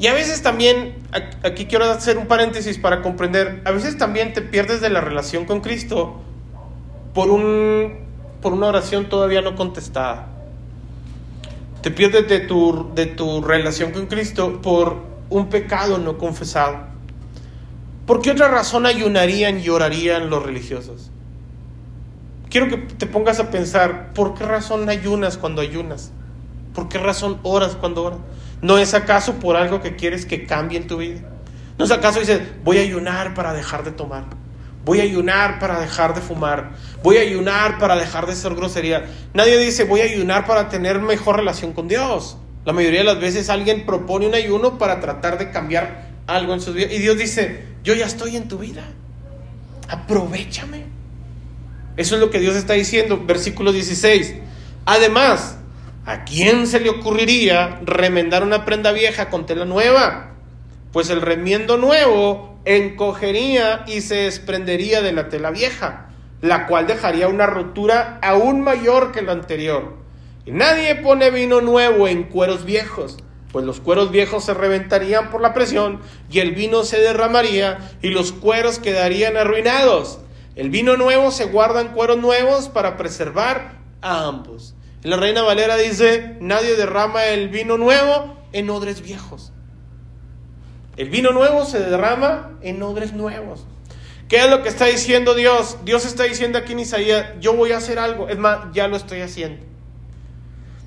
Y 0.00 0.08
a 0.08 0.12
veces 0.12 0.42
también, 0.42 0.96
aquí 1.44 1.66
quiero 1.66 1.84
hacer 1.84 2.18
un 2.18 2.26
paréntesis 2.26 2.78
para 2.78 3.00
comprender, 3.00 3.62
a 3.64 3.70
veces 3.70 3.96
también 3.96 4.32
te 4.32 4.42
pierdes 4.42 4.80
de 4.80 4.90
la 4.90 5.00
relación 5.00 5.44
con 5.44 5.60
Cristo 5.60 6.20
por, 7.14 7.30
un, 7.30 8.00
por 8.40 8.54
una 8.54 8.66
oración 8.66 9.08
todavía 9.08 9.40
no 9.40 9.54
contestada. 9.54 10.31
Te 11.82 11.90
pierdes 11.90 12.28
de 12.28 12.40
tu, 12.40 12.92
de 12.94 13.06
tu 13.06 13.42
relación 13.42 13.90
con 13.90 14.06
Cristo 14.06 14.62
por 14.62 15.02
un 15.30 15.48
pecado 15.48 15.98
no 15.98 16.16
confesado. 16.16 16.76
¿Por 18.06 18.22
qué 18.22 18.30
otra 18.30 18.48
razón 18.48 18.86
ayunarían 18.86 19.60
y 19.60 19.68
orarían 19.68 20.30
los 20.30 20.44
religiosos? 20.44 21.10
Quiero 22.48 22.68
que 22.68 22.76
te 22.76 23.06
pongas 23.06 23.40
a 23.40 23.50
pensar, 23.50 24.12
¿por 24.12 24.34
qué 24.34 24.44
razón 24.44 24.88
ayunas 24.88 25.38
cuando 25.38 25.60
ayunas? 25.60 26.12
¿Por 26.74 26.88
qué 26.88 26.98
razón 26.98 27.38
oras 27.42 27.76
cuando 27.76 28.04
oras? 28.04 28.18
¿No 28.60 28.78
es 28.78 28.94
acaso 28.94 29.34
por 29.34 29.56
algo 29.56 29.80
que 29.80 29.96
quieres 29.96 30.24
que 30.24 30.46
cambie 30.46 30.78
en 30.78 30.86
tu 30.86 30.98
vida? 30.98 31.20
¿No 31.78 31.84
es 31.84 31.90
acaso 31.90 32.20
dices, 32.20 32.40
voy 32.62 32.78
a 32.78 32.82
ayunar 32.82 33.34
para 33.34 33.54
dejar 33.54 33.84
de 33.84 33.90
tomar? 33.90 34.24
Voy 34.84 35.00
a 35.00 35.04
ayunar 35.04 35.58
para 35.58 35.80
dejar 35.80 36.14
de 36.14 36.20
fumar. 36.20 36.72
Voy 37.02 37.16
a 37.16 37.20
ayunar 37.20 37.78
para 37.78 37.96
dejar 37.96 38.26
de 38.26 38.34
ser 38.34 38.54
grosería. 38.54 39.06
Nadie 39.32 39.58
dice 39.58 39.84
voy 39.84 40.00
a 40.00 40.04
ayunar 40.04 40.46
para 40.46 40.68
tener 40.68 40.98
mejor 41.00 41.36
relación 41.36 41.72
con 41.72 41.88
Dios. 41.88 42.36
La 42.64 42.72
mayoría 42.72 43.00
de 43.00 43.06
las 43.06 43.20
veces 43.20 43.48
alguien 43.48 43.86
propone 43.86 44.26
un 44.26 44.34
ayuno 44.34 44.78
para 44.78 45.00
tratar 45.00 45.38
de 45.38 45.50
cambiar 45.50 46.10
algo 46.26 46.54
en 46.54 46.60
su 46.60 46.72
vida. 46.72 46.92
Y 46.92 46.98
Dios 46.98 47.16
dice, 47.16 47.64
yo 47.84 47.94
ya 47.94 48.06
estoy 48.06 48.36
en 48.36 48.48
tu 48.48 48.58
vida. 48.58 48.84
Aprovechame. 49.88 50.84
Eso 51.96 52.14
es 52.14 52.20
lo 52.20 52.30
que 52.30 52.40
Dios 52.40 52.56
está 52.56 52.74
diciendo. 52.74 53.22
Versículo 53.24 53.72
16. 53.72 54.34
Además, 54.84 55.58
¿a 56.06 56.24
quién 56.24 56.66
se 56.66 56.80
le 56.80 56.90
ocurriría 56.90 57.80
remendar 57.84 58.42
una 58.42 58.64
prenda 58.64 58.92
vieja 58.92 59.28
con 59.28 59.46
tela 59.46 59.64
nueva? 59.64 60.31
Pues 60.92 61.08
el 61.10 61.22
remiendo 61.22 61.78
nuevo 61.78 62.58
encogería 62.64 63.84
y 63.86 64.02
se 64.02 64.16
desprendería 64.16 65.02
de 65.02 65.12
la 65.12 65.28
tela 65.28 65.50
vieja, 65.50 66.10
la 66.40 66.66
cual 66.66 66.86
dejaría 66.86 67.28
una 67.28 67.46
rotura 67.46 68.18
aún 68.22 68.60
mayor 68.60 69.12
que 69.12 69.22
la 69.22 69.32
anterior. 69.32 69.96
Y 70.44 70.50
nadie 70.50 70.96
pone 70.96 71.30
vino 71.30 71.60
nuevo 71.60 72.08
en 72.08 72.24
cueros 72.24 72.64
viejos, 72.64 73.16
pues 73.52 73.64
los 73.64 73.80
cueros 73.80 74.10
viejos 74.10 74.44
se 74.44 74.54
reventarían 74.54 75.30
por 75.30 75.40
la 75.40 75.54
presión 75.54 76.00
y 76.30 76.40
el 76.40 76.52
vino 76.52 76.84
se 76.84 76.98
derramaría 76.98 77.78
y 78.02 78.08
los 78.08 78.32
cueros 78.32 78.78
quedarían 78.78 79.36
arruinados. 79.36 80.18
El 80.56 80.70
vino 80.70 80.96
nuevo 80.96 81.30
se 81.30 81.44
guarda 81.46 81.80
en 81.80 81.88
cueros 81.88 82.18
nuevos 82.18 82.68
para 82.68 82.96
preservar 82.96 83.78
a 84.00 84.26
ambos. 84.26 84.74
la 85.02 85.16
Reina 85.16 85.42
Valera 85.42 85.76
dice, 85.76 86.36
nadie 86.40 86.76
derrama 86.76 87.26
el 87.26 87.48
vino 87.48 87.78
nuevo 87.78 88.36
en 88.52 88.68
odres 88.68 89.00
viejos. 89.02 89.51
El 90.96 91.08
vino 91.08 91.32
nuevo 91.32 91.64
se 91.64 91.80
derrama 91.80 92.50
en 92.60 92.82
odres 92.82 93.12
nuevos. 93.12 93.64
¿Qué 94.28 94.38
es 94.38 94.50
lo 94.50 94.62
que 94.62 94.68
está 94.68 94.86
diciendo 94.86 95.34
Dios? 95.34 95.78
Dios 95.84 96.04
está 96.04 96.24
diciendo 96.24 96.58
aquí 96.58 96.72
en 96.72 96.80
Isaías, 96.80 97.26
yo 97.40 97.54
voy 97.54 97.72
a 97.72 97.78
hacer 97.78 97.98
algo. 97.98 98.28
Es 98.28 98.38
más, 98.38 98.60
ya 98.72 98.88
lo 98.88 98.96
estoy 98.96 99.20
haciendo. 99.20 99.64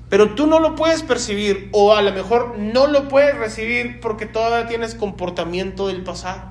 Pero 0.08 0.34
tú 0.34 0.46
no 0.46 0.60
lo 0.60 0.76
puedes 0.76 1.02
percibir 1.02 1.68
o 1.72 1.94
a 1.94 2.02
lo 2.02 2.12
mejor 2.12 2.56
no 2.58 2.86
lo 2.86 3.08
puedes 3.08 3.36
recibir 3.36 4.00
porque 4.00 4.26
todavía 4.26 4.68
tienes 4.68 4.94
comportamiento 4.94 5.88
del 5.88 6.04
pasado. 6.04 6.42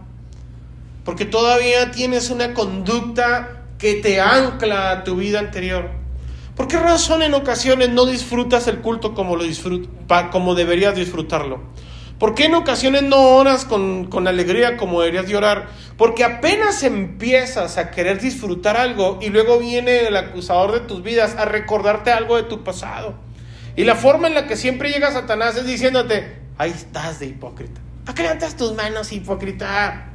Porque 1.06 1.26
todavía 1.26 1.92
tienes 1.92 2.30
una 2.30 2.54
conducta 2.54 3.64
que 3.78 3.96
te 3.96 4.20
ancla 4.20 4.92
a 4.92 5.04
tu 5.04 5.16
vida 5.16 5.40
anterior. 5.40 5.90
¿Por 6.56 6.68
qué 6.68 6.80
razón 6.80 7.22
en 7.22 7.34
ocasiones 7.34 7.90
no 7.90 8.06
disfrutas 8.06 8.68
el 8.68 8.80
culto 8.80 9.14
como, 9.14 9.36
lo 9.36 9.44
como 10.32 10.56
deberías 10.56 10.96
disfrutarlo? 10.96 11.62
¿Por 12.20 12.34
qué 12.34 12.46
en 12.46 12.56
ocasiones 12.56 13.04
no 13.04 13.18
oras 13.18 13.66
con, 13.66 14.06
con, 14.06 14.28
alegría 14.28 14.78
como 14.78 15.02
deberías 15.02 15.28
de 15.28 15.36
orar? 15.36 15.68
Porque 15.98 16.24
apenas 16.24 16.82
empiezas 16.84 17.78
a 17.78 17.92
querer 17.92 18.22
disfrutar 18.22 18.78
algo 18.78 19.20
y 19.22 19.30
luego 19.30 19.60
viene 19.60 20.08
el 20.08 20.16
acusador 20.16 20.72
de 20.72 20.80
tus 20.82 21.04
vidas 21.04 21.36
a 21.38 21.44
recordarte 21.44 22.12
algo 22.12 22.38
de 22.38 22.44
tu 22.44 22.64
pasado. 22.64 23.16
Y 23.76 23.84
la 23.84 23.96
forma 23.96 24.28
en 24.28 24.36
la 24.36 24.48
que 24.48 24.56
siempre 24.56 24.92
llega 24.92 25.12
Satanás 25.12 25.58
es 25.58 25.66
diciéndote, 25.66 26.40
ahí 26.58 26.72
estás 26.72 27.20
de 27.20 27.26
hipócrita. 27.26 27.82
¿Para 28.06 28.22
levantas 28.22 28.56
tus 28.56 28.74
manos, 28.74 29.12
hipócrita? 29.12 30.06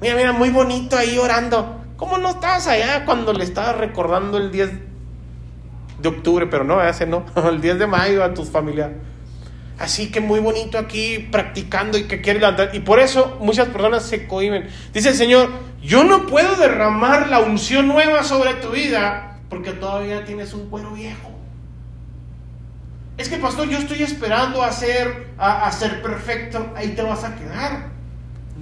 Mira, 0.00 0.14
mira, 0.16 0.32
muy 0.32 0.48
bonito 0.48 0.96
ahí 0.96 1.18
orando. 1.18 1.84
¿Cómo 1.96 2.16
no 2.16 2.30
estabas 2.30 2.66
allá 2.68 3.04
cuando 3.04 3.32
le 3.32 3.44
estabas 3.44 3.76
recordando 3.76 4.38
el 4.38 4.50
10 4.50 4.70
de 6.00 6.08
octubre? 6.08 6.46
Pero 6.46 6.64
no, 6.64 6.82
ese 6.82 7.06
no, 7.06 7.26
el 7.48 7.60
10 7.60 7.80
de 7.80 7.86
mayo 7.86 8.24
a 8.24 8.32
tus 8.32 8.48
familiares. 8.48 8.96
Así 9.78 10.10
que 10.10 10.20
muy 10.20 10.40
bonito 10.40 10.76
aquí 10.76 11.28
practicando 11.30 11.98
y 11.98 12.04
que 12.04 12.20
quiere 12.20 12.40
levantar. 12.40 12.70
Y 12.74 12.80
por 12.80 12.98
eso 12.98 13.38
muchas 13.40 13.68
personas 13.68 14.04
se 14.04 14.26
cohiben. 14.26 14.68
Dice 14.92 15.10
el 15.10 15.14
Señor, 15.14 15.50
yo 15.82 16.02
no 16.02 16.26
puedo 16.26 16.56
derramar 16.56 17.28
la 17.28 17.38
unción 17.38 17.86
nueva 17.86 18.24
sobre 18.24 18.54
tu 18.54 18.70
vida 18.70 19.38
porque 19.48 19.72
todavía 19.72 20.24
tienes 20.24 20.52
un 20.52 20.68
cuero 20.68 20.92
viejo. 20.92 21.30
Es 23.16 23.28
que, 23.28 23.36
pastor, 23.36 23.68
yo 23.68 23.78
estoy 23.78 24.02
esperando 24.02 24.62
a 24.62 24.70
ser, 24.70 25.28
a, 25.38 25.70
ser 25.72 26.02
perfecto. 26.02 26.72
Ahí 26.76 26.90
te 26.90 27.02
vas 27.02 27.24
a 27.24 27.34
quedar. 27.34 27.88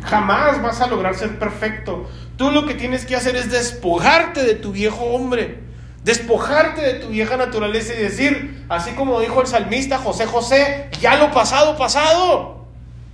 Jamás 0.03 0.63
vas 0.63 0.81
a 0.81 0.87
lograr 0.87 1.15
ser 1.15 1.39
perfecto. 1.39 2.09
Tú 2.37 2.51
lo 2.51 2.67
que 2.67 2.75
tienes 2.75 3.05
que 3.05 3.17
hacer 3.17 3.37
es 3.37 3.51
despojarte 3.51 4.45
de 4.45 4.55
tu 4.55 4.73
viejo 4.73 5.05
hombre. 5.05 5.66
Despojarte 6.07 6.83
de 6.83 6.95
tu 7.01 7.09
vieja 7.09 7.37
naturaleza 7.37 7.93
y 7.93 7.97
decir, 7.97 8.65
así 8.69 8.93
como 8.93 9.19
dijo 9.19 9.41
el 9.41 9.49
salmista 9.49 9.99
José 9.99 10.25
José, 10.25 10.89
ya 11.01 11.17
lo 11.17 11.33
pasado, 11.33 11.77
pasado. 11.77 12.65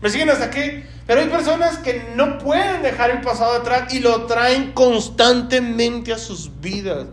¿Me 0.02 0.10
siguen 0.10 0.28
hasta 0.28 0.44
aquí? 0.44 0.84
Pero 1.06 1.22
hay 1.22 1.28
personas 1.28 1.78
que 1.78 2.04
no 2.14 2.36
pueden 2.36 2.82
dejar 2.82 3.08
el 3.08 3.22
pasado 3.22 3.56
atrás 3.56 3.94
y 3.94 4.00
lo 4.00 4.26
traen 4.26 4.72
constantemente 4.72 6.12
a 6.12 6.18
sus 6.18 6.60
vidas. 6.60 7.06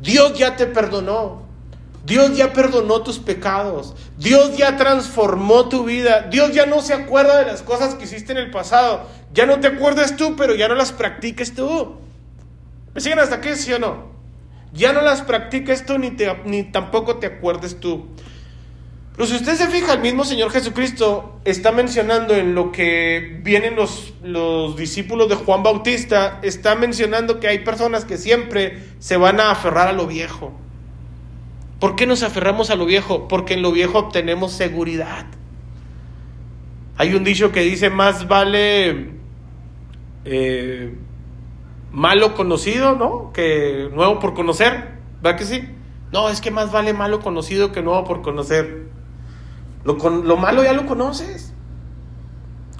Dios 0.00 0.36
ya 0.36 0.56
te 0.56 0.66
perdonó. 0.66 1.42
Dios 2.04 2.36
ya 2.36 2.52
perdonó 2.52 3.02
tus 3.02 3.20
pecados. 3.20 3.94
Dios 4.18 4.56
ya 4.56 4.76
transformó 4.76 5.68
tu 5.68 5.84
vida. 5.84 6.22
Dios 6.32 6.52
ya 6.52 6.66
no 6.66 6.82
se 6.82 6.94
acuerda 6.94 7.38
de 7.38 7.46
las 7.46 7.62
cosas 7.62 7.94
que 7.94 8.06
hiciste 8.06 8.32
en 8.32 8.38
el 8.38 8.50
pasado. 8.50 9.06
Ya 9.32 9.46
no 9.46 9.60
te 9.60 9.68
acuerdas 9.68 10.16
tú, 10.16 10.34
pero 10.34 10.56
ya 10.56 10.66
no 10.66 10.74
las 10.74 10.90
practiques 10.90 11.54
tú. 11.54 11.94
¿Me 12.92 13.00
siguen 13.00 13.20
hasta 13.20 13.36
aquí, 13.36 13.50
sí 13.54 13.72
o 13.72 13.78
no? 13.78 14.11
Ya 14.72 14.92
no 14.92 15.02
las 15.02 15.22
practiques 15.22 15.84
tú 15.84 15.98
ni, 15.98 16.62
tampoco 16.64 17.16
te 17.16 17.26
acuerdes 17.26 17.78
tú. 17.78 18.06
Pero 19.14 19.26
si 19.26 19.36
usted 19.36 19.54
se 19.56 19.68
fija, 19.68 19.92
el 19.92 20.00
mismo 20.00 20.24
Señor 20.24 20.50
Jesucristo 20.50 21.40
está 21.44 21.70
mencionando 21.70 22.34
en 22.34 22.54
lo 22.54 22.72
que 22.72 23.40
vienen 23.42 23.76
los, 23.76 24.14
los 24.22 24.74
discípulos 24.76 25.28
de 25.28 25.34
Juan 25.34 25.62
Bautista, 25.62 26.40
está 26.42 26.74
mencionando 26.74 27.38
que 27.38 27.48
hay 27.48 27.58
personas 27.58 28.06
que 28.06 28.16
siempre 28.16 28.82
se 28.98 29.18
van 29.18 29.38
a 29.38 29.50
aferrar 29.50 29.88
a 29.88 29.92
lo 29.92 30.06
viejo. 30.06 30.52
¿Por 31.78 31.94
qué 31.94 32.06
nos 32.06 32.22
aferramos 32.22 32.70
a 32.70 32.76
lo 32.76 32.86
viejo? 32.86 33.28
Porque 33.28 33.54
en 33.54 33.62
lo 33.62 33.72
viejo 33.72 33.98
obtenemos 33.98 34.52
seguridad. 34.52 35.26
Hay 36.96 37.14
un 37.14 37.24
dicho 37.24 37.52
que 37.52 37.60
dice, 37.62 37.90
más 37.90 38.28
vale 38.28 39.10
eh, 40.24 40.94
malo 41.92 42.34
conocido, 42.34 42.96
¿no? 42.96 43.32
Que 43.32 43.88
nuevo 43.92 44.18
por 44.18 44.34
conocer. 44.34 44.98
¿Va 45.24 45.36
que 45.36 45.44
sí? 45.44 45.68
No, 46.12 46.28
es 46.28 46.40
que 46.40 46.50
más 46.50 46.72
vale 46.72 46.92
malo 46.92 47.20
conocido 47.20 47.72
que 47.72 47.82
nuevo 47.82 48.04
por 48.04 48.22
conocer. 48.22 48.88
Lo, 49.84 49.94
lo 49.94 50.36
malo 50.36 50.64
ya 50.64 50.72
lo 50.72 50.86
conoces. 50.86 51.54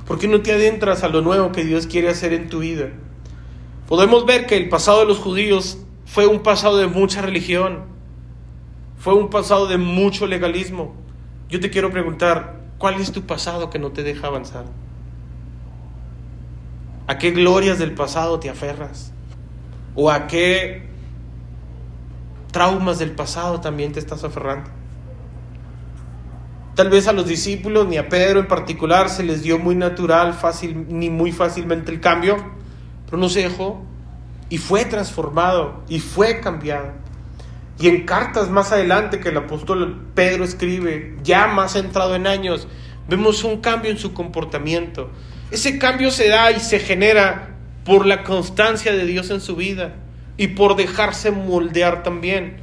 ¿Por 0.06 0.18
qué 0.18 0.28
no 0.28 0.42
te 0.42 0.52
adentras 0.52 1.04
a 1.04 1.08
lo 1.08 1.22
nuevo 1.22 1.52
que 1.52 1.64
Dios 1.64 1.86
quiere 1.86 2.08
hacer 2.08 2.32
en 2.32 2.48
tu 2.48 2.58
vida? 2.58 2.88
Podemos 3.88 4.26
ver 4.26 4.46
que 4.46 4.56
el 4.56 4.68
pasado 4.68 5.00
de 5.00 5.06
los 5.06 5.18
judíos 5.18 5.78
fue 6.04 6.26
un 6.26 6.40
pasado 6.40 6.78
de 6.78 6.88
mucha 6.88 7.22
religión 7.22 7.92
fue 9.02 9.14
un 9.14 9.30
pasado 9.30 9.66
de 9.66 9.78
mucho 9.78 10.28
legalismo. 10.28 10.94
Yo 11.48 11.58
te 11.58 11.70
quiero 11.70 11.90
preguntar, 11.90 12.60
¿cuál 12.78 13.00
es 13.00 13.10
tu 13.10 13.22
pasado 13.22 13.68
que 13.68 13.80
no 13.80 13.90
te 13.90 14.04
deja 14.04 14.28
avanzar? 14.28 14.64
¿A 17.06 17.18
qué 17.18 17.32
glorias 17.32 17.78
del 17.78 17.94
pasado 17.94 18.38
te 18.38 18.48
aferras? 18.48 19.12
¿O 19.94 20.10
a 20.10 20.26
qué 20.26 20.88
traumas 22.52 22.98
del 22.98 23.12
pasado 23.12 23.60
también 23.60 23.92
te 23.92 23.98
estás 23.98 24.24
aferrando? 24.24 24.70
Tal 26.74 26.88
vez 26.88 27.06
a 27.06 27.12
los 27.12 27.26
discípulos, 27.26 27.86
ni 27.86 27.98
a 27.98 28.08
Pedro 28.08 28.40
en 28.40 28.48
particular, 28.48 29.10
se 29.10 29.24
les 29.24 29.42
dio 29.42 29.58
muy 29.58 29.74
natural, 29.74 30.32
fácil, 30.32 30.86
ni 30.88 31.10
muy 31.10 31.30
fácilmente 31.30 31.92
el 31.92 32.00
cambio, 32.00 32.36
pero 33.04 33.18
no 33.18 33.28
se 33.28 33.40
dejó 33.40 33.82
y 34.48 34.58
fue 34.58 34.84
transformado 34.84 35.82
y 35.88 35.98
fue 35.98 36.40
cambiado. 36.40 36.92
Y 37.78 37.88
en 37.88 38.06
cartas 38.06 38.48
más 38.48 38.72
adelante 38.72 39.18
que 39.18 39.30
el 39.30 39.36
apóstol 39.36 40.00
Pedro 40.14 40.44
escribe, 40.44 41.16
ya 41.22 41.46
más 41.46 41.72
centrado 41.72 42.14
en 42.14 42.26
años, 42.26 42.68
vemos 43.08 43.44
un 43.44 43.60
cambio 43.60 43.90
en 43.90 43.98
su 43.98 44.14
comportamiento. 44.14 45.10
Ese 45.52 45.78
cambio 45.78 46.10
se 46.10 46.28
da 46.28 46.50
y 46.50 46.60
se 46.60 46.78
genera 46.78 47.50
por 47.84 48.06
la 48.06 48.22
constancia 48.22 48.92
de 48.92 49.04
Dios 49.04 49.28
en 49.28 49.42
su 49.42 49.54
vida 49.54 49.94
y 50.38 50.48
por 50.48 50.76
dejarse 50.76 51.30
moldear 51.30 52.02
también. 52.02 52.56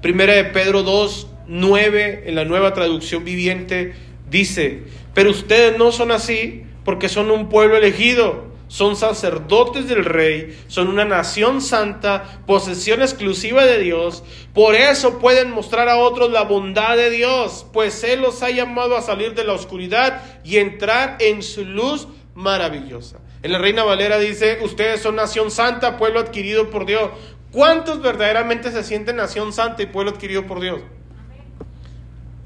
Primera 0.00 0.34
de 0.34 0.44
Pedro 0.44 0.84
2, 0.84 1.26
9, 1.48 2.22
en 2.26 2.34
la 2.36 2.44
nueva 2.44 2.72
traducción 2.72 3.24
viviente, 3.24 3.94
dice, 4.30 4.84
pero 5.12 5.32
ustedes 5.32 5.76
no 5.76 5.90
son 5.90 6.12
así 6.12 6.62
porque 6.84 7.08
son 7.08 7.32
un 7.32 7.48
pueblo 7.48 7.76
elegido 7.76 8.46
son 8.68 8.96
sacerdotes 8.96 9.88
del 9.88 10.04
rey, 10.04 10.58
son 10.66 10.88
una 10.88 11.04
nación 11.04 11.60
santa, 11.60 12.40
posesión 12.46 13.00
exclusiva 13.00 13.64
de 13.64 13.78
Dios. 13.78 14.24
Por 14.52 14.74
eso 14.74 15.18
pueden 15.18 15.50
mostrar 15.50 15.88
a 15.88 15.98
otros 15.98 16.30
la 16.30 16.42
bondad 16.42 16.96
de 16.96 17.10
Dios, 17.10 17.66
pues 17.72 18.02
Él 18.02 18.22
los 18.22 18.42
ha 18.42 18.50
llamado 18.50 18.96
a 18.96 19.02
salir 19.02 19.34
de 19.34 19.44
la 19.44 19.52
oscuridad 19.52 20.22
y 20.44 20.56
entrar 20.56 21.16
en 21.20 21.42
su 21.42 21.64
luz 21.64 22.08
maravillosa. 22.36 23.18
En 23.42 23.50
la 23.50 23.58
Reina 23.58 23.82
Valera 23.82 24.18
dice, 24.18 24.58
ustedes 24.62 25.02
son 25.02 25.16
nación 25.16 25.50
santa, 25.50 25.96
pueblo 25.96 26.20
adquirido 26.20 26.70
por 26.70 26.86
Dios. 26.86 27.10
¿Cuántos 27.50 28.00
verdaderamente 28.00 28.70
se 28.70 28.84
sienten 28.84 29.16
nación 29.16 29.52
santa 29.52 29.82
y 29.82 29.86
pueblo 29.86 30.12
adquirido 30.12 30.46
por 30.46 30.60
Dios? 30.60 30.80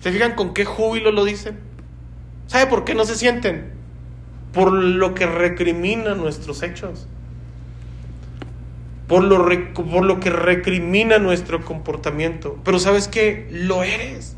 ¿Se 0.01 0.11
fijan 0.11 0.35
con 0.35 0.55
qué 0.55 0.65
júbilo 0.65 1.13
lo 1.13 1.27
dicen? 1.27 1.61
¿Sabe 2.47 2.67
por 2.67 2.85
qué 2.85 2.95
no 2.95 3.05
se 3.05 3.17
sienten? 3.17 3.81
por 4.53 4.73
lo 4.73 5.15
que 5.15 5.27
recrimina 5.27 6.15
nuestros 6.15 6.63
hechos, 6.63 7.07
por 9.07 9.23
lo, 9.25 9.49
por 9.75 10.05
lo 10.05 10.21
que 10.21 10.31
recrimina 10.31 11.19
nuestro 11.19 11.65
comportamiento. 11.65 12.59
Pero 12.65 12.79
sabes 12.79 13.09
que 13.09 13.49
lo 13.51 13.83
eres. 13.83 14.37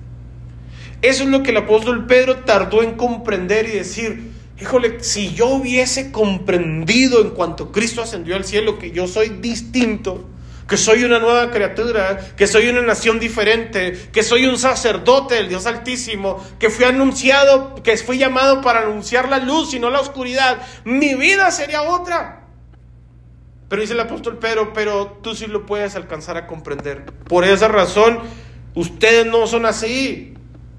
Eso 1.03 1.25
es 1.25 1.31
lo 1.31 1.43
que 1.43 1.51
el 1.51 1.59
apóstol 1.59 2.07
Pedro 2.07 2.39
tardó 2.39 2.83
en 2.83 2.93
comprender 2.93 3.67
y 3.67 3.73
decir, 3.73 4.32
híjole, 4.63 5.03
si 5.03 5.35
yo 5.35 5.49
hubiese 5.49 6.13
comprendido 6.13 7.21
en 7.21 7.31
cuanto 7.31 7.73
Cristo 7.73 8.01
ascendió 8.01 8.37
al 8.37 8.45
cielo 8.45 8.79
que 8.79 8.93
yo 8.93 9.07
soy 9.09 9.29
distinto, 9.29 10.25
que 10.69 10.77
soy 10.77 11.05
una 11.05 11.19
nueva 11.19 11.51
criatura, 11.51 12.35
que 12.37 12.47
soy 12.47 12.69
una 12.69 12.81
nación 12.81 13.19
diferente, 13.19 14.09
que 14.13 14.23
soy 14.23 14.47
un 14.47 14.57
sacerdote 14.57 15.35
del 15.35 15.49
Dios 15.49 15.67
Altísimo, 15.67 16.43
que 16.59 16.71
fui 16.71 16.85
anunciado, 16.85 17.75
que 17.83 17.97
fui 17.97 18.19
llamado 18.19 18.63
para 18.63 18.83
anunciar 18.83 19.29
la 19.29 19.39
luz 19.39 19.75
y 19.75 19.81
no 19.81 19.91
la 19.91 20.01
oscuridad, 20.01 20.63
mi 20.85 21.15
vida 21.15 21.51
sería 21.51 21.83
otra. 21.83 22.47
Pero 23.69 23.83
dice 23.83 23.95
el 23.95 24.01
apóstol 24.01 24.39
Pedro, 24.39 24.73
pero 24.73 25.19
tú 25.23 25.35
sí 25.35 25.47
lo 25.47 25.67
puedes 25.67 25.97
alcanzar 25.97 26.37
a 26.37 26.47
comprender. 26.47 27.05
Por 27.05 27.45
esa 27.45 27.69
razón, 27.69 28.21
ustedes 28.75 29.27
no 29.27 29.47
son 29.47 29.67
así. 29.67 30.32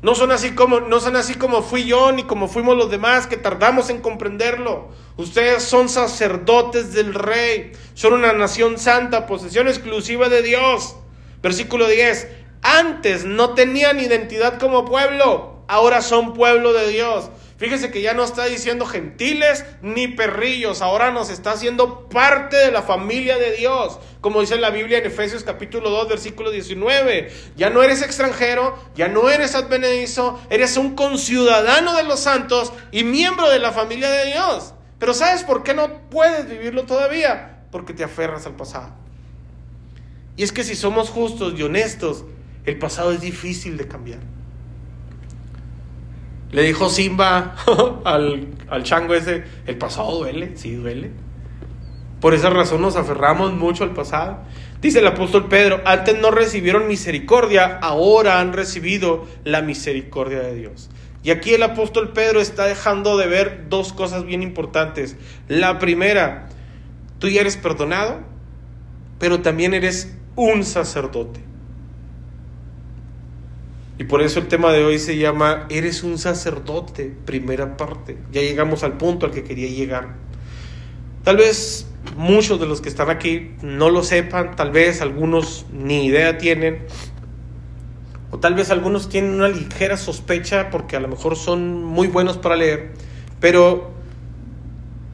No 0.03 0.15
son 0.15 0.33
así 0.33 0.51
como 0.51 0.81
no 0.81 0.99
son 0.99 1.15
así 1.15 1.35
como 1.35 1.61
fui 1.61 1.85
yo 1.85 2.11
ni 2.11 2.23
como 2.23 2.49
fuimos 2.49 2.75
los 2.75 2.91
demás 2.91 3.25
que 3.25 3.37
tardamos 3.37 3.89
en 3.89 4.01
comprenderlo. 4.01 4.89
Ustedes 5.15 5.63
son 5.63 5.87
sacerdotes 5.87 6.93
del 6.93 7.13
rey, 7.13 7.71
son 7.93 8.11
una 8.11 8.33
nación 8.33 8.77
santa, 8.77 9.25
posesión 9.25 9.69
exclusiva 9.69 10.27
de 10.27 10.41
Dios. 10.41 10.97
Versículo 11.41 11.87
10. 11.87 12.27
Antes 12.61 13.23
no 13.23 13.53
tenían 13.53 14.01
identidad 14.01 14.59
como 14.59 14.83
pueblo, 14.83 15.63
ahora 15.69 16.01
son 16.01 16.33
pueblo 16.33 16.73
de 16.73 16.89
Dios. 16.89 17.29
Fíjese 17.63 17.91
que 17.91 18.01
ya 18.01 18.13
no 18.13 18.25
está 18.25 18.43
diciendo 18.43 18.85
gentiles 18.85 19.63
ni 19.81 20.09
perrillos, 20.09 20.81
ahora 20.81 21.11
nos 21.11 21.29
está 21.29 21.51
haciendo 21.51 22.09
parte 22.09 22.57
de 22.57 22.73
la 22.73 22.81
familia 22.81 23.37
de 23.37 23.55
Dios, 23.55 23.99
como 24.19 24.41
dice 24.41 24.57
la 24.57 24.69
Biblia 24.69 24.97
en 24.97 25.05
Efesios 25.05 25.45
capítulo 25.45 25.89
2, 25.89 26.09
versículo 26.09 26.51
19. 26.51 27.31
Ya 27.55 27.69
no 27.69 27.81
eres 27.81 28.01
extranjero, 28.01 28.77
ya 28.97 29.07
no 29.07 29.29
eres 29.29 29.55
advenedizo, 29.55 30.41
eres 30.49 30.75
un 30.75 30.93
conciudadano 30.93 31.95
de 31.95 32.03
los 32.03 32.19
santos 32.19 32.73
y 32.91 33.05
miembro 33.05 33.49
de 33.49 33.59
la 33.59 33.71
familia 33.71 34.11
de 34.11 34.33
Dios. 34.33 34.73
Pero 34.99 35.13
¿sabes 35.13 35.43
por 35.43 35.63
qué 35.63 35.73
no 35.73 36.09
puedes 36.09 36.49
vivirlo 36.49 36.83
todavía? 36.83 37.63
Porque 37.71 37.93
te 37.93 38.03
aferras 38.03 38.45
al 38.45 38.57
pasado. 38.57 38.93
Y 40.35 40.43
es 40.43 40.51
que 40.51 40.65
si 40.65 40.75
somos 40.75 41.09
justos 41.09 41.53
y 41.57 41.63
honestos, 41.63 42.25
el 42.65 42.77
pasado 42.77 43.13
es 43.13 43.21
difícil 43.21 43.77
de 43.77 43.87
cambiar. 43.87 44.19
Le 46.53 46.61
dijo 46.61 46.89
Simba 46.89 47.55
al, 48.05 48.47
al 48.69 48.83
chango 48.83 49.15
ese, 49.15 49.43
el 49.65 49.77
pasado 49.77 50.19
duele, 50.19 50.55
sí 50.55 50.75
duele. 50.75 51.11
Por 52.21 52.33
esa 52.33 52.49
razón 52.49 52.81
nos 52.81 52.95
aferramos 52.95 53.51
mucho 53.53 53.83
al 53.83 53.91
pasado. 53.91 54.37
Dice 54.79 54.99
el 54.99 55.07
apóstol 55.07 55.49
Pedro, 55.49 55.81
antes 55.83 56.17
no 56.19 56.31
recibieron 56.31 56.87
misericordia, 56.87 57.79
ahora 57.81 58.39
han 58.39 58.53
recibido 58.53 59.25
la 59.43 59.61
misericordia 59.61 60.39
de 60.39 60.55
Dios. 60.55 60.89
Y 61.23 61.31
aquí 61.31 61.53
el 61.53 61.63
apóstol 61.63 62.11
Pedro 62.13 62.39
está 62.39 62.65
dejando 62.65 63.17
de 63.17 63.27
ver 63.27 63.65
dos 63.69 63.91
cosas 63.91 64.25
bien 64.25 64.43
importantes. 64.43 65.17
La 65.47 65.79
primera, 65.79 66.49
tú 67.17 67.29
ya 67.29 67.41
eres 67.41 67.57
perdonado, 67.57 68.19
pero 69.19 69.41
también 69.41 69.73
eres 69.73 70.15
un 70.35 70.63
sacerdote. 70.63 71.39
Y 74.03 74.05
por 74.05 74.21
eso 74.21 74.39
el 74.39 74.49
tema 74.49 74.73
de 74.73 74.83
hoy 74.83 74.99
se 74.99 75.15
llama 75.15 75.65
Eres 75.69 76.03
un 76.03 76.17
sacerdote, 76.17 77.09
primera 77.23 77.77
parte. 77.77 78.17
Ya 78.33 78.41
llegamos 78.41 78.83
al 78.83 78.97
punto 78.97 79.25
al 79.25 79.31
que 79.31 79.45
quería 79.45 79.69
llegar. 79.69 80.15
Tal 81.23 81.37
vez 81.37 81.87
muchos 82.17 82.59
de 82.59 82.65
los 82.65 82.81
que 82.81 82.89
están 82.89 83.09
aquí 83.09 83.55
no 83.61 83.89
lo 83.89 84.03
sepan, 84.03 84.57
tal 84.57 84.71
vez 84.71 85.01
algunos 85.01 85.67
ni 85.71 86.07
idea 86.07 86.37
tienen, 86.37 86.85
o 88.29 88.39
tal 88.39 88.55
vez 88.55 88.71
algunos 88.71 89.07
tienen 89.07 89.35
una 89.35 89.47
ligera 89.47 89.95
sospecha 89.95 90.69
porque 90.69 90.97
a 90.97 90.99
lo 90.99 91.07
mejor 91.07 91.37
son 91.37 91.81
muy 91.85 92.07
buenos 92.07 92.37
para 92.37 92.57
leer, 92.57 92.91
pero 93.39 93.93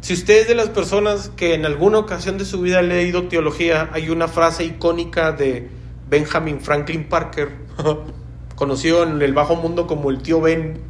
si 0.02 0.14
usted 0.14 0.42
es 0.42 0.48
de 0.48 0.56
las 0.56 0.70
personas 0.70 1.30
que 1.36 1.54
en 1.54 1.68
alguna 1.68 2.00
ocasión 2.00 2.40
de 2.40 2.46
su 2.46 2.60
vida 2.62 2.80
ha 2.80 2.82
leído 2.82 3.28
teología, 3.28 3.92
hay 3.94 4.10
una 4.10 4.28
frase 4.28 4.64
icónica 4.64 5.32
de 5.32 5.70
Benjamin 6.10 6.60
Franklin 6.60 7.08
Parker 7.08 7.50
conocido 8.60 9.04
en 9.04 9.22
el 9.22 9.34
bajo 9.34 9.56
mundo 9.56 9.88
como 9.88 10.10
el 10.10 10.22
tío 10.22 10.42
Ben. 10.42 10.82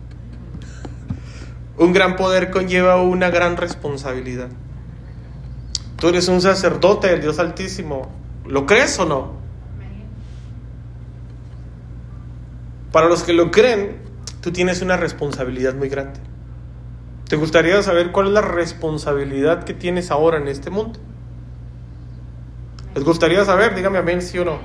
Un 1.78 1.94
gran 1.94 2.16
poder 2.16 2.50
conlleva 2.50 3.00
una 3.00 3.30
gran 3.30 3.58
responsabilidad. 3.58 4.50
Tú 5.98 6.08
eres 6.08 6.28
un 6.30 6.42
sacerdote 6.42 7.10
del 7.10 7.22
Dios 7.22 7.38
Altísimo. 7.38 8.10
¿Lo 8.48 8.66
crees 8.66 8.98
o 8.98 9.06
no? 9.06 9.34
Para 12.92 13.08
los 13.08 13.22
que 13.22 13.34
lo 13.34 13.52
creen, 13.52 13.98
tú 14.42 14.52
tienes 14.52 14.82
una 14.82 14.98
responsabilidad 14.98 15.76
muy 15.76 15.90
grande. 15.90 16.20
¿Te 17.28 17.36
gustaría 17.36 17.84
saber 17.84 18.12
cuál 18.12 18.28
es 18.28 18.34
la 18.34 18.42
responsabilidad 18.42 19.64
que 19.64 19.76
tienes 19.76 20.10
ahora 20.10 20.40
en 20.40 20.48
este 20.48 20.72
mundo? 20.72 21.00
¿Les 22.96 23.04
gustaría 23.04 23.46
saber? 23.46 23.76
Dígame 23.76 24.00
amén, 24.00 24.24
sí 24.24 24.40
o 24.40 24.46
no. 24.46 24.58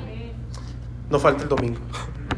No 1.11 1.19
falta 1.19 1.43
el 1.43 1.51
domingo. 1.51 1.81